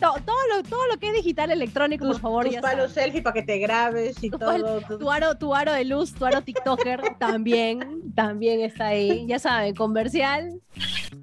todo, 0.00 0.36
lo, 0.50 0.62
todo 0.68 0.86
lo 0.88 0.98
que 0.98 1.08
es 1.08 1.14
digital 1.14 1.50
electrónico, 1.50 2.06
por 2.06 2.20
favor. 2.20 2.46
Tus 2.46 2.56
palos 2.56 2.92
selfie 2.92 3.22
para 3.22 3.34
que 3.34 3.42
te 3.42 3.58
grabes 3.58 4.22
y 4.22 4.30
todo. 4.30 4.80
Tu, 4.98 5.10
aro, 5.10 5.36
tu 5.36 5.54
aro 5.54 5.72
de 5.72 5.84
luz, 5.84 6.12
tu 6.14 6.24
aro 6.24 6.42
TikToker 6.42 7.16
también, 7.18 8.02
también 8.14 8.60
está 8.60 8.88
ahí. 8.88 9.26
Ya 9.26 9.38
saben, 9.38 9.74
comercial, 9.74 10.60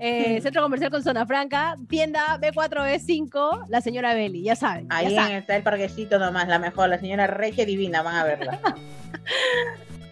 eh, 0.02 0.40
centro 0.42 0.64
comercial 0.64 0.90
con 0.90 1.04
zona 1.04 1.26
franca, 1.26 1.78
tienda 1.88 2.40
B4B5, 2.40 3.68
la 3.70 3.82
señora 3.82 4.14
Beli, 4.14 4.42
ya 4.42 4.56
saben. 4.56 4.88
Ahí 4.90 5.16
está 5.16 5.56
el 5.56 5.64
parquecito 5.64 6.18
nomás, 6.18 6.48
la 6.48 6.60
mejor, 6.60 6.90
la 6.90 7.00
señora 7.00 7.28
Regia 7.28 7.66
Divina, 7.66 8.02
van 8.02 8.16
a 8.16 8.24
verla. 8.24 8.60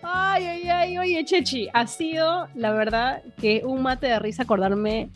Ay, 0.01 0.45
ay, 0.45 0.69
ay, 0.69 0.97
oye, 0.97 1.25
Chechi, 1.25 1.67
ha 1.71 1.85
sido, 1.85 2.47
la 2.55 2.71
verdad, 2.71 3.21
que 3.39 3.61
un 3.63 3.83
mate 3.83 4.07
de 4.07 4.17
risa 4.17 4.43
acordarme 4.43 5.11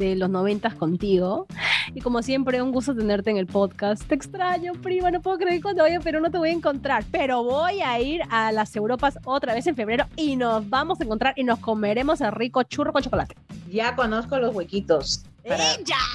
de 0.00 0.16
los 0.16 0.30
noventas 0.30 0.74
contigo. 0.74 1.46
Y 1.94 2.00
como 2.00 2.22
siempre, 2.22 2.60
un 2.62 2.72
gusto 2.72 2.94
tenerte 2.94 3.30
en 3.30 3.36
el 3.36 3.46
podcast. 3.46 4.02
Te 4.04 4.14
extraño, 4.14 4.72
prima, 4.72 5.10
no 5.10 5.20
puedo 5.20 5.38
creer 5.38 5.60
cuando 5.60 5.82
vaya, 5.82 6.00
pero 6.00 6.20
no 6.20 6.30
te 6.30 6.38
voy 6.38 6.48
a 6.48 6.52
encontrar. 6.52 7.04
Pero 7.12 7.44
voy 7.44 7.82
a 7.82 8.00
ir 8.00 8.22
a 8.30 8.50
las 8.50 8.74
Europas 8.74 9.18
otra 9.24 9.54
vez 9.54 9.66
en 9.66 9.76
febrero 9.76 10.06
y 10.16 10.36
nos 10.36 10.68
vamos 10.68 11.00
a 11.00 11.04
encontrar 11.04 11.34
y 11.36 11.44
nos 11.44 11.58
comeremos 11.58 12.20
el 12.22 12.32
rico 12.32 12.62
churro 12.62 12.92
con 12.92 13.02
chocolate. 13.02 13.36
Ya 13.70 13.94
conozco 13.94 14.38
los 14.38 14.54
huequitos 14.54 15.24
para 15.46 15.64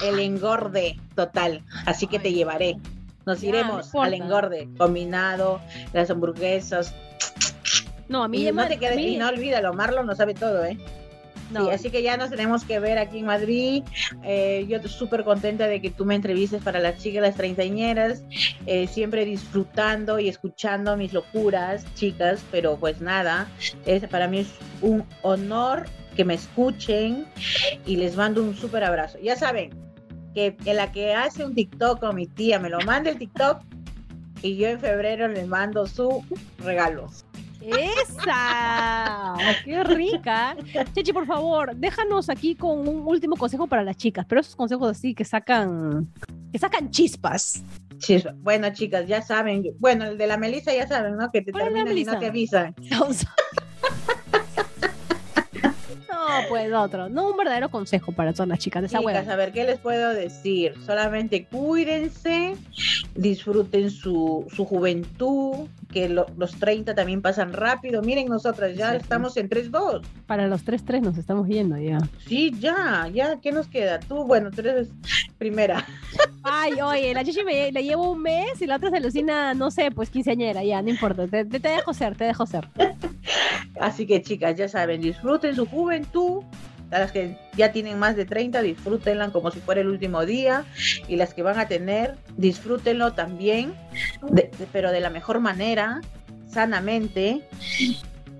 el 0.04 0.18
engorde 0.18 0.98
total, 1.14 1.62
así 1.86 2.06
que 2.08 2.18
te 2.18 2.32
llevaré. 2.32 2.76
Nos 3.24 3.42
iremos 3.42 3.94
al 3.94 4.14
engorde 4.14 4.68
combinado, 4.76 5.60
las 5.92 6.10
hamburguesas. 6.10 6.92
No, 8.08 8.24
a 8.24 8.28
mí 8.28 8.46
y 8.46 8.52
no 8.52 8.66
te 8.66 8.78
quedes, 8.78 8.98
y 8.98 9.16
no 9.16 9.28
olvídalo, 9.28 9.72
Marlon 9.74 10.06
no 10.06 10.14
sabe 10.14 10.34
todo, 10.34 10.64
¿eh? 10.64 10.78
Sí, 11.50 11.70
así 11.70 11.90
que 11.90 12.02
ya 12.02 12.16
nos 12.16 12.30
tenemos 12.30 12.64
que 12.64 12.80
ver 12.80 12.98
aquí 12.98 13.18
en 13.18 13.26
Madrid. 13.26 13.82
Eh, 14.24 14.66
yo 14.68 14.76
estoy 14.76 14.90
súper 14.90 15.24
contenta 15.24 15.66
de 15.68 15.80
que 15.80 15.90
tú 15.90 16.04
me 16.04 16.14
entrevistes 16.14 16.62
para 16.62 16.80
las 16.80 16.98
chicas, 16.98 17.22
las 17.22 17.36
treintañeras, 17.36 18.24
eh, 18.66 18.86
siempre 18.88 19.24
disfrutando 19.24 20.18
y 20.18 20.28
escuchando 20.28 20.96
mis 20.96 21.12
locuras, 21.12 21.84
chicas, 21.94 22.42
pero 22.50 22.76
pues 22.76 23.00
nada, 23.00 23.48
es, 23.84 24.06
para 24.08 24.28
mí 24.28 24.38
es 24.40 24.48
un 24.82 25.04
honor 25.22 25.86
que 26.16 26.24
me 26.24 26.34
escuchen 26.34 27.26
y 27.84 27.96
les 27.96 28.16
mando 28.16 28.42
un 28.42 28.56
súper 28.56 28.84
abrazo. 28.84 29.18
Ya 29.22 29.36
saben 29.36 29.70
que 30.34 30.56
en 30.64 30.76
la 30.76 30.90
que 30.92 31.14
hace 31.14 31.44
un 31.44 31.54
TikTok 31.54 32.00
con 32.00 32.16
mi 32.16 32.26
tía 32.26 32.58
me 32.58 32.70
lo 32.70 32.80
manda 32.80 33.10
el 33.10 33.18
TikTok 33.18 33.62
y 34.42 34.56
yo 34.56 34.68
en 34.68 34.80
febrero 34.80 35.28
les 35.28 35.46
mando 35.46 35.86
su 35.86 36.24
regalo. 36.58 37.08
¡Esa! 37.60 39.34
¡Qué 39.64 39.84
rica! 39.84 40.56
Chechi, 40.94 41.12
por 41.12 41.26
favor, 41.26 41.74
déjanos 41.74 42.28
aquí 42.28 42.54
con 42.54 42.86
un 42.86 43.06
último 43.06 43.36
consejo 43.36 43.66
para 43.66 43.82
las 43.82 43.96
chicas, 43.96 44.26
pero 44.28 44.40
esos 44.40 44.56
consejos 44.56 44.90
así 44.90 45.14
que 45.14 45.24
sacan, 45.24 46.08
que 46.52 46.58
sacan 46.58 46.90
chispas. 46.90 47.62
Bueno, 48.38 48.72
chicas, 48.72 49.06
ya 49.06 49.22
saben. 49.22 49.64
Bueno, 49.78 50.04
el 50.04 50.18
de 50.18 50.26
la 50.26 50.36
Melissa 50.36 50.74
ya 50.74 50.86
saben, 50.86 51.16
¿no? 51.16 51.30
Que 51.30 51.42
te 51.42 51.52
terminan 51.52 51.96
y 51.96 52.04
no 52.04 52.18
te 52.18 52.26
avisan. 52.26 52.74
No, 56.08 56.48
pues 56.48 56.72
otro. 56.72 57.08
No 57.08 57.30
un 57.30 57.36
verdadero 57.36 57.70
consejo 57.70 58.10
para 58.10 58.32
todas 58.32 58.48
las 58.48 58.58
chicas 58.58 58.82
de 58.82 58.86
esa 58.88 58.98
chicas, 58.98 59.28
a 59.28 59.36
ver, 59.36 59.52
¿qué 59.52 59.64
les 59.64 59.78
puedo 59.78 60.12
decir? 60.12 60.74
Solamente 60.84 61.46
cuídense, 61.46 62.56
disfruten 63.14 63.90
su, 63.90 64.44
su 64.54 64.64
juventud, 64.64 65.68
que 65.96 66.10
los 66.10 66.52
30 66.58 66.94
también 66.94 67.22
pasan 67.22 67.54
rápido. 67.54 68.02
Miren, 68.02 68.28
nosotras 68.28 68.76
ya 68.76 68.94
estamos 68.94 69.34
en 69.38 69.48
3-2. 69.48 70.02
Para 70.26 70.46
los 70.46 70.62
3-3 70.66 71.00
nos 71.00 71.16
estamos 71.16 71.48
yendo 71.48 71.78
ya. 71.78 72.00
Sí, 72.26 72.52
ya, 72.60 73.08
ya, 73.10 73.40
¿qué 73.40 73.50
nos 73.50 73.66
queda? 73.66 73.98
Tú, 74.00 74.24
bueno, 74.24 74.50
tú 74.50 74.60
eres 74.60 74.90
primera. 75.38 75.86
Ay, 76.42 76.74
oye, 76.82 77.14
la 77.14 77.24
chichi 77.24 77.42
me, 77.44 77.72
le 77.72 77.82
llevo 77.82 78.12
un 78.12 78.20
mes 78.20 78.60
y 78.60 78.66
la 78.66 78.76
otra 78.76 78.90
se 78.90 78.98
alucina, 78.98 79.54
no 79.54 79.70
sé, 79.70 79.90
pues 79.90 80.10
quinceañera, 80.10 80.62
ya, 80.62 80.82
no 80.82 80.90
importa, 80.90 81.26
te, 81.26 81.46
te 81.46 81.58
dejo 81.66 81.94
ser, 81.94 82.14
te 82.14 82.24
dejo 82.24 82.44
ser. 82.44 82.68
Así 83.80 84.06
que 84.06 84.20
chicas, 84.20 84.54
ya 84.54 84.68
saben, 84.68 85.00
disfruten 85.00 85.56
su 85.56 85.64
juventud. 85.64 86.42
Las 86.90 87.12
que 87.12 87.36
ya 87.56 87.72
tienen 87.72 87.98
más 87.98 88.16
de 88.16 88.24
30, 88.24 88.62
disfrútenla 88.62 89.30
como 89.30 89.50
si 89.50 89.60
fuera 89.60 89.80
el 89.80 89.88
último 89.88 90.24
día. 90.24 90.64
Y 91.08 91.16
las 91.16 91.34
que 91.34 91.42
van 91.42 91.58
a 91.58 91.68
tener, 91.68 92.16
disfrútenlo 92.36 93.12
también, 93.12 93.74
pero 94.72 94.92
de 94.92 95.00
la 95.00 95.10
mejor 95.10 95.40
manera, 95.40 96.00
sanamente. 96.48 97.42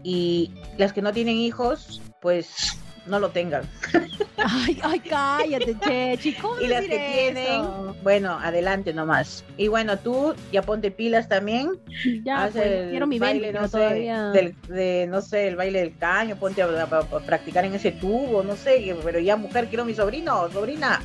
Y 0.02 0.52
las 0.78 0.92
que 0.92 1.02
no 1.02 1.12
tienen 1.12 1.36
hijos, 1.36 2.00
pues 2.20 2.78
no 3.06 3.18
lo 3.18 3.30
tengan. 3.30 3.62
Ay, 4.36 4.80
ay, 4.82 5.00
cállate, 5.00 5.76
che, 5.80 6.18
chicos. 6.18 6.60
Y 6.60 6.66
las 6.66 6.82
que 6.82 7.32
tienen, 7.32 7.64
bueno, 8.02 8.38
adelante 8.38 8.92
nomás. 8.92 9.44
Y 9.56 9.68
bueno, 9.68 9.98
tú 9.98 10.34
ya 10.52 10.62
ponte 10.62 10.90
pilas 10.90 11.28
también. 11.28 11.78
Ya, 12.24 12.48
pues, 12.52 12.90
quiero 12.90 13.06
mi 13.06 13.18
baile, 13.18 13.52
no 13.52 13.68
sé, 13.68 14.12
de, 14.68 15.06
no 15.08 15.20
sé, 15.20 15.48
el 15.48 15.56
baile 15.56 15.80
del 15.80 15.96
caño, 15.98 16.36
ponte 16.36 16.62
a, 16.62 16.86
practicar 17.26 17.64
en 17.64 17.74
ese 17.74 17.92
tubo, 17.92 18.42
no 18.42 18.56
sé, 18.56 18.94
pero 19.02 19.18
ya 19.18 19.36
mujer, 19.36 19.68
quiero 19.68 19.84
mi 19.84 19.94
sobrino, 19.94 20.50
sobrina. 20.50 21.00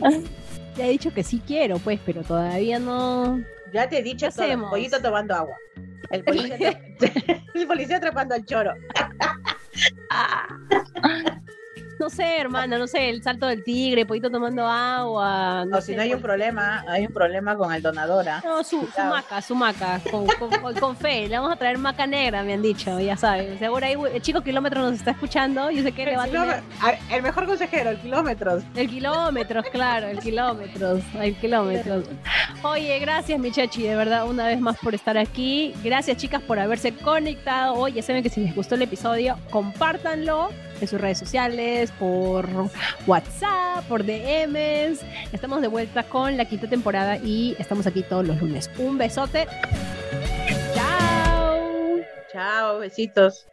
Ya 0.76 0.86
he 0.86 0.90
dicho 0.90 1.12
que 1.12 1.24
sí 1.24 1.42
quiero, 1.44 1.78
pues, 1.78 1.98
pero 2.06 2.22
todavía 2.22 2.78
no. 2.78 3.42
Ya 3.72 3.88
te 3.88 3.98
he 3.98 4.02
dicho 4.02 4.30
todo, 4.30 4.46
el 4.46 4.60
pollito 4.60 5.00
tomando 5.02 5.34
agua. 5.34 5.56
El 6.10 6.24
policía, 6.24 6.80
el 7.54 7.66
policía 7.66 7.96
atrapando 7.96 8.34
al 8.34 8.44
choro. 8.44 8.74
啊。 10.08 10.46
No 12.00 12.08
sé, 12.08 12.38
hermana, 12.38 12.78
no 12.78 12.86
sé, 12.86 13.10
el 13.10 13.22
salto 13.22 13.46
del 13.46 13.62
tigre, 13.62 14.06
poquito 14.06 14.30
tomando 14.30 14.66
agua. 14.66 15.66
No 15.66 15.76
o 15.76 15.80
si 15.82 15.94
no 15.94 16.00
hay 16.00 16.14
un 16.14 16.22
problema, 16.22 16.82
hay 16.88 17.04
un 17.04 17.12
problema 17.12 17.54
con 17.56 17.74
el 17.74 17.82
donadora. 17.82 18.40
No, 18.42 18.64
su, 18.64 18.88
maca, 18.96 19.42
su 19.42 19.54
maca, 19.54 20.00
con, 20.10 20.26
con, 20.80 20.96
fe. 20.96 21.28
Le 21.28 21.36
vamos 21.36 21.52
a 21.52 21.56
traer 21.56 21.76
maca 21.76 22.06
negra, 22.06 22.42
me 22.42 22.54
han 22.54 22.62
dicho, 22.62 22.98
ya 22.98 23.18
saben. 23.18 23.58
Seguro 23.58 23.84
ahí 23.84 23.96
el 24.14 24.22
chico 24.22 24.40
kilómetro 24.40 24.80
nos 24.80 24.94
está 24.94 25.10
escuchando, 25.10 25.70
yo 25.70 25.82
sé 25.82 25.92
que 25.92 26.06
le 26.06 26.16
va 26.16 26.22
a 26.22 26.26
tener... 26.26 26.62
El 27.10 27.22
mejor 27.22 27.44
consejero, 27.44 27.90
el 27.90 27.98
kilómetros. 27.98 28.62
El 28.74 28.88
kilómetros, 28.88 29.66
claro, 29.70 30.08
el 30.08 30.20
kilómetros, 30.20 31.02
el 31.20 31.36
kilómetros. 31.36 32.06
Oye, 32.62 32.98
gracias, 32.98 33.38
mi 33.38 33.52
chachi, 33.52 33.82
de 33.82 33.94
verdad, 33.94 34.26
una 34.26 34.46
vez 34.46 34.58
más 34.58 34.78
por 34.78 34.94
estar 34.94 35.18
aquí. 35.18 35.74
Gracias, 35.84 36.16
chicas, 36.16 36.40
por 36.40 36.58
haberse 36.58 36.94
conectado 36.94 37.74
hoy. 37.74 37.92
Ya 37.92 38.02
saben 38.02 38.22
que 38.22 38.30
si 38.30 38.40
les 38.40 38.54
gustó 38.54 38.76
el 38.76 38.82
episodio, 38.82 39.36
compártanlo 39.50 40.48
en 40.80 40.88
sus 40.88 41.00
redes 41.00 41.18
sociales, 41.18 41.92
por 41.98 42.48
WhatsApp, 43.06 43.84
por 43.88 44.04
DMs. 44.04 45.00
Estamos 45.32 45.60
de 45.60 45.68
vuelta 45.68 46.02
con 46.04 46.36
la 46.36 46.44
quinta 46.44 46.68
temporada 46.68 47.16
y 47.16 47.56
estamos 47.58 47.86
aquí 47.86 48.02
todos 48.02 48.26
los 48.26 48.40
lunes. 48.40 48.70
Un 48.78 48.98
besote. 48.98 49.46
Chao. 50.74 51.98
Chao, 52.32 52.78
besitos. 52.78 53.46